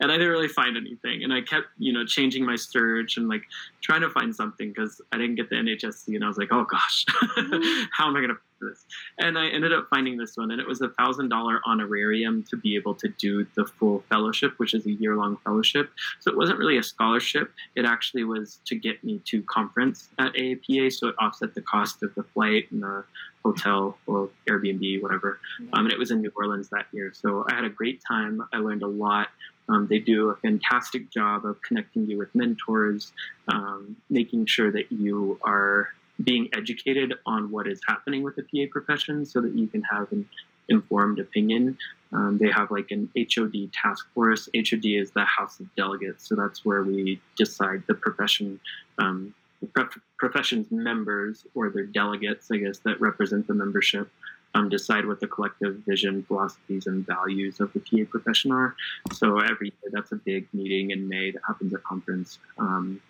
and 0.01 0.11
I 0.11 0.16
didn't 0.16 0.31
really 0.31 0.49
find 0.49 0.77
anything. 0.77 1.25
And 1.25 1.33
I 1.33 1.40
kept, 1.40 1.66
you 1.79 1.92
know, 1.92 2.05
changing 2.05 2.45
my 2.45 2.57
search 2.57 3.16
and 3.16 3.29
like 3.29 3.42
trying 3.83 4.01
to 4.01 4.11
find 4.11 4.35
something 4.35 4.68
because 4.68 5.01
I 5.12 5.18
didn't 5.18 5.37
get 5.37 5.51
the 5.51 5.57
NHSC, 5.57 6.14
and 6.14 6.25
I 6.25 6.29
was 6.29 6.38
like, 6.38 6.49
oh 6.51 6.64
gosh, 6.64 7.05
how 7.92 8.09
am 8.09 8.16
I 8.16 8.21
gonna 8.21 8.35
do 8.35 8.38
this? 8.62 8.85
And 9.18 9.38
I 9.38 9.48
ended 9.48 9.72
up 9.72 9.88
finding 9.90 10.16
this 10.16 10.37
one, 10.37 10.51
and 10.51 10.61
it 10.61 10.66
was 10.66 10.81
a 10.81 10.88
thousand 10.90 11.29
dollar 11.29 11.61
honorarium 11.66 12.44
to 12.51 12.57
be 12.57 12.77
able 12.77 12.94
to 12.96 13.09
do 13.18 13.46
the 13.55 13.66
full 13.66 14.05
fellowship, 14.09 14.55
which 14.59 14.75
is 14.75 14.87
a 14.87 14.92
year 14.92 15.16
long 15.16 15.37
fellowship. 15.44 15.90
So 16.20 16.31
it 16.31 16.37
wasn't 16.37 16.59
really 16.59 16.79
a 16.79 16.83
scholarship; 16.83 17.53
it 17.75 17.85
actually 17.85 18.25
was 18.25 18.61
to 18.66 18.75
get 18.75 19.03
me 19.05 19.20
to 19.27 19.42
conference 19.42 20.09
at 20.18 20.33
AAPA, 20.35 20.92
so 20.92 21.09
it 21.09 21.14
offset 21.18 21.55
the 21.55 21.62
cost 21.62 22.03
of 22.03 22.14
the 22.14 22.22
flight 22.22 22.70
and 22.70 22.83
the 22.83 23.05
hotel 23.44 23.98
or 24.07 24.31
Airbnb, 24.48 25.03
whatever. 25.03 25.40
Um, 25.72 25.87
and 25.87 25.92
it 25.92 25.98
was 25.98 26.11
in 26.11 26.20
New 26.20 26.33
Orleans 26.37 26.68
that 26.70 26.87
year. 26.92 27.12
So 27.14 27.44
I 27.51 27.55
had 27.55 27.64
a 27.64 27.70
great 27.70 28.03
time. 28.07 28.42
I 28.53 28.59
learned 28.59 28.83
a 28.83 28.87
lot. 28.87 29.29
Um, 29.68 29.87
they 29.88 29.98
do 29.98 30.31
a 30.31 30.37
fantastic 30.37 31.11
job 31.11 31.46
of 31.46 31.61
connecting 31.62 32.07
you 32.07 32.18
with 32.18 32.35
mentors, 32.35 33.12
um, 33.48 33.96
making 34.11 34.46
sure 34.46 34.70
that 34.72 34.90
you 34.90 35.38
are 35.42 35.90
being 36.22 36.48
educated 36.53 37.14
on 37.27 37.51
what 37.51 37.66
is 37.66 37.81
happening 37.87 38.22
with 38.22 38.37
the 38.37 38.42
PA 38.42 38.70
profession 38.70 39.25
so 39.25 39.40
that 39.40 39.55
you 39.55 39.66
can 39.66 39.83
have 39.83 40.11
an 40.12 40.29
informed 40.68 41.18
opinion. 41.18 41.77
Um, 42.12 42.38
they 42.38 42.51
have 42.51 42.70
like 42.70 42.90
an 42.90 43.11
HOD 43.16 43.72
task 43.72 44.07
force. 44.14 44.48
HOD 44.55 44.85
is 44.85 45.11
the 45.12 45.25
House 45.25 45.59
of 45.61 45.75
Delegates. 45.75 46.29
So 46.29 46.37
that's 46.37 46.64
where 46.64 46.83
we 46.83 47.20
decide 47.37 47.83
the 47.88 47.94
profession 47.94 48.61
um, 48.98 49.35
the 49.62 49.68
prof- 49.68 50.01
profession's 50.18 50.70
members 50.70 51.46
or 51.55 51.70
their 51.70 51.87
delegates, 51.87 52.51
I 52.51 52.57
guess, 52.59 52.79
that 52.81 53.01
represent 53.01 53.46
the 53.46 53.55
membership, 53.55 54.11
um, 54.55 54.68
decide 54.68 55.07
what 55.07 55.20
the 55.20 55.29
collective 55.29 55.77
vision, 55.87 56.25
philosophies, 56.25 56.87
and 56.87 57.07
values 57.07 57.61
of 57.61 57.72
the 57.72 57.81
PA 57.81 58.11
profession 58.11 58.53
are. 58.53 58.75
So 59.12 59.38
every 59.38 59.68
year, 59.68 59.90
that's 59.92 60.12
a 60.12 60.16
big 60.16 60.48
meeting 60.53 60.90
in 60.90 61.09
May 61.09 61.31
that 61.31 61.40
happens 61.46 61.72
at 61.72 61.83
conference, 61.85 62.38
um, 62.59 63.01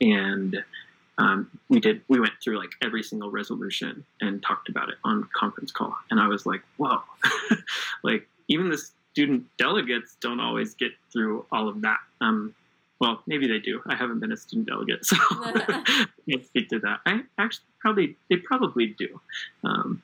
and 0.00 0.62
um, 1.18 1.50
we 1.68 1.80
did 1.80 2.02
we 2.08 2.20
went 2.20 2.32
through 2.42 2.58
like 2.58 2.70
every 2.82 3.02
single 3.02 3.30
resolution 3.30 4.04
and 4.20 4.42
talked 4.42 4.68
about 4.68 4.88
it 4.88 4.96
on 5.04 5.28
conference 5.34 5.70
call, 5.70 5.96
and 6.10 6.20
I 6.20 6.28
was 6.28 6.46
like, 6.46 6.62
whoa, 6.76 7.02
like 8.02 8.26
even 8.48 8.70
the 8.70 8.78
student 9.12 9.44
delegates 9.58 10.16
don't 10.20 10.40
always 10.40 10.74
get 10.74 10.92
through 11.12 11.44
all 11.52 11.68
of 11.68 11.82
that. 11.82 11.98
Um, 12.20 12.54
well, 12.98 13.22
maybe 13.26 13.46
they 13.46 13.58
do. 13.58 13.82
I 13.86 13.96
haven't 13.96 14.20
been 14.20 14.32
a 14.32 14.36
student 14.36 14.68
delegate, 14.68 15.04
so 15.06 15.16
I 15.18 16.06
can't 16.28 16.46
speak 16.46 16.68
to 16.70 16.78
that. 16.80 17.00
I 17.06 17.22
actually 17.38 17.64
probably 17.80 18.16
they 18.30 18.36
probably 18.36 18.86
do. 18.86 19.20
Um, 19.64 20.02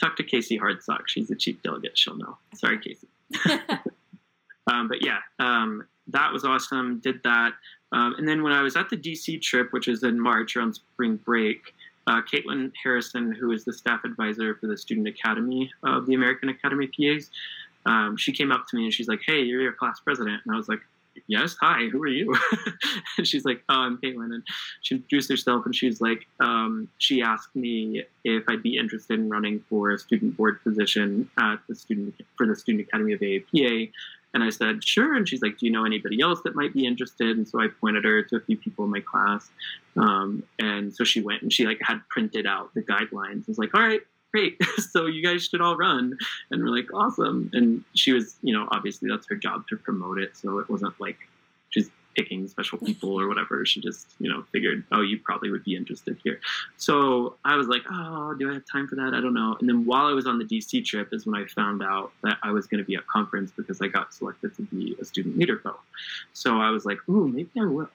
talk 0.00 0.16
to 0.16 0.22
Casey 0.22 0.58
Hardsock. 0.58 1.02
She's 1.06 1.28
the 1.28 1.36
chief 1.36 1.62
delegate. 1.62 1.96
She'll 1.96 2.16
know. 2.16 2.38
Sorry, 2.54 2.78
Casey. 2.78 3.08
Um, 4.70 4.88
but 4.88 5.04
yeah, 5.04 5.18
um, 5.38 5.86
that 6.08 6.32
was 6.32 6.44
awesome. 6.44 7.00
Did 7.00 7.22
that, 7.24 7.52
um, 7.92 8.14
and 8.18 8.28
then 8.28 8.42
when 8.42 8.52
I 8.52 8.62
was 8.62 8.76
at 8.76 8.90
the 8.90 8.96
DC 8.96 9.40
trip, 9.42 9.72
which 9.72 9.86
was 9.86 10.02
in 10.02 10.20
March 10.20 10.56
around 10.56 10.74
spring 10.74 11.16
break, 11.16 11.74
uh, 12.06 12.22
Caitlin 12.22 12.72
Harrison, 12.82 13.32
who 13.32 13.52
is 13.52 13.64
the 13.64 13.72
staff 13.72 14.04
advisor 14.04 14.54
for 14.54 14.66
the 14.66 14.76
Student 14.76 15.08
Academy 15.08 15.70
of 15.82 16.06
the 16.06 16.14
American 16.14 16.48
Academy 16.48 16.88
PAs, 16.88 17.30
um, 17.86 18.16
she 18.16 18.32
came 18.32 18.52
up 18.52 18.66
to 18.68 18.76
me 18.76 18.84
and 18.84 18.92
she's 18.92 19.08
like, 19.08 19.20
"Hey, 19.24 19.40
you're 19.40 19.62
your 19.62 19.72
class 19.72 20.00
president," 20.00 20.42
and 20.44 20.54
I 20.54 20.56
was 20.56 20.68
like, 20.68 20.80
yes, 21.26 21.56
hi, 21.60 21.88
who 21.90 22.02
are 22.02 22.08
you? 22.08 22.34
and 23.18 23.26
she's 23.26 23.44
like, 23.44 23.62
oh, 23.68 23.80
I'm 23.80 23.98
Caitlin. 23.98 24.34
And 24.34 24.42
she 24.82 24.96
introduced 24.96 25.30
herself 25.30 25.66
and 25.66 25.74
she's 25.74 26.00
like, 26.00 26.26
um, 26.40 26.88
she 26.98 27.22
asked 27.22 27.54
me 27.54 28.04
if 28.24 28.44
I'd 28.48 28.62
be 28.62 28.76
interested 28.76 29.18
in 29.18 29.28
running 29.28 29.62
for 29.68 29.90
a 29.90 29.98
student 29.98 30.36
board 30.36 30.62
position 30.62 31.28
at 31.38 31.56
the 31.68 31.74
student 31.74 32.14
for 32.36 32.46
the 32.46 32.56
Student 32.56 32.88
Academy 32.88 33.12
of 33.12 33.20
AAPA. 33.20 33.90
And 34.32 34.44
I 34.44 34.50
said, 34.50 34.84
sure. 34.84 35.14
And 35.16 35.28
she's 35.28 35.42
like, 35.42 35.58
do 35.58 35.66
you 35.66 35.72
know 35.72 35.84
anybody 35.84 36.20
else 36.20 36.40
that 36.44 36.54
might 36.54 36.72
be 36.72 36.86
interested? 36.86 37.36
And 37.36 37.48
so 37.48 37.60
I 37.60 37.68
pointed 37.80 38.04
her 38.04 38.22
to 38.22 38.36
a 38.36 38.40
few 38.40 38.56
people 38.56 38.84
in 38.84 38.90
my 38.90 39.00
class. 39.00 39.50
Um, 39.96 40.44
and 40.58 40.94
so 40.94 41.04
she 41.04 41.20
went 41.20 41.42
and 41.42 41.52
she 41.52 41.66
like 41.66 41.78
had 41.82 42.00
printed 42.08 42.46
out 42.46 42.72
the 42.74 42.82
guidelines. 42.82 43.40
I 43.40 43.44
was 43.48 43.58
like, 43.58 43.74
all 43.74 43.82
right, 43.82 44.00
great. 44.32 44.56
so 44.90 45.06
you 45.06 45.22
guys 45.22 45.44
should 45.44 45.60
all 45.60 45.76
run. 45.76 46.16
And 46.50 46.62
we're 46.62 46.70
like, 46.70 46.92
awesome. 46.94 47.50
And 47.52 47.84
she 47.94 48.12
was, 48.12 48.36
you 48.42 48.52
know, 48.52 48.68
obviously 48.70 49.08
that's 49.08 49.26
her 49.28 49.36
job 49.36 49.66
to 49.68 49.76
promote 49.76 50.18
it. 50.18 50.36
So 50.36 50.58
it 50.58 50.70
wasn't 50.70 50.98
like 51.00 51.18
picking 52.20 52.46
special 52.48 52.78
people 52.78 53.18
or 53.18 53.28
whatever. 53.28 53.64
She 53.64 53.80
just, 53.80 54.14
you 54.18 54.30
know, 54.30 54.44
figured, 54.52 54.84
oh, 54.92 55.00
you 55.00 55.18
probably 55.18 55.50
would 55.50 55.64
be 55.64 55.74
interested 55.74 56.18
here. 56.22 56.40
So 56.76 57.36
I 57.44 57.56
was 57.56 57.68
like, 57.68 57.82
oh, 57.90 58.34
do 58.38 58.50
I 58.50 58.54
have 58.54 58.64
time 58.70 58.86
for 58.86 58.96
that? 58.96 59.14
I 59.14 59.20
don't 59.20 59.34
know. 59.34 59.56
And 59.58 59.68
then 59.68 59.86
while 59.86 60.06
I 60.06 60.12
was 60.12 60.26
on 60.26 60.38
the 60.38 60.44
DC 60.44 60.84
trip 60.84 61.08
is 61.12 61.26
when 61.26 61.40
I 61.40 61.46
found 61.46 61.82
out 61.82 62.12
that 62.22 62.36
I 62.42 62.50
was 62.50 62.66
going 62.66 62.78
to 62.78 62.84
be 62.84 62.94
at 62.94 63.06
conference 63.06 63.52
because 63.56 63.80
I 63.80 63.86
got 63.86 64.12
selected 64.12 64.54
to 64.56 64.62
be 64.62 64.96
a 65.00 65.04
student 65.04 65.38
leader 65.38 65.58
fellow. 65.58 65.80
So 66.34 66.60
I 66.60 66.70
was 66.70 66.84
like, 66.84 66.98
ooh, 67.08 67.26
maybe 67.28 67.50
I 67.58 67.64
will. 67.64 67.88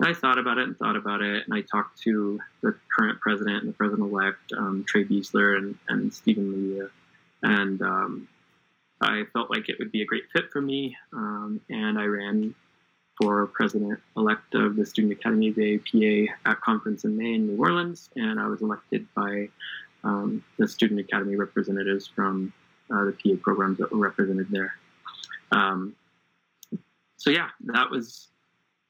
And 0.00 0.08
I 0.08 0.12
thought 0.14 0.38
about 0.38 0.58
it 0.58 0.64
and 0.64 0.76
thought 0.78 0.94
about 0.94 1.22
it, 1.22 1.42
and 1.44 1.52
I 1.52 1.60
talked 1.62 2.00
to 2.02 2.38
the 2.62 2.72
current 2.96 3.20
president 3.20 3.64
and 3.64 3.68
the 3.68 3.76
president 3.76 4.12
elect, 4.12 4.52
um, 4.56 4.84
Trey 4.86 5.02
Beasler 5.02 5.58
and, 5.58 5.76
and 5.88 6.14
Stephen 6.14 6.52
Leah, 6.52 6.88
and 7.42 7.82
um, 7.82 8.28
I 9.00 9.24
felt 9.32 9.50
like 9.50 9.68
it 9.68 9.76
would 9.80 9.90
be 9.90 10.02
a 10.02 10.04
great 10.04 10.22
fit 10.32 10.52
for 10.52 10.60
me. 10.60 10.96
Um, 11.12 11.60
and 11.68 11.98
I 11.98 12.04
ran 12.04 12.54
for 13.20 13.46
president 13.48 13.98
elect 14.16 14.54
of 14.54 14.76
the 14.76 14.86
Student 14.86 15.12
Academy 15.12 15.48
of 15.48 15.56
the 15.56 15.74
APA 15.74 16.32
at 16.46 16.60
conference 16.60 17.04
in 17.04 17.16
May 17.16 17.34
in 17.34 17.48
New 17.48 17.58
Orleans, 17.58 18.08
and 18.16 18.38
I 18.38 18.46
was 18.46 18.62
elected 18.62 19.06
by 19.14 19.48
um, 20.04 20.44
the 20.58 20.68
Student 20.68 21.00
Academy 21.00 21.36
representatives 21.36 22.06
from 22.06 22.52
uh, 22.90 23.04
the 23.06 23.12
PA 23.12 23.40
programs 23.42 23.78
that 23.78 23.90
were 23.90 23.98
represented 23.98 24.46
there. 24.50 24.74
Um, 25.50 25.94
so 27.16 27.30
yeah, 27.30 27.48
that 27.66 27.90
was 27.90 28.28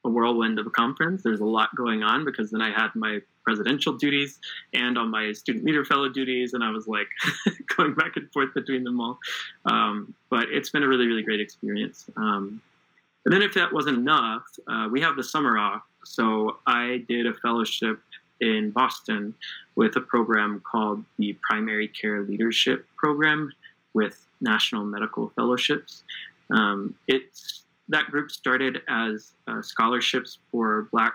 a 0.04 0.08
whirlwind 0.08 0.58
of 0.58 0.66
a 0.66 0.70
conference. 0.70 1.22
There's 1.22 1.40
a 1.40 1.44
lot 1.44 1.74
going 1.74 2.02
on 2.02 2.24
because 2.24 2.50
then 2.50 2.60
I 2.60 2.70
had 2.70 2.88
my 2.94 3.20
presidential 3.42 3.94
duties 3.94 4.38
and 4.74 4.98
on 4.98 5.10
my 5.10 5.32
student 5.32 5.64
leader 5.64 5.84
fellow 5.84 6.08
duties, 6.08 6.52
and 6.52 6.62
I 6.62 6.70
was 6.70 6.86
like 6.86 7.08
going 7.76 7.94
back 7.94 8.16
and 8.16 8.30
forth 8.32 8.52
between 8.54 8.84
them 8.84 9.00
all. 9.00 9.18
Um, 9.64 10.14
but 10.30 10.48
it's 10.50 10.70
been 10.70 10.82
a 10.82 10.88
really, 10.88 11.06
really 11.06 11.22
great 11.22 11.40
experience. 11.40 12.10
Um, 12.16 12.60
and 13.28 13.34
then 13.34 13.42
if 13.42 13.52
that 13.52 13.70
wasn't 13.70 13.98
enough, 13.98 14.44
uh, 14.68 14.88
we 14.90 15.02
have 15.02 15.14
the 15.14 15.22
summer 15.22 15.58
off. 15.58 15.82
So 16.02 16.56
I 16.66 17.04
did 17.08 17.26
a 17.26 17.34
fellowship 17.34 18.00
in 18.40 18.70
Boston 18.70 19.34
with 19.76 19.96
a 19.96 20.00
program 20.00 20.62
called 20.64 21.04
the 21.18 21.36
Primary 21.42 21.88
Care 21.88 22.22
Leadership 22.22 22.86
Program 22.96 23.52
with 23.92 24.26
National 24.40 24.82
Medical 24.82 25.30
Fellowships. 25.36 26.04
Um, 26.48 26.94
it's 27.06 27.64
that 27.90 28.06
group 28.06 28.30
started 28.30 28.80
as 28.88 29.32
uh, 29.46 29.60
scholarships 29.60 30.38
for 30.50 30.88
Black 30.90 31.12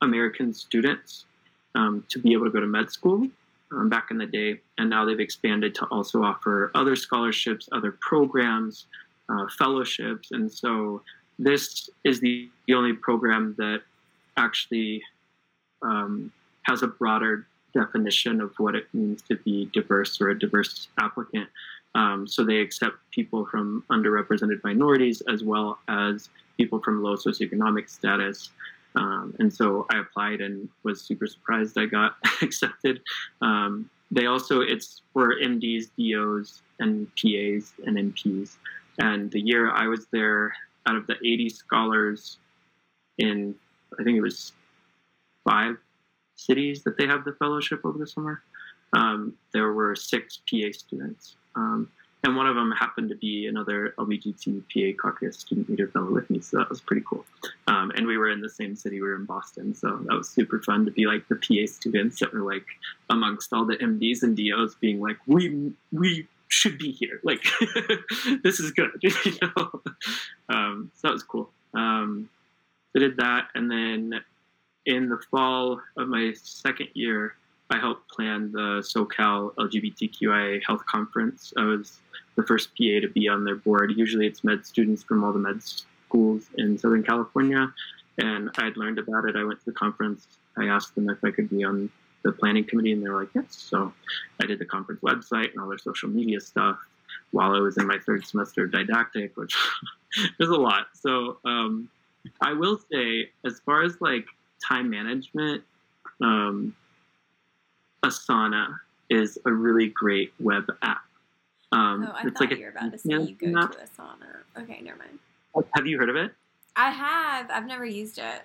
American 0.00 0.54
students 0.54 1.26
um, 1.74 2.06
to 2.08 2.20
be 2.20 2.32
able 2.32 2.46
to 2.46 2.50
go 2.50 2.60
to 2.60 2.66
med 2.66 2.90
school 2.90 3.28
um, 3.70 3.90
back 3.90 4.10
in 4.10 4.16
the 4.16 4.24
day, 4.24 4.60
and 4.78 4.88
now 4.88 5.04
they've 5.04 5.20
expanded 5.20 5.74
to 5.74 5.84
also 5.88 6.22
offer 6.22 6.70
other 6.74 6.96
scholarships, 6.96 7.68
other 7.70 7.98
programs, 8.00 8.86
uh, 9.32 9.46
fellowships, 9.58 10.30
and 10.32 10.52
so 10.52 11.02
this 11.38 11.88
is 12.04 12.20
the, 12.20 12.48
the 12.66 12.74
only 12.74 12.92
program 12.92 13.54
that 13.58 13.82
actually 14.36 15.02
um, 15.82 16.30
has 16.64 16.82
a 16.82 16.86
broader 16.86 17.46
definition 17.74 18.40
of 18.40 18.52
what 18.58 18.74
it 18.74 18.86
means 18.92 19.22
to 19.22 19.36
be 19.36 19.68
diverse 19.72 20.20
or 20.20 20.30
a 20.30 20.38
diverse 20.38 20.88
applicant. 21.00 21.48
Um, 21.94 22.26
so 22.26 22.44
they 22.44 22.58
accept 22.58 22.96
people 23.10 23.46
from 23.46 23.84
underrepresented 23.90 24.62
minorities 24.64 25.22
as 25.22 25.42
well 25.42 25.78
as 25.88 26.28
people 26.56 26.80
from 26.80 27.02
low 27.02 27.16
socioeconomic 27.16 27.88
status. 27.88 28.50
Um, 28.94 29.34
and 29.38 29.52
so 29.52 29.86
I 29.90 29.98
applied 29.98 30.40
and 30.40 30.68
was 30.82 31.00
super 31.00 31.26
surprised 31.26 31.78
I 31.78 31.86
got 31.86 32.16
accepted. 32.42 33.00
Um, 33.40 33.90
they 34.10 34.26
also, 34.26 34.60
it's 34.60 35.00
for 35.12 35.34
MDs, 35.36 35.88
DOs, 35.98 36.62
and 36.78 37.08
PAs 37.16 37.72
and 37.86 37.96
NPs. 37.96 38.56
And 38.98 39.30
the 39.30 39.40
year 39.40 39.70
I 39.70 39.86
was 39.86 40.06
there, 40.12 40.52
out 40.86 40.96
of 40.96 41.06
the 41.06 41.14
80 41.14 41.48
scholars 41.50 42.38
in, 43.18 43.54
I 43.98 44.04
think 44.04 44.16
it 44.16 44.22
was 44.22 44.52
five 45.48 45.76
cities 46.36 46.82
that 46.84 46.96
they 46.98 47.06
have 47.06 47.24
the 47.24 47.32
fellowship 47.32 47.84
over 47.84 47.98
the 47.98 48.06
summer, 48.06 48.42
um, 48.92 49.34
there 49.52 49.72
were 49.72 49.94
six 49.94 50.40
PA 50.48 50.72
students. 50.72 51.36
Um, 51.54 51.88
and 52.24 52.36
one 52.36 52.46
of 52.46 52.54
them 52.54 52.70
happened 52.70 53.08
to 53.08 53.16
be 53.16 53.46
another 53.46 53.94
LBGT 53.98 54.62
PA 54.72 55.02
caucus 55.02 55.38
student 55.38 55.68
leader 55.68 55.88
fellow 55.88 56.12
with 56.12 56.30
me, 56.30 56.40
so 56.40 56.58
that 56.58 56.68
was 56.68 56.80
pretty 56.80 57.02
cool. 57.08 57.24
Um, 57.66 57.90
and 57.96 58.06
we 58.06 58.16
were 58.16 58.30
in 58.30 58.40
the 58.40 58.48
same 58.48 58.76
city, 58.76 59.00
we 59.00 59.08
were 59.08 59.16
in 59.16 59.24
Boston, 59.24 59.74
so 59.74 59.98
that 60.06 60.14
was 60.14 60.28
super 60.28 60.60
fun 60.62 60.84
to 60.84 60.92
be 60.92 61.06
like 61.06 61.26
the 61.28 61.34
PA 61.34 61.66
students 61.66 62.20
that 62.20 62.32
were 62.32 62.42
like 62.42 62.66
amongst 63.10 63.52
all 63.52 63.64
the 63.64 63.76
MDs 63.76 64.22
and 64.22 64.36
DOs, 64.36 64.76
being 64.76 65.00
like, 65.00 65.16
we 65.26 65.72
we 65.90 66.28
should 66.52 66.78
be 66.78 66.92
here, 66.92 67.20
like 67.22 67.42
this 68.42 68.60
is 68.60 68.72
good, 68.72 68.90
you 69.02 69.12
know. 69.42 69.82
Um, 70.48 70.90
so 70.94 71.08
that 71.08 71.14
was 71.14 71.22
cool. 71.22 71.50
Um, 71.74 72.28
I 72.94 73.00
did 73.00 73.16
that, 73.16 73.48
and 73.54 73.70
then 73.70 74.20
in 74.86 75.08
the 75.08 75.18
fall 75.30 75.80
of 75.96 76.08
my 76.08 76.34
second 76.42 76.88
year, 76.94 77.34
I 77.70 77.78
helped 77.78 78.10
plan 78.10 78.52
the 78.52 78.82
SoCal 78.82 79.54
LGBTQIA 79.54 80.60
Health 80.66 80.84
Conference. 80.86 81.54
I 81.56 81.64
was 81.64 81.98
the 82.36 82.42
first 82.42 82.70
PA 82.76 83.00
to 83.00 83.08
be 83.08 83.28
on 83.28 83.44
their 83.44 83.56
board. 83.56 83.92
Usually 83.96 84.26
it's 84.26 84.44
med 84.44 84.66
students 84.66 85.02
from 85.02 85.24
all 85.24 85.32
the 85.32 85.38
med 85.38 85.62
schools 85.62 86.48
in 86.58 86.76
Southern 86.76 87.02
California. 87.02 87.72
And 88.18 88.50
I'd 88.58 88.76
learned 88.76 88.98
about 88.98 89.24
it. 89.24 89.36
I 89.36 89.44
went 89.44 89.60
to 89.60 89.64
the 89.64 89.72
conference. 89.72 90.26
I 90.58 90.66
asked 90.66 90.94
them 90.94 91.08
if 91.08 91.24
I 91.24 91.30
could 91.30 91.48
be 91.48 91.64
on 91.64 91.90
the 92.22 92.32
planning 92.32 92.64
committee, 92.64 92.92
and 92.92 93.02
they 93.02 93.08
were 93.08 93.20
like, 93.20 93.34
yes. 93.34 93.46
So 93.50 93.92
I 94.40 94.46
did 94.46 94.58
the 94.58 94.64
conference 94.64 95.00
website 95.00 95.52
and 95.52 95.60
all 95.60 95.68
their 95.68 95.78
social 95.78 96.08
media 96.08 96.40
stuff 96.40 96.78
while 97.32 97.54
I 97.54 97.60
was 97.60 97.78
in 97.78 97.86
my 97.86 97.98
third 97.98 98.24
semester 98.26 98.64
of 98.64 98.72
didactic, 98.72 99.36
which 99.36 99.56
was 100.38 100.48
a 100.48 100.54
lot. 100.54 100.86
So 100.94 101.38
um, 101.44 101.88
I 102.40 102.52
will 102.52 102.78
say, 102.90 103.30
as 103.44 103.60
far 103.60 103.82
as 103.82 104.00
like 104.00 104.26
time 104.66 104.90
management, 104.90 105.62
um, 106.20 106.74
Asana 108.04 108.78
is 109.10 109.38
a 109.44 109.52
really 109.52 109.88
great 109.88 110.32
web 110.40 110.64
app. 110.82 111.02
Um, 111.72 112.06
oh, 112.08 112.12
I 112.12 112.26
it's 112.26 112.38
thought 112.38 112.50
like 112.50 112.58
you 112.58 112.64
were 112.64 112.70
about 112.70 112.92
to 112.92 112.98
say 112.98 113.10
you 113.10 113.34
go 113.34 113.58
app. 113.58 113.72
to 113.72 113.78
Asana. 113.78 114.62
Okay, 114.62 114.80
never 114.82 114.98
mind. 114.98 115.66
Have 115.74 115.86
you 115.86 115.98
heard 115.98 116.10
of 116.10 116.16
it? 116.16 116.32
I 116.76 116.90
have. 116.90 117.50
I've 117.50 117.66
never 117.66 117.84
used 117.84 118.18
it. 118.18 118.42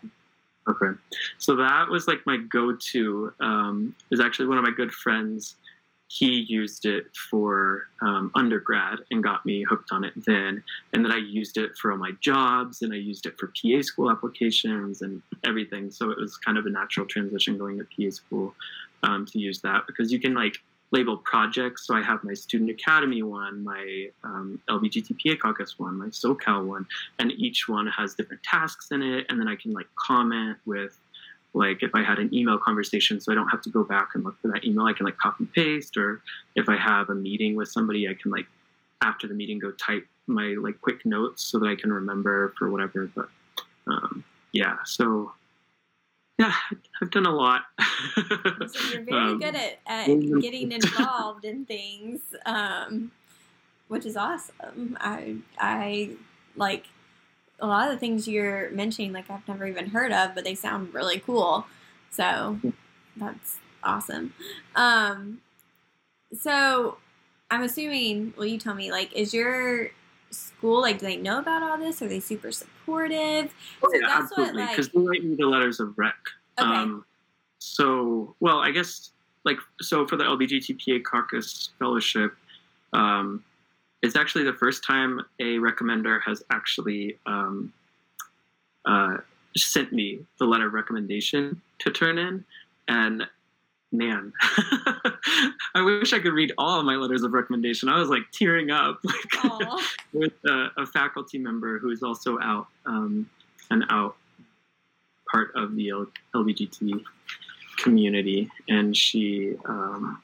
Okay, 0.70 0.98
so 1.38 1.56
that 1.56 1.88
was 1.90 2.08
like 2.08 2.20
my 2.26 2.38
go-to. 2.38 3.34
Um, 3.40 3.96
is 4.12 4.20
actually 4.20 4.48
one 4.48 4.58
of 4.58 4.64
my 4.64 4.72
good 4.72 4.92
friends. 4.92 5.56
He 6.10 6.46
used 6.48 6.86
it 6.86 7.06
for 7.30 7.88
um, 8.02 8.32
undergrad 8.36 9.00
and 9.12 9.22
got 9.22 9.46
me 9.46 9.64
hooked 9.64 9.92
on 9.92 10.06
it 10.06 10.14
then. 10.26 10.64
And 10.94 11.04
then 11.04 11.12
I 11.12 11.18
used 11.18 11.58
it 11.58 11.78
for 11.78 11.92
all 11.92 11.98
my 11.98 12.12
jobs 12.22 12.82
and 12.82 12.94
I 12.94 12.96
used 12.96 13.26
it 13.26 13.38
for 13.38 13.48
PA 13.48 13.82
school 13.82 14.10
applications 14.10 15.02
and 15.02 15.22
everything. 15.46 15.92
So 15.92 16.10
it 16.10 16.18
was 16.18 16.38
kind 16.38 16.58
of 16.58 16.66
a 16.66 16.70
natural 16.70 17.06
transition 17.06 17.58
going 17.58 17.78
to 17.78 17.84
PA 17.86 18.10
school 18.10 18.56
um, 19.04 19.26
to 19.26 19.38
use 19.38 19.60
that 19.62 19.86
because 19.86 20.10
you 20.10 20.20
can 20.20 20.34
like 20.34 20.58
label 20.92 21.18
projects. 21.18 21.86
So 21.86 21.96
I 21.96 22.02
have 22.02 22.24
my 22.24 22.34
Student 22.34 22.70
Academy 22.72 23.22
one, 23.24 23.64
my 23.64 24.08
um, 24.24 24.62
LBGTPA 24.70 25.40
Caucus 25.40 25.78
one, 25.78 25.98
my 25.98 26.08
SoCal 26.08 26.66
one, 26.66 26.86
and 27.20 27.32
each 27.34 27.68
one 27.68 27.88
has 27.88 28.14
different 28.14 28.44
tasks 28.44 28.88
in 28.92 29.02
it. 29.02 29.26
And 29.30 29.40
then 29.40 29.48
I 29.48 29.56
can 29.56 29.74
like 29.74 29.88
comment 29.96 30.58
with 30.66 30.98
like 31.54 31.82
if 31.82 31.92
I 31.94 32.04
had 32.04 32.20
an 32.20 32.34
email 32.34 32.58
conversation, 32.58 33.20
so 33.20 33.32
I 33.32 33.36
don't 33.36 33.50
have 33.50 33.62
to 33.62 33.70
go 33.70 33.84
back 33.84 34.10
and 34.16 34.24
look 34.24 34.40
for 34.42 34.50
that 34.50 34.64
email. 34.64 34.86
I 34.86 34.94
can 34.94 35.06
like 35.06 35.18
copy 35.18 35.44
and 35.44 35.54
paste, 35.54 35.98
or 35.98 36.22
if 36.56 36.70
I 36.70 36.78
have 36.78 37.10
a 37.10 37.16
meeting 37.16 37.56
with 37.56 37.70
somebody, 37.70 38.08
I 38.08 38.14
can 38.14 38.32
like 38.32 38.46
after 39.02 39.28
the 39.28 39.34
meeting 39.34 39.60
go 39.60 39.72
type 39.72 40.06
my 40.28 40.56
like 40.60 40.80
quick 40.82 41.06
notes 41.06 41.44
so 41.44 41.60
that 41.60 41.68
I 41.68 41.76
can 41.76 41.92
remember 41.92 42.54
for 42.58 42.70
whatever. 42.70 43.10
But 43.16 43.30
um, 43.88 44.24
yeah, 44.52 44.78
so 44.86 45.32
yeah, 46.38 46.54
I've 47.02 47.12
done 47.12 47.26
a 47.26 47.32
lot. 47.32 47.64
so 48.68 48.80
you're 48.92 49.04
very 49.04 49.32
um, 49.32 49.40
good 49.40 49.56
at, 49.56 49.80
at 49.88 50.06
getting 50.06 50.72
involved 50.84 51.46
in 51.46 51.66
things, 51.66 52.20
um, 52.46 53.12
which 53.88 54.06
is 54.06 54.16
awesome. 54.16 54.98
I 55.00 55.38
I 55.58 56.12
like 56.56 56.86
a 57.60 57.66
lot 57.66 57.88
of 57.88 57.94
the 57.94 58.00
things 58.00 58.28
you're 58.28 58.70
mentioning. 58.70 59.14
Like 59.14 59.30
I've 59.32 59.48
never 59.48 59.66
even 59.66 59.88
heard 59.88 60.12
of, 60.12 60.36
but 60.36 60.44
they 60.44 60.54
sound 60.54 60.94
really 60.94 61.20
cool. 61.20 61.66
So 62.12 62.60
that's 63.16 63.58
awesome. 63.84 64.34
Um, 64.76 65.42
so 66.34 66.98
I'm 67.50 67.64
assuming. 67.64 68.34
Will 68.38 68.46
you 68.46 68.60
tell 68.60 68.76
me? 68.76 68.92
Like, 68.92 69.12
is 69.14 69.34
your 69.34 69.90
school 70.30 70.82
like 70.82 71.00
do 71.00 71.06
they 71.06 71.18
know 71.18 71.40
about 71.40 71.64
all 71.64 71.78
this? 71.78 72.02
Are 72.02 72.08
they 72.08 72.20
super 72.20 72.52
supportive? 72.52 73.54
Oh, 73.84 73.90
so 73.92 74.00
yeah, 74.00 74.08
absolutely 74.10 74.66
because 74.66 74.94
like... 74.94 74.94
they 74.94 75.08
write 75.08 75.24
me 75.24 75.36
the 75.36 75.46
letters 75.46 75.80
of 75.80 75.98
rec. 75.98 76.16
Okay. 76.60 76.68
Um, 76.68 77.06
so 77.60 78.36
well 78.40 78.60
i 78.60 78.70
guess 78.70 79.10
like 79.44 79.58
so 79.82 80.06
for 80.06 80.16
the 80.16 80.24
lbgtpa 80.24 81.04
caucus 81.04 81.72
fellowship 81.80 82.36
um, 82.94 83.44
it's 84.02 84.16
actually 84.16 84.44
the 84.44 84.54
first 84.54 84.84
time 84.84 85.22
a 85.40 85.58
recommender 85.58 86.22
has 86.24 86.44
actually 86.52 87.18
um, 87.26 87.74
uh, 88.86 89.18
sent 89.56 89.92
me 89.92 90.20
the 90.40 90.46
letter 90.46 90.68
of 90.68 90.74
recommendation 90.74 91.62
to 91.80 91.92
turn 91.92 92.18
in. 92.18 92.46
And 92.88 93.28
man, 93.92 94.34
I 95.76 95.82
wish 95.82 96.14
I 96.14 96.20
could 96.20 96.34
read 96.34 96.54
all 96.58 96.80
of 96.80 96.86
my 96.86 96.96
letters 96.96 97.24
of 97.24 97.34
recommendation. 97.34 97.90
I 97.90 98.00
was 98.00 98.10
like 98.10 98.24
tearing 98.34 98.72
up 98.72 99.00
like, 99.44 99.80
with 100.14 100.34
a, 100.46 100.70
a, 100.78 100.86
faculty 100.86 101.38
member 101.38 101.80
who 101.80 101.90
is 101.92 102.04
also 102.04 102.40
out, 102.40 102.68
um, 102.86 103.30
an 103.72 103.86
out 103.90 104.16
part 105.32 105.52
of 105.56 105.76
the 105.76 105.92
LBGT 106.36 107.04
community, 107.78 108.50
and 108.70 108.96
she 108.96 109.56
um, 109.66 110.22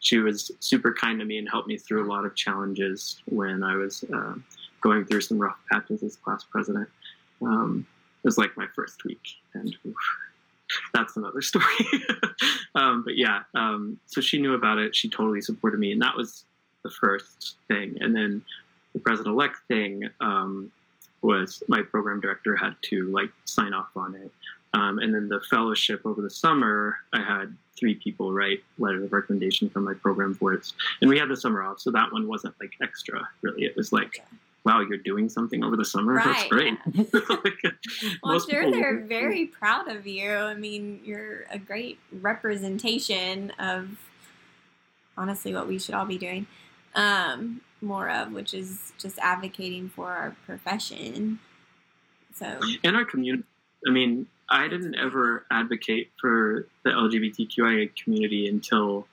she 0.00 0.18
was 0.18 0.50
super 0.60 0.92
kind 0.92 1.18
to 1.20 1.24
me 1.24 1.38
and 1.38 1.48
helped 1.48 1.68
me 1.68 1.78
through 1.78 2.04
a 2.04 2.08
lot 2.10 2.26
of 2.26 2.34
challenges 2.34 3.22
when 3.26 3.62
I 3.62 3.76
was 3.76 4.04
uh, 4.12 4.34
going 4.80 5.04
through 5.06 5.22
some 5.22 5.38
rough 5.38 5.56
patches 5.70 6.02
as 6.02 6.16
class 6.16 6.44
president. 6.44 6.88
Um, 7.40 7.86
was 8.22 8.38
like 8.38 8.56
my 8.56 8.66
first 8.74 9.04
week, 9.04 9.20
and 9.52 9.76
oof, 9.86 9.94
that's 10.92 11.16
another 11.16 11.42
story. 11.50 11.66
um, 12.74 13.02
but 13.04 13.16
yeah, 13.16 13.42
um, 13.54 13.98
so 14.06 14.20
she 14.20 14.38
knew 14.38 14.54
about 14.54 14.78
it. 14.78 14.94
She 14.94 15.08
totally 15.08 15.40
supported 15.40 15.78
me, 15.78 15.92
and 15.92 16.02
that 16.02 16.16
was 16.16 16.44
the 16.82 16.90
first 16.90 17.56
thing. 17.68 17.96
And 18.00 18.14
then 18.14 18.42
the 18.92 19.00
president-elect 19.00 19.56
thing 19.68 20.08
um, 20.20 20.70
was 21.22 21.62
my 21.68 21.82
program 21.82 22.20
director 22.20 22.54
had 22.54 22.76
to 22.82 23.10
like 23.10 23.30
sign 23.44 23.72
off 23.72 23.88
on 23.96 24.14
it. 24.14 24.30
Um, 24.74 24.98
and 24.98 25.14
then 25.14 25.28
the 25.28 25.40
fellowship 25.48 26.02
over 26.04 26.20
the 26.20 26.30
summer, 26.30 26.96
I 27.12 27.22
had 27.22 27.56
three 27.78 27.94
people 27.94 28.32
write 28.32 28.62
letters 28.78 29.04
of 29.04 29.12
recommendation 29.12 29.68
from 29.70 29.84
my 29.84 29.94
program 29.94 30.32
boards, 30.34 30.74
and 31.00 31.08
we 31.08 31.18
had 31.18 31.28
the 31.28 31.36
summer 31.36 31.62
off, 31.62 31.80
so 31.80 31.90
that 31.92 32.12
one 32.12 32.26
wasn't 32.26 32.54
like 32.60 32.72
extra. 32.82 33.28
Really, 33.42 33.64
it 33.64 33.76
was 33.76 33.92
like 33.92 34.22
wow, 34.64 34.80
you're 34.80 34.98
doing 34.98 35.28
something 35.28 35.62
over 35.62 35.76
the 35.76 35.84
summer. 35.84 36.14
Right, 36.14 36.24
That's 36.24 36.48
great. 36.48 36.74
Like, 37.44 38.20
well, 38.22 38.34
I'm 38.34 38.50
sure 38.50 38.70
they're 38.70 39.00
very 39.00 39.46
proud 39.46 39.88
of 39.88 40.06
you. 40.06 40.30
I 40.30 40.54
mean, 40.54 41.00
you're 41.04 41.44
a 41.50 41.58
great 41.58 41.98
representation 42.12 43.50
of 43.58 43.90
honestly 45.16 45.54
what 45.54 45.68
we 45.68 45.78
should 45.78 45.94
all 45.94 46.06
be 46.06 46.18
doing 46.18 46.46
um, 46.94 47.60
more 47.80 48.08
of, 48.08 48.32
which 48.32 48.54
is 48.54 48.92
just 48.98 49.18
advocating 49.18 49.88
for 49.88 50.10
our 50.10 50.36
profession. 50.46 51.38
So, 52.34 52.60
in 52.82 52.94
our 52.94 53.04
community, 53.04 53.44
I 53.86 53.90
mean, 53.90 54.26
I 54.50 54.68
didn't 54.68 54.96
ever 54.96 55.44
advocate 55.50 56.10
for 56.20 56.66
the 56.84 56.90
LGBTQIA 56.90 57.90
community 58.02 58.48
until 58.48 59.06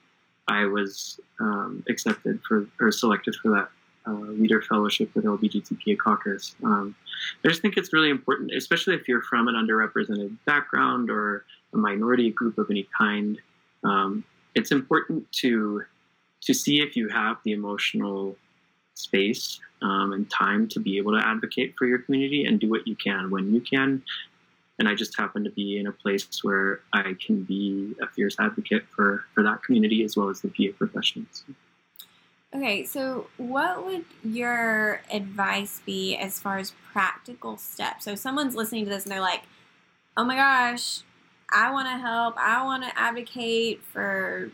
I 0.48 0.64
was 0.64 1.20
um, 1.40 1.84
accepted 1.88 2.40
for 2.46 2.66
or 2.80 2.90
selected 2.90 3.36
for 3.36 3.50
that 3.50 3.68
uh, 4.06 4.12
leader 4.12 4.62
fellowship 4.62 5.14
with 5.14 5.24
LGBTQIA 5.24 5.96
Caucus. 5.98 6.54
Um, 6.64 6.94
I 7.44 7.48
just 7.48 7.62
think 7.62 7.76
it's 7.76 7.92
really 7.92 8.10
important, 8.10 8.52
especially 8.54 8.94
if 8.94 9.08
you're 9.08 9.22
from 9.22 9.48
an 9.48 9.54
underrepresented 9.54 10.36
background 10.44 11.10
or 11.10 11.44
a 11.72 11.76
minority 11.76 12.30
group 12.30 12.58
of 12.58 12.68
any 12.70 12.88
kind. 12.96 13.38
Um, 13.84 14.24
it's 14.54 14.70
important 14.70 15.30
to 15.32 15.82
to 16.42 16.52
see 16.52 16.80
if 16.80 16.96
you 16.96 17.08
have 17.08 17.36
the 17.44 17.52
emotional 17.52 18.36
space 18.94 19.60
um, 19.80 20.12
and 20.12 20.30
time 20.30 20.68
to 20.68 20.80
be 20.80 20.98
able 20.98 21.12
to 21.12 21.24
advocate 21.24 21.74
for 21.78 21.86
your 21.86 21.98
community 21.98 22.44
and 22.44 22.60
do 22.60 22.68
what 22.68 22.86
you 22.86 22.96
can 22.96 23.30
when 23.30 23.54
you 23.54 23.60
can. 23.60 24.02
And 24.78 24.88
I 24.88 24.94
just 24.94 25.16
happen 25.16 25.44
to 25.44 25.50
be 25.50 25.78
in 25.78 25.86
a 25.86 25.92
place 25.92 26.26
where 26.42 26.80
I 26.92 27.14
can 27.24 27.44
be 27.44 27.94
a 28.02 28.08
fierce 28.08 28.36
advocate 28.40 28.84
for, 28.94 29.24
for 29.34 29.42
that 29.44 29.62
community 29.62 30.02
as 30.02 30.16
well 30.16 30.28
as 30.28 30.40
the 30.40 30.48
PA 30.48 30.76
professionals. 30.76 31.44
Okay, 32.54 32.84
so 32.84 33.28
what 33.38 33.84
would 33.86 34.04
your 34.22 35.00
advice 35.10 35.80
be 35.86 36.16
as 36.16 36.38
far 36.38 36.58
as 36.58 36.72
practical 36.92 37.56
steps? 37.56 38.04
So 38.04 38.14
someone's 38.14 38.54
listening 38.54 38.84
to 38.84 38.90
this 38.90 39.04
and 39.04 39.12
they're 39.12 39.20
like, 39.20 39.44
"Oh 40.16 40.24
my 40.24 40.36
gosh, 40.36 41.00
I 41.50 41.70
want 41.70 41.88
to 41.88 41.96
help. 41.96 42.36
I 42.36 42.62
want 42.64 42.82
to 42.82 42.98
advocate 42.98 43.82
for 43.82 44.50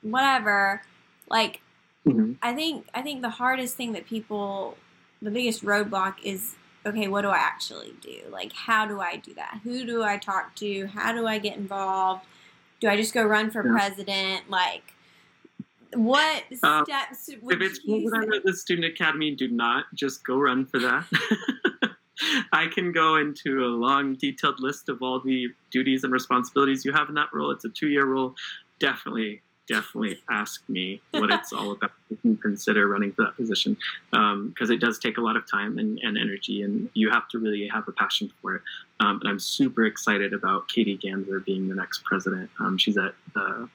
whatever." 0.00 0.82
Like 1.28 1.60
mm-hmm. 2.06 2.32
I 2.42 2.54
think 2.54 2.86
I 2.94 3.02
think 3.02 3.20
the 3.20 3.30
hardest 3.30 3.76
thing 3.76 3.92
that 3.92 4.06
people 4.06 4.78
the 5.20 5.30
biggest 5.30 5.62
roadblock 5.64 6.14
is 6.22 6.56
okay, 6.86 7.08
what 7.08 7.22
do 7.22 7.28
I 7.28 7.36
actually 7.36 7.94
do? 8.00 8.22
Like 8.30 8.52
how 8.54 8.86
do 8.86 9.00
I 9.00 9.16
do 9.16 9.34
that? 9.34 9.60
Who 9.64 9.84
do 9.84 10.02
I 10.02 10.16
talk 10.16 10.54
to? 10.56 10.86
How 10.86 11.12
do 11.12 11.26
I 11.26 11.38
get 11.38 11.58
involved? 11.58 12.24
Do 12.80 12.88
I 12.88 12.96
just 12.96 13.12
go 13.12 13.22
run 13.22 13.50
for 13.50 13.66
yeah. 13.66 13.72
president? 13.72 14.48
Like 14.48 14.93
what 15.94 16.44
uh, 16.62 16.84
steps 16.84 17.30
would 17.42 17.62
if 17.62 17.70
it's 17.70 17.78
president 17.80 18.34
of 18.34 18.42
the 18.44 18.54
student 18.54 18.86
academy 18.86 19.34
do 19.34 19.48
not 19.48 19.84
just 19.94 20.24
go 20.24 20.36
run 20.36 20.66
for 20.66 20.78
that. 20.80 21.06
I 22.52 22.68
can 22.68 22.92
go 22.92 23.16
into 23.16 23.64
a 23.64 23.66
long 23.66 24.14
detailed 24.14 24.60
list 24.60 24.88
of 24.88 25.02
all 25.02 25.20
the 25.20 25.48
duties 25.70 26.04
and 26.04 26.12
responsibilities 26.12 26.84
you 26.84 26.92
have 26.92 27.08
in 27.08 27.14
that 27.16 27.28
role. 27.32 27.50
It's 27.50 27.64
a 27.64 27.68
two-year 27.68 28.06
role 28.06 28.34
definitely 28.78 29.40
definitely 29.66 30.20
ask 30.30 30.62
me 30.68 31.00
what 31.12 31.32
it's 31.32 31.52
all 31.52 31.72
about 31.76 31.90
if 32.10 32.18
you 32.22 32.36
consider 32.36 32.86
running 32.86 33.12
for 33.12 33.22
that 33.22 33.34
position 33.36 33.76
because 34.10 34.68
um, 34.68 34.70
it 34.70 34.78
does 34.78 34.98
take 34.98 35.16
a 35.16 35.20
lot 35.20 35.36
of 35.36 35.50
time 35.50 35.78
and, 35.78 35.98
and, 36.02 36.18
energy 36.18 36.60
and 36.60 36.90
you 36.92 37.08
have 37.10 37.26
to 37.28 37.38
really 37.38 37.66
have 37.66 37.88
a 37.88 37.92
passion 37.92 38.30
for 38.42 38.56
it. 38.56 38.62
Um, 39.00 39.20
and 39.20 39.30
i'm 39.30 39.38
super 39.38 39.86
excited 39.86 40.34
about 40.34 40.68
katie 40.68 40.98
ganser 40.98 41.42
being 41.44 41.68
the 41.68 41.74
next 41.74 42.04
president. 42.04 42.50
Um, 42.60 42.76
she's 42.76 42.98
at 42.98 43.14
the 43.34 43.68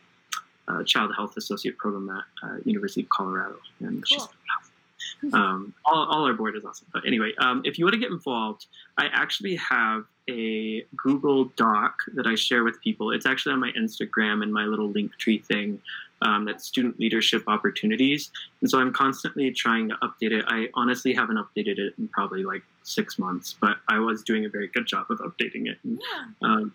uh, 0.70 0.84
child 0.84 1.12
health 1.16 1.36
associate 1.38 1.78
program 1.78 2.10
at 2.10 2.48
uh, 2.48 2.58
University 2.64 3.02
of 3.02 3.10
Colorado, 3.10 3.58
and 3.80 4.04
cool. 4.08 4.20
she's 4.20 4.28
um, 5.34 5.74
all, 5.86 6.06
all 6.06 6.26
our 6.26 6.34
board 6.34 6.56
is 6.56 6.64
awesome. 6.64 6.88
But 6.94 7.06
anyway, 7.06 7.34
um, 7.40 7.62
if 7.66 7.78
you 7.78 7.86
want 7.86 7.94
to 7.94 8.00
get 8.00 8.12
involved, 8.12 8.68
I 8.98 9.08
actually 9.08 9.56
have 9.58 10.06
a 10.30 10.86
Google 10.96 11.46
Doc 11.56 11.96
that 12.14 12.28
I 12.28 12.36
share 12.36 12.64
with 12.64 12.82
people. 12.82 13.12
It's 13.12 13.26
actually 13.26 13.54
on 13.54 13.60
my 13.60 13.72
Instagram 13.78 14.44
and 14.44 14.54
my 14.54 14.66
little 14.66 14.90
Linktree 14.90 15.44
thing. 15.46 15.82
Um, 16.22 16.44
that's 16.44 16.66
student 16.66 17.00
leadership 17.00 17.44
opportunities, 17.48 18.30
and 18.60 18.70
so 18.70 18.78
I'm 18.78 18.92
constantly 18.92 19.52
trying 19.52 19.88
to 19.88 19.96
update 20.04 20.34
it. 20.34 20.44
I 20.50 20.68
honestly 20.74 21.14
haven't 21.14 21.38
updated 21.38 21.80
it 21.80 21.94
in 21.98 22.10
probably 22.10 22.44
like 22.44 22.62
six 22.84 23.18
months, 23.18 23.56
but 23.62 23.78
I 23.88 24.00
was 24.00 24.22
doing 24.22 24.44
a 24.44 24.50
very 24.50 24.68
good 24.68 24.86
job 24.86 25.06
of 25.10 25.20
updating 25.20 25.70
it. 25.70 25.78
And, 25.84 26.02
yeah. 26.42 26.66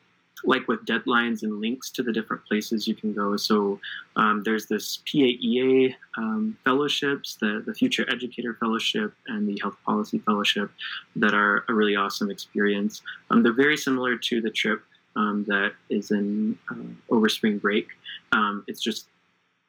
Like 0.43 0.67
with 0.67 0.85
deadlines 0.85 1.43
and 1.43 1.61
links 1.61 1.91
to 1.91 2.03
the 2.03 2.13
different 2.13 2.45
places 2.47 2.89
you 2.89 2.95
can 2.95 3.13
go. 3.13 3.37
So 3.37 3.81
um, 4.17 4.43
there's 4.45 4.67
this 4.67 4.99
PAEA 5.07 5.95
um, 6.19 6.57
fellowships, 6.65 7.37
the, 7.37 7.63
the 7.65 7.75
Future 7.75 8.05
Educator 8.11 8.55
Fellowship 8.55 9.15
and 9.29 9.49
the 9.49 9.59
Health 9.63 9.77
Policy 9.85 10.19
Fellowship 10.19 10.71
that 11.17 11.35
are 11.35 11.65
a 11.69 11.75
really 11.75 11.97
awesome 11.97 12.31
experience. 12.31 13.03
Um, 13.31 13.43
they're 13.43 13.53
very 13.53 13.77
similar 13.77 14.17
to 14.17 14.41
the 14.41 14.51
trip 14.51 14.83
um, 15.17 15.45
that 15.47 15.73
is 15.89 16.11
in 16.11 16.59
uh, 16.71 17.15
over 17.15 17.29
spring 17.29 17.59
break. 17.59 17.89
Um, 18.33 18.65
it's 18.67 18.83
just 18.83 19.07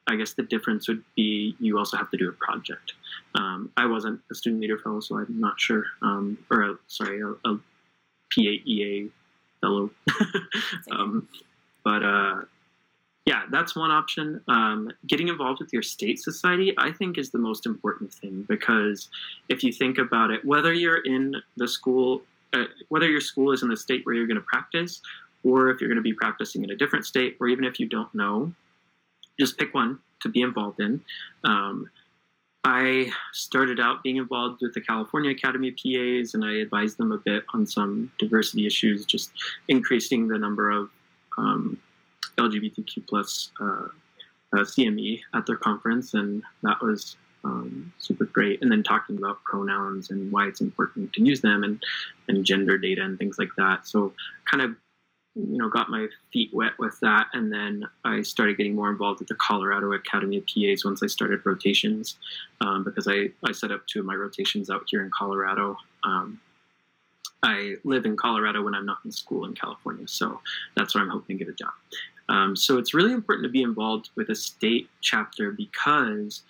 I 0.08 0.14
guess 0.14 0.34
the 0.34 0.44
difference 0.44 0.86
would 0.86 1.02
be 1.16 1.56
you 1.58 1.78
also 1.78 1.96
have 1.96 2.10
to 2.12 2.16
do 2.16 2.28
a 2.28 2.32
project. 2.32 2.92
Um, 3.34 3.72
I 3.76 3.86
wasn't 3.86 4.20
a 4.30 4.36
student 4.36 4.62
leader 4.62 4.78
fellow, 4.78 5.00
so 5.00 5.18
I'm 5.18 5.40
not 5.40 5.58
sure. 5.58 5.84
Or 6.00 6.62
a, 6.62 6.74
sorry, 6.86 7.20
a, 7.22 7.30
a 7.48 7.58
PAEA 8.32 9.10
fellow. 9.60 9.90
um, 10.90 11.28
but 11.84 12.02
uh, 12.02 12.42
yeah, 13.26 13.42
that's 13.50 13.74
one 13.74 13.90
option. 13.90 14.40
Um, 14.48 14.90
getting 15.06 15.28
involved 15.28 15.60
with 15.60 15.72
your 15.72 15.82
state 15.82 16.20
society, 16.20 16.72
I 16.78 16.92
think, 16.92 17.18
is 17.18 17.30
the 17.30 17.38
most 17.38 17.66
important 17.66 18.14
thing 18.14 18.44
because 18.48 19.08
if 19.48 19.64
you 19.64 19.72
think 19.72 19.98
about 19.98 20.30
it, 20.30 20.44
whether 20.44 20.72
you're 20.72 21.04
in 21.04 21.34
the 21.56 21.66
school, 21.66 22.22
uh, 22.52 22.64
whether 22.88 23.10
your 23.10 23.20
school 23.20 23.52
is 23.52 23.62
in 23.62 23.68
the 23.68 23.76
state 23.76 24.06
where 24.06 24.14
you're 24.14 24.28
going 24.28 24.36
to 24.36 24.46
practice, 24.46 25.00
or 25.42 25.70
if 25.70 25.80
you're 25.80 25.88
going 25.88 25.96
to 25.96 26.02
be 26.02 26.12
practicing 26.12 26.62
in 26.62 26.70
a 26.70 26.76
different 26.76 27.04
state, 27.04 27.36
or 27.40 27.48
even 27.48 27.64
if 27.64 27.80
you 27.80 27.88
don't 27.88 28.12
know, 28.14 28.52
just 29.38 29.58
pick 29.58 29.74
one 29.74 29.98
to 30.20 30.28
be 30.28 30.42
involved 30.42 30.80
in. 30.80 31.00
Um, 31.44 31.90
I 32.64 33.10
started 33.32 33.78
out 33.78 34.02
being 34.02 34.16
involved 34.16 34.60
with 34.60 34.74
the 34.74 34.80
California 34.80 35.30
Academy 35.30 35.68
of 35.68 35.74
PAs, 35.76 36.34
and 36.34 36.44
I 36.44 36.54
advised 36.54 36.98
them 36.98 37.12
a 37.12 37.18
bit 37.18 37.44
on 37.54 37.66
some 37.66 38.10
diversity 38.18 38.66
issues, 38.66 39.04
just 39.04 39.30
increasing 39.68 40.26
the 40.26 40.38
number 40.38 40.70
of 40.70 40.90
um, 41.38 41.78
LGBTQ 42.38 43.06
plus 43.06 43.52
uh, 43.60 43.88
uh, 44.52 44.64
CME 44.64 45.20
at 45.34 45.46
their 45.46 45.56
conference, 45.56 46.14
and 46.14 46.42
that 46.62 46.82
was 46.82 47.16
um, 47.44 47.92
super 47.98 48.24
great. 48.24 48.60
And 48.62 48.70
then 48.70 48.82
talking 48.82 49.16
about 49.16 49.42
pronouns 49.44 50.10
and 50.10 50.30
why 50.32 50.46
it's 50.46 50.60
important 50.60 51.12
to 51.14 51.22
use 51.22 51.40
them, 51.40 51.62
and 51.62 51.82
and 52.28 52.44
gender 52.44 52.78
data 52.78 53.02
and 53.02 53.18
things 53.18 53.38
like 53.38 53.50
that. 53.56 53.86
So 53.86 54.12
kind 54.50 54.62
of 54.62 54.76
you 55.36 55.58
know 55.58 55.68
got 55.68 55.90
my 55.90 56.06
feet 56.32 56.50
wet 56.52 56.72
with 56.78 56.98
that 57.00 57.26
and 57.34 57.52
then 57.52 57.84
i 58.04 58.22
started 58.22 58.56
getting 58.56 58.74
more 58.74 58.90
involved 58.90 59.18
with 59.18 59.28
the 59.28 59.34
colorado 59.34 59.92
academy 59.92 60.38
of 60.38 60.44
pas 60.46 60.84
once 60.84 61.02
i 61.02 61.06
started 61.06 61.40
rotations 61.44 62.16
um, 62.62 62.82
because 62.82 63.06
I, 63.06 63.28
I 63.44 63.52
set 63.52 63.70
up 63.70 63.86
two 63.86 64.00
of 64.00 64.06
my 64.06 64.14
rotations 64.14 64.70
out 64.70 64.84
here 64.88 65.04
in 65.04 65.10
colorado. 65.16 65.76
Um, 66.02 66.40
i 67.42 67.74
live 67.84 68.06
in 68.06 68.16
colorado 68.16 68.62
when 68.62 68.74
i'm 68.74 68.86
not 68.86 68.98
in 69.04 69.12
school 69.12 69.44
in 69.44 69.54
california 69.54 70.08
so 70.08 70.40
that's 70.74 70.94
where 70.94 71.04
i'm 71.04 71.10
hoping 71.10 71.38
to 71.38 71.44
get 71.44 71.52
a 71.52 71.56
job. 71.56 71.72
Um, 72.28 72.56
so 72.56 72.78
it's 72.78 72.94
really 72.94 73.12
important 73.12 73.44
to 73.44 73.50
be 73.50 73.62
involved 73.62 74.10
with 74.16 74.30
a 74.30 74.34
state 74.34 74.88
chapter 75.00 75.52
because 75.52 76.42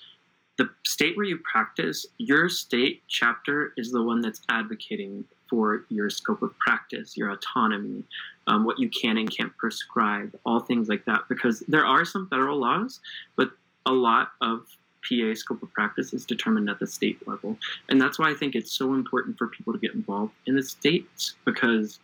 the 0.57 0.71
state 0.87 1.17
where 1.17 1.27
you 1.27 1.39
practice 1.39 2.07
your 2.19 2.49
state 2.49 3.03
chapter 3.09 3.73
is 3.77 3.93
the 3.93 4.03
one 4.03 4.23
that's 4.23 4.41
advocating 4.49 5.25
for 5.51 5.85
your 5.91 6.09
scope 6.09 6.43
of 6.43 6.57
practice, 6.59 7.17
your 7.17 7.31
autonomy, 7.31 8.05
um, 8.47 8.65
what 8.65 8.79
you 8.79 8.89
can 8.89 9.19
and 9.19 9.35
can't 9.35 9.57
prescribe, 9.57 10.39
all 10.45 10.61
things 10.61 10.89
like 10.89 11.05
that. 11.07 11.23
Because 11.29 11.61
there 11.69 11.85
are 11.85 12.05
some 12.05 12.29
federal 12.29 12.59
laws, 12.59 13.01
but 13.37 13.51
a 13.87 13.93
lot 13.93 14.33
of 14.41 14.67
PA 15.09 15.35
scope 15.35 15.63
of 15.63 15.73
practice 15.73 16.13
is 16.13 16.25
determined 16.25 16.69
at 16.69 16.79
the 16.79 16.87
state 16.87 17.27
level. 17.27 17.57
And 17.89 18.01
that's 18.01 18.19
why 18.19 18.31
I 18.31 18.35
think 18.35 18.55
it's 18.55 18.73
so 18.73 18.95
important 18.95 19.39
for 19.39 19.47
people 19.47 19.73
to 19.73 19.79
get 19.79 19.95
involved 19.95 20.33
in 20.47 20.57
the 20.57 20.63
states 20.63 21.35
because 21.45 22.01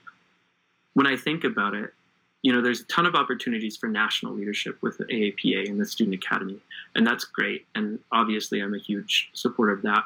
when 0.94 1.06
I 1.06 1.16
think 1.16 1.44
about 1.44 1.74
it, 1.74 1.92
you 2.42 2.52
know, 2.52 2.60
there's 2.60 2.80
a 2.80 2.84
ton 2.84 3.06
of 3.06 3.14
opportunities 3.14 3.76
for 3.76 3.88
national 3.88 4.34
leadership 4.34 4.78
with 4.82 4.98
the 4.98 5.04
AAPA 5.04 5.68
and 5.68 5.80
the 5.80 5.86
Student 5.86 6.16
Academy, 6.16 6.58
and 6.96 7.06
that's 7.06 7.24
great. 7.24 7.66
And 7.76 8.00
obviously, 8.10 8.60
I'm 8.60 8.74
a 8.74 8.78
huge 8.78 9.30
supporter 9.32 9.72
of 9.72 9.82
that. 9.82 10.02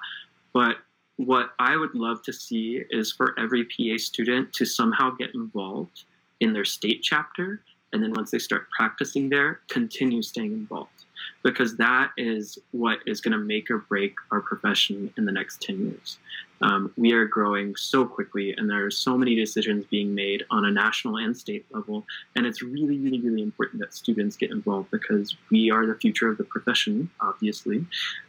But 0.52 0.76
what 1.16 1.52
I 1.58 1.76
would 1.76 1.94
love 1.94 2.22
to 2.24 2.32
see 2.34 2.82
is 2.90 3.10
for 3.10 3.34
every 3.38 3.64
PA 3.64 3.96
student 3.96 4.52
to 4.52 4.66
somehow 4.66 5.10
get 5.12 5.34
involved 5.34 6.04
in 6.40 6.52
their 6.52 6.64
state 6.64 7.02
chapter. 7.02 7.62
And 7.92 8.02
then 8.02 8.12
once 8.14 8.30
they 8.30 8.38
start 8.38 8.68
practicing 8.76 9.28
there, 9.28 9.60
continue 9.68 10.22
staying 10.22 10.52
involved 10.52 11.04
because 11.42 11.76
that 11.76 12.10
is 12.16 12.58
what 12.72 12.98
is 13.06 13.20
going 13.20 13.32
to 13.32 13.38
make 13.38 13.70
or 13.70 13.78
break 13.78 14.14
our 14.30 14.40
profession 14.40 15.12
in 15.16 15.24
the 15.24 15.32
next 15.32 15.62
10 15.62 15.80
years. 15.80 16.18
Um, 16.62 16.92
we 16.96 17.12
are 17.12 17.26
growing 17.26 17.76
so 17.76 18.06
quickly, 18.06 18.54
and 18.56 18.68
there 18.68 18.84
are 18.84 18.90
so 18.90 19.16
many 19.16 19.34
decisions 19.34 19.84
being 19.86 20.14
made 20.14 20.44
on 20.50 20.64
a 20.64 20.70
national 20.70 21.18
and 21.18 21.36
state 21.36 21.66
level. 21.70 22.04
And 22.34 22.46
it's 22.46 22.62
really, 22.62 22.98
really, 22.98 23.20
really 23.20 23.42
important 23.42 23.80
that 23.80 23.94
students 23.94 24.36
get 24.36 24.50
involved 24.50 24.90
because 24.90 25.36
we 25.50 25.70
are 25.70 25.86
the 25.86 25.94
future 25.94 26.28
of 26.28 26.38
the 26.38 26.44
profession, 26.44 27.10
obviously. 27.20 27.84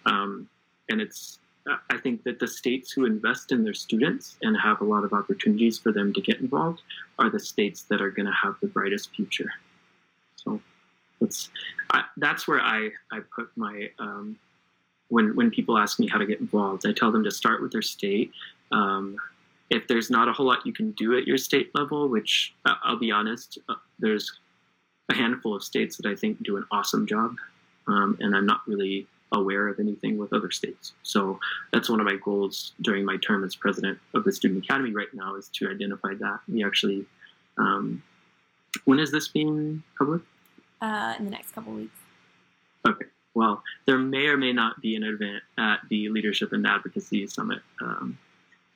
Um, 0.05 0.49
and 0.89 1.01
it's 1.01 1.39
I 1.89 1.97
think 1.97 2.24
that 2.24 2.39
the 2.39 2.47
states 2.47 2.91
who 2.91 3.05
invest 3.05 3.51
in 3.51 3.63
their 3.63 3.74
students 3.74 4.38
and 4.41 4.55
have 4.57 4.82
a 4.82 4.86
lot 4.86 5.03
of 5.03 5.13
opportunities 5.13 5.78
for 5.78 5.91
them 5.91 6.13
to 6.13 6.22
get 6.22 6.39
involved 6.39 6.82
are 7.20 7.30
the 7.30 7.39
states 7.39 7.84
that 7.84 8.01
are 8.01 8.11
going 8.11 8.26
to 8.26 8.32
have 8.32 8.55
the 8.61 8.68
brightest 8.68 9.13
future. 9.15 9.51
So 10.36 10.61
that's 11.20 11.49
I, 11.91 12.03
that's 12.18 12.47
where 12.47 12.61
I 12.61 12.91
I 13.11 13.20
put 13.36 13.49
my 13.55 13.89
um, 13.99 14.38
when 15.09 15.36
when 15.36 15.51
people 15.51 15.78
ask 15.78 15.99
me 15.99 16.07
how 16.07 16.18
to 16.18 16.26
get 16.26 16.39
involved, 16.39 16.86
I 16.86 16.93
tell 16.93 17.11
them 17.11 17.24
to 17.24 17.32
start 17.32 17.61
with 17.61 17.72
their 17.72 17.82
state. 17.82 18.32
Um, 18.72 19.18
if 19.70 19.88
there's 19.88 20.09
not 20.09 20.30
a 20.30 20.34
whole 20.34 20.45
lot 20.45 20.65
you 20.65 20.74
can 20.74 20.91
do 20.91 21.18
at 21.18 21.28
your 21.28 21.38
state 21.38 21.72
level, 21.76 22.07
which 22.07 22.53
uh, 22.65 22.76
I'll 22.84 22.99
be 22.99 23.11
honest, 23.11 23.57
uh, 23.68 23.76
there's 23.99 24.39
a 25.09 25.15
handful 25.15 25.55
of 25.55 25.63
states 25.63 25.97
that 25.97 26.05
I 26.05 26.15
think 26.15 26.41
do 26.43 26.57
an 26.57 26.65
awesome 26.72 27.05
job, 27.05 27.36
um, 27.88 28.18
and 28.22 28.36
I'm 28.36 28.45
not 28.45 28.61
really 28.68 29.07
aware 29.32 29.67
of 29.67 29.80
anything 29.80 30.17
with 30.17 30.32
other 30.34 30.51
states. 30.51 30.93
So 31.03 31.39
that's 31.73 31.89
one 31.89 31.99
of 31.99 32.05
my 32.05 32.15
goals 32.23 32.73
during 32.82 33.03
my 33.03 33.17
term 33.17 33.43
as 33.43 33.55
president 33.55 33.99
of 34.13 34.23
the 34.23 34.32
Student 34.32 34.63
Academy 34.63 34.91
right 34.91 35.13
now 35.13 35.36
is 35.36 35.49
to 35.55 35.69
identify 35.69 36.13
that. 36.19 36.39
We 36.47 36.63
actually, 36.63 37.05
um, 37.57 38.01
when 38.86 38.99
is 38.99 39.11
this 39.11 39.28
being 39.28 39.84
public? 39.97 40.21
Uh, 40.82 41.15
in 41.17 41.25
the 41.25 41.32
next 41.32 41.51
couple 41.51 41.73
weeks. 41.73 41.97
Okay. 42.88 43.05
Well, 43.34 43.63
there 43.86 43.97
may 43.97 44.28
or 44.28 44.38
may 44.38 44.53
not 44.53 44.82
be 44.82 44.95
an 44.95 45.03
event 45.03 45.43
at 45.57 45.80
the 45.89 46.09
Leadership 46.09 46.53
and 46.53 46.65
Advocacy 46.65 47.28
Summit 47.28 47.59
um, 47.82 48.17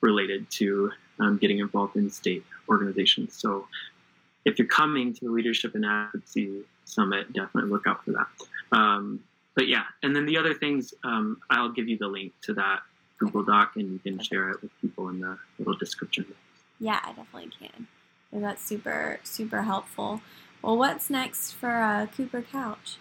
related 0.00 0.50
to 0.52 0.92
um, 1.18 1.38
getting 1.38 1.58
involved 1.58 1.96
in 1.96 2.10
state 2.10 2.44
organizations. 2.68 3.34
So 3.34 3.66
if 4.44 4.58
you're 4.58 4.68
coming 4.68 5.14
to 5.14 5.24
the 5.24 5.30
Leadership 5.30 5.74
and 5.74 5.84
Advocacy 5.84 6.62
Summit, 6.84 7.32
definitely 7.32 7.70
look 7.70 7.86
out 7.86 8.04
for 8.04 8.12
that. 8.12 8.26
Um, 8.76 9.20
but 9.54 9.68
yeah, 9.68 9.84
and 10.02 10.14
then 10.16 10.26
the 10.26 10.38
other 10.38 10.54
things, 10.54 10.94
um, 11.04 11.40
I'll 11.50 11.70
give 11.70 11.88
you 11.88 11.98
the 11.98 12.08
link 12.08 12.32
to 12.42 12.54
that 12.54 12.80
Google 13.18 13.44
Doc, 13.44 13.72
and 13.76 13.92
you 13.92 13.98
can 13.98 14.18
share 14.18 14.50
it 14.50 14.62
with 14.62 14.70
people 14.80 15.08
in 15.08 15.20
the 15.20 15.38
little 15.58 15.76
description. 15.76 16.26
Yeah, 16.80 17.00
I 17.04 17.12
definitely 17.12 17.50
can. 17.58 17.86
That's 18.32 18.64
super 18.64 19.20
super 19.24 19.62
helpful. 19.62 20.22
Well, 20.62 20.78
what's 20.78 21.10
next 21.10 21.52
for 21.52 21.70
uh, 21.70 22.06
Cooper 22.06 22.42
Couch? 22.42 22.96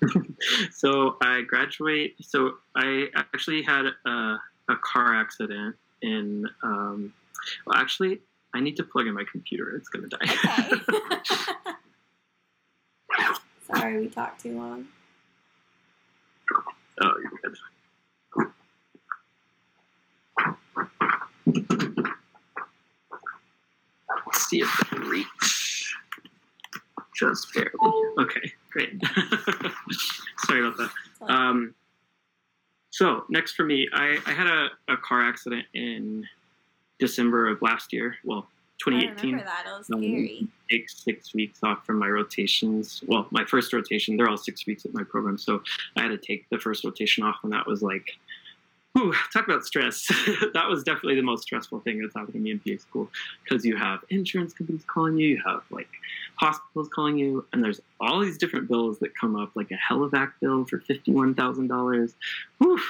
so 0.70 1.16
I 1.20 1.42
graduate. 1.42 2.16
So 2.20 2.54
I 2.76 3.08
actually 3.16 3.62
had 3.62 3.86
a, 4.06 4.36
a 4.68 4.76
car 4.82 5.14
accident 5.14 5.76
in. 6.02 6.46
Um, 6.62 7.12
well, 7.66 7.76
actually, 7.76 8.20
I 8.54 8.60
need 8.60 8.76
to 8.76 8.84
plug 8.84 9.06
in 9.06 9.14
my 9.14 9.24
computer. 9.30 9.76
It's 9.76 9.88
gonna 9.88 10.08
die. 10.08 10.18
Okay. 10.22 11.72
Sorry, 13.74 13.98
we 13.98 14.08
talked 14.08 14.42
too 14.42 14.56
long. 14.56 14.86
Oh, 17.02 17.12
you're 17.22 17.30
good. 17.42 17.56
Let's 24.26 24.48
see 24.48 24.60
if 24.60 24.68
I 24.80 24.84
can 24.88 25.08
reach. 25.08 25.94
Just 27.16 27.52
barely. 27.54 27.70
Okay, 28.18 28.52
great. 28.70 29.00
Sorry 30.46 30.66
about 30.66 30.76
that. 30.78 30.90
Um, 31.28 31.74
so 32.90 33.24
next 33.28 33.54
for 33.54 33.64
me, 33.64 33.88
I, 33.92 34.18
I 34.26 34.32
had 34.32 34.46
a, 34.46 34.68
a 34.88 34.96
car 34.96 35.26
accident 35.26 35.66
in 35.74 36.24
December 36.98 37.48
of 37.48 37.62
last 37.62 37.92
year. 37.92 38.16
Well, 38.24 38.48
2018. 38.78 39.18
I 39.18 39.22
remember 39.22 39.44
that. 39.44 39.64
It 39.66 39.76
was 39.76 39.86
scary. 39.86 40.38
Um, 40.42 40.52
take 40.70 40.90
six 40.90 41.34
weeks 41.34 41.60
off 41.62 41.84
from 41.84 41.98
my 41.98 42.08
rotations. 42.08 43.02
Well, 43.06 43.26
my 43.30 43.44
first 43.44 43.72
rotation, 43.72 44.16
they're 44.16 44.28
all 44.28 44.36
six 44.36 44.66
weeks 44.66 44.84
at 44.84 44.94
my 44.94 45.02
program. 45.04 45.38
So 45.38 45.62
I 45.96 46.02
had 46.02 46.08
to 46.08 46.18
take 46.18 46.48
the 46.50 46.58
first 46.58 46.84
rotation 46.84 47.24
off, 47.24 47.36
and 47.42 47.52
that 47.52 47.66
was 47.66 47.82
like, 47.82 48.12
whew, 48.92 49.12
talk 49.32 49.46
about 49.46 49.64
stress. 49.64 50.06
that 50.54 50.68
was 50.68 50.82
definitely 50.82 51.16
the 51.16 51.22
most 51.22 51.42
stressful 51.42 51.80
thing 51.80 52.00
that's 52.00 52.14
happened 52.14 52.34
to 52.34 52.40
me 52.40 52.50
in 52.50 52.60
PA 52.60 52.80
school 52.80 53.10
because 53.44 53.64
you 53.64 53.76
have 53.76 54.00
insurance 54.10 54.52
companies 54.52 54.84
calling 54.86 55.16
you, 55.18 55.28
you 55.28 55.42
have 55.46 55.62
like 55.70 55.88
hospitals 56.36 56.88
calling 56.94 57.18
you, 57.18 57.44
and 57.52 57.62
there's 57.62 57.80
all 58.00 58.20
these 58.20 58.38
different 58.38 58.68
bills 58.68 58.98
that 59.00 59.16
come 59.16 59.36
up, 59.36 59.50
like 59.54 59.70
a 59.70 59.92
Helivac 59.92 60.32
bill 60.40 60.64
for 60.64 60.78
$51,000. 60.78 62.14
Whew 62.58 62.80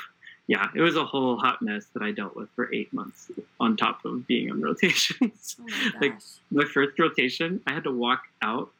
yeah, 0.48 0.68
it 0.74 0.80
was 0.80 0.96
a 0.96 1.04
whole 1.04 1.36
hot 1.36 1.60
mess 1.60 1.84
that 1.92 2.02
I 2.02 2.10
dealt 2.10 2.34
with 2.34 2.48
for 2.56 2.72
eight 2.72 2.92
months 2.92 3.30
on 3.60 3.76
top 3.76 4.04
of 4.06 4.26
being 4.26 4.50
on 4.50 4.62
rotations. 4.62 5.56
Oh 5.60 5.64
my 5.64 6.00
like 6.00 6.14
my 6.50 6.64
first 6.64 6.98
rotation, 6.98 7.60
I 7.66 7.74
had 7.74 7.84
to 7.84 7.92
walk 7.92 8.22
out 8.42 8.70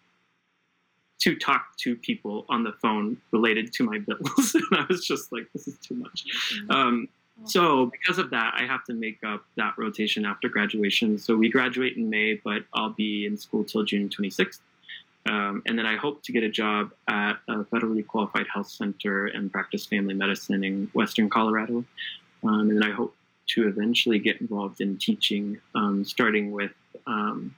to 1.21 1.37
talk 1.37 1.77
to 1.79 1.95
people 1.95 2.47
on 2.49 2.65
the 2.65 2.73
phone 2.81 3.19
related 3.33 3.73
to 3.75 3.85
my 3.85 3.99
bills. 3.99 4.55
and 4.55 4.65
I 4.73 4.87
was 4.89 5.07
just 5.07 5.31
like, 5.31 5.47
this 5.53 5.69
is 5.69 5.77
too 5.79 5.95
much. 5.95 6.25
Mm-hmm. 6.55 6.71
Um, 6.71 7.09
so 7.45 7.87
because 7.87 8.19
of 8.19 8.31
that, 8.31 8.55
I 8.57 8.65
have 8.65 8.85
to 8.85 8.95
make 8.95 9.23
up 9.23 9.45
that 9.57 9.75
rotation 9.77 10.25
after 10.25 10.49
graduation. 10.49 11.19
So 11.19 11.37
we 11.37 11.51
graduate 11.51 11.97
in 11.97 12.09
May, 12.09 12.41
but 12.43 12.65
I'll 12.73 12.91
be 12.91 13.27
in 13.27 13.37
school 13.37 13.63
till 13.63 13.85
June 13.85 14.09
26th. 14.09 14.59
Um, 15.29 15.63
and 15.67 15.79
then 15.79 15.85
I 15.85 15.97
hope 15.97 16.23
to 16.25 16.33
get 16.33 16.43
a 16.43 16.49
job 16.49 16.91
at 17.07 17.35
a 17.49 17.59
federally 17.65 18.07
qualified 18.07 18.47
health 18.53 18.69
center 18.69 19.27
and 19.27 19.53
practice 19.53 19.85
family 19.85 20.15
medicine 20.15 20.65
in 20.65 20.91
Western 20.95 21.29
Colorado. 21.29 21.85
Um, 22.43 22.71
and 22.71 22.83
then 22.83 22.91
I 22.91 22.95
hope 22.95 23.15
to 23.49 23.69
eventually 23.69 24.19
get 24.19 24.41
involved 24.41 24.81
in 24.81 24.97
teaching, 24.97 25.61
um, 25.75 26.05
starting 26.05 26.51
with 26.51 26.73
um, 27.07 27.55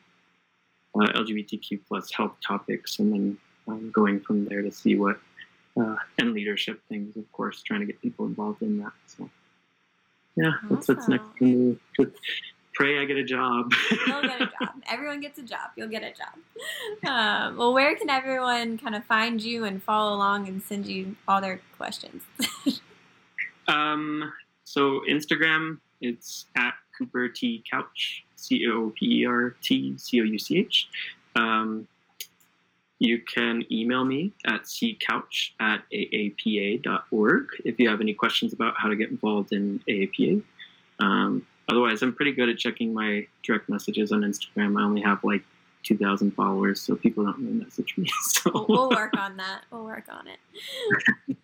uh, 0.95 1.07
LGBTQ 1.12 1.81
plus 1.87 2.11
health 2.11 2.35
topics, 2.45 2.99
and 2.99 3.12
then 3.12 3.39
um, 3.68 3.91
going 3.93 4.21
from 4.21 4.47
there 4.47 4.62
to 4.62 4.73
see 4.73 4.97
what 4.97 5.21
uh, 5.81 5.97
and 6.18 6.33
leadership 6.33 6.81
things, 6.89 7.16
of 7.16 7.31
course, 7.33 7.62
trying 7.62 7.81
to 7.81 7.87
get 7.87 8.01
people 8.03 8.27
involved 8.27 8.62
in 8.62 8.79
that. 8.79 8.93
So, 9.07 9.31
yeah, 10.37 10.49
awesome. 10.49 10.68
that's 10.71 10.89
what's 10.89 11.09
next 11.09 11.25
for 11.39 11.45
me 11.45 11.79
pray 12.81 12.99
I 12.99 13.05
get 13.05 13.18
a 13.18 13.24
job. 13.24 13.72
You'll 14.07 14.22
get 14.22 14.41
a 14.41 14.47
job. 14.47 14.74
Everyone 14.91 15.20
gets 15.20 15.39
a 15.39 15.43
job. 15.43 15.68
You'll 15.76 15.89
get 15.89 16.03
a 16.03 16.14
job. 16.14 16.33
Um, 17.07 17.59
well, 17.59 17.74
where 17.74 17.95
can 17.95 18.09
everyone 18.09 18.78
kind 18.78 18.95
of 18.95 19.05
find 19.05 19.43
you 19.43 19.64
and 19.64 19.83
follow 19.83 20.16
along 20.16 20.49
and 20.49 20.62
send 20.62 20.87
you 20.87 21.14
all 21.28 21.43
their 21.43 21.61
questions? 21.76 22.22
um, 23.68 24.33
so 24.64 25.03
Instagram, 25.07 25.78
it's 26.01 26.47
at 26.57 26.72
Cooper 26.97 27.28
T 27.28 27.62
Couch, 27.70 28.24
C 28.37 28.66
O 28.66 28.95
P 28.99 29.20
E 29.20 29.26
R 29.26 29.55
T 29.61 29.99
C 29.99 30.22
O 30.22 30.24
U 30.24 30.39
C 30.39 30.59
H. 30.61 30.89
Um, 31.37 31.87
you 32.99 33.20
can 33.20 33.62
email 33.70 34.07
me 34.07 34.33
at 34.47 34.62
ccouch 34.62 35.51
at 35.61 35.83
aapa.org 35.93 37.47
if 37.62 37.78
you 37.78 37.91
have 37.91 38.01
any 38.01 38.14
questions 38.14 38.55
about 38.55 38.74
how 38.78 38.89
to 38.89 38.97
get 38.97 39.11
involved 39.11 39.53
in 39.53 39.83
AAPA. 39.87 40.43
Um, 40.99 41.47
otherwise, 41.71 42.03
I'm 42.03 42.14
pretty 42.14 42.33
good 42.33 42.49
at 42.49 42.59
checking 42.59 42.93
my 42.93 43.27
direct 43.43 43.68
messages 43.68 44.12
on 44.12 44.23
Instagram. 44.23 44.81
I 44.81 44.85
only 44.85 45.01
have 45.03 45.23
like 45.25 45.43
2,000 45.85 46.33
followers, 46.33 46.81
so 46.81 46.95
people 46.95 47.25
don't 47.25 47.39
really 47.39 47.53
message 47.53 47.95
me. 47.97 48.09
So 48.23 48.51
we'll, 48.55 48.66
we'll 48.68 48.91
work 48.91 49.16
on 49.18 49.37
that. 49.39 49.62
We'll 49.71 49.85
work 49.85 50.07
on 50.11 50.27
it. 50.27 50.39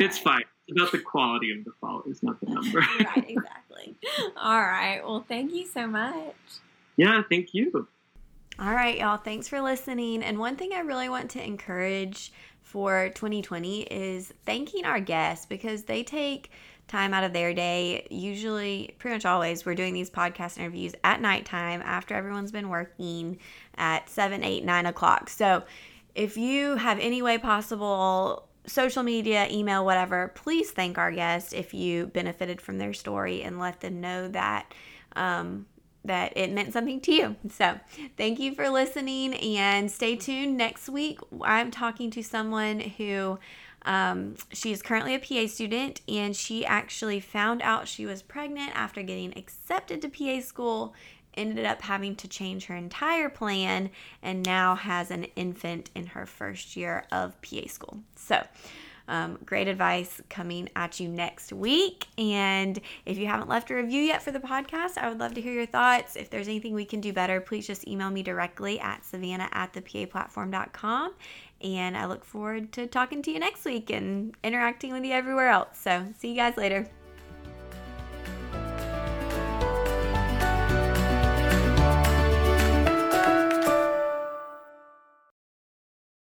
it's 0.00 0.16
right. 0.16 0.24
fine. 0.24 0.44
It's 0.68 0.80
about 0.80 0.92
the 0.92 0.98
quality 0.98 1.50
of 1.56 1.64
the 1.64 1.72
followers, 1.80 2.22
not 2.22 2.40
the 2.40 2.50
number. 2.50 2.78
right, 3.00 3.24
exactly. 3.28 3.96
All 4.36 4.60
right. 4.60 5.00
Well, 5.04 5.24
thank 5.26 5.52
you 5.52 5.66
so 5.66 5.86
much. 5.86 6.34
Yeah, 6.96 7.22
thank 7.28 7.54
you. 7.54 7.88
All 8.58 8.72
right, 8.72 8.98
y'all. 8.98 9.16
Thanks 9.16 9.48
for 9.48 9.60
listening. 9.60 10.22
And 10.22 10.38
one 10.38 10.56
thing 10.56 10.72
I 10.72 10.80
really 10.80 11.08
want 11.08 11.30
to 11.32 11.44
encourage 11.44 12.32
for 12.60 13.10
2020 13.14 13.82
is 13.82 14.32
thanking 14.46 14.84
our 14.84 15.00
guests 15.00 15.46
because 15.46 15.84
they 15.84 16.02
take 16.02 16.50
time 16.92 17.14
out 17.14 17.24
of 17.24 17.32
their 17.32 17.54
day. 17.54 18.06
Usually, 18.10 18.94
pretty 18.98 19.16
much 19.16 19.24
always, 19.24 19.64
we're 19.64 19.74
doing 19.74 19.94
these 19.94 20.10
podcast 20.10 20.58
interviews 20.58 20.94
at 21.02 21.20
nighttime 21.20 21.82
after 21.82 22.14
everyone's 22.14 22.52
been 22.52 22.68
working 22.68 23.38
at 23.76 24.08
7, 24.10 24.44
8, 24.44 24.64
9 24.64 24.86
o'clock. 24.86 25.30
So, 25.30 25.64
if 26.14 26.36
you 26.36 26.76
have 26.76 26.98
any 26.98 27.22
way 27.22 27.38
possible, 27.38 28.46
social 28.66 29.02
media, 29.02 29.48
email, 29.50 29.84
whatever, 29.86 30.32
please 30.34 30.70
thank 30.70 30.98
our 30.98 31.10
guest 31.10 31.54
if 31.54 31.72
you 31.72 32.08
benefited 32.08 32.60
from 32.60 32.76
their 32.76 32.92
story 32.92 33.42
and 33.42 33.58
let 33.58 33.80
them 33.80 34.00
know 34.00 34.28
that. 34.28 34.72
Um, 35.16 35.66
that 36.04 36.32
it 36.36 36.50
meant 36.50 36.72
something 36.72 37.00
to 37.00 37.12
you. 37.12 37.36
So, 37.48 37.78
thank 38.16 38.40
you 38.40 38.56
for 38.56 38.68
listening 38.68 39.34
and 39.34 39.88
stay 39.88 40.16
tuned. 40.16 40.56
Next 40.56 40.88
week, 40.88 41.20
I'm 41.42 41.70
talking 41.70 42.10
to 42.10 42.24
someone 42.24 42.80
who 42.80 43.38
Um, 43.84 44.36
she 44.52 44.72
is 44.72 44.82
currently 44.82 45.14
a 45.14 45.18
PA 45.18 45.46
student, 45.46 46.00
and 46.08 46.34
she 46.36 46.64
actually 46.64 47.20
found 47.20 47.62
out 47.62 47.88
she 47.88 48.06
was 48.06 48.22
pregnant 48.22 48.70
after 48.74 49.02
getting 49.02 49.36
accepted 49.36 50.02
to 50.02 50.08
PA 50.08 50.40
school. 50.40 50.94
Ended 51.34 51.64
up 51.64 51.80
having 51.82 52.14
to 52.16 52.28
change 52.28 52.66
her 52.66 52.76
entire 52.76 53.30
plan 53.30 53.90
and 54.22 54.44
now 54.44 54.74
has 54.74 55.10
an 55.10 55.24
infant 55.34 55.90
in 55.94 56.08
her 56.08 56.26
first 56.26 56.76
year 56.76 57.04
of 57.10 57.40
PA 57.40 57.66
school. 57.68 58.00
So, 58.16 58.42
um, 59.08 59.38
great 59.44 59.68
advice 59.68 60.20
coming 60.28 60.68
at 60.76 61.00
you 61.00 61.08
next 61.08 61.52
week. 61.52 62.06
And 62.16 62.80
if 63.04 63.18
you 63.18 63.26
haven't 63.26 63.48
left 63.48 63.70
a 63.70 63.74
review 63.74 64.02
yet 64.02 64.22
for 64.22 64.30
the 64.30 64.38
podcast, 64.40 64.96
I 64.96 65.08
would 65.08 65.18
love 65.18 65.34
to 65.34 65.40
hear 65.40 65.52
your 65.52 65.66
thoughts. 65.66 66.16
If 66.16 66.30
there's 66.30 66.48
anything 66.48 66.74
we 66.74 66.84
can 66.84 67.00
do 67.00 67.12
better, 67.12 67.40
please 67.40 67.66
just 67.66 67.86
email 67.88 68.10
me 68.10 68.22
directly 68.22 68.78
at 68.80 69.04
savannah 69.04 69.48
at 69.52 69.72
thepaplatform.com. 69.72 71.14
And 71.62 71.96
I 71.96 72.06
look 72.06 72.24
forward 72.24 72.72
to 72.72 72.86
talking 72.86 73.22
to 73.22 73.30
you 73.30 73.38
next 73.38 73.64
week 73.64 73.90
and 73.90 74.34
interacting 74.42 74.92
with 74.92 75.04
you 75.04 75.12
everywhere 75.12 75.48
else. 75.48 75.78
So, 75.78 76.06
see 76.18 76.30
you 76.30 76.36
guys 76.36 76.56
later. 76.56 76.88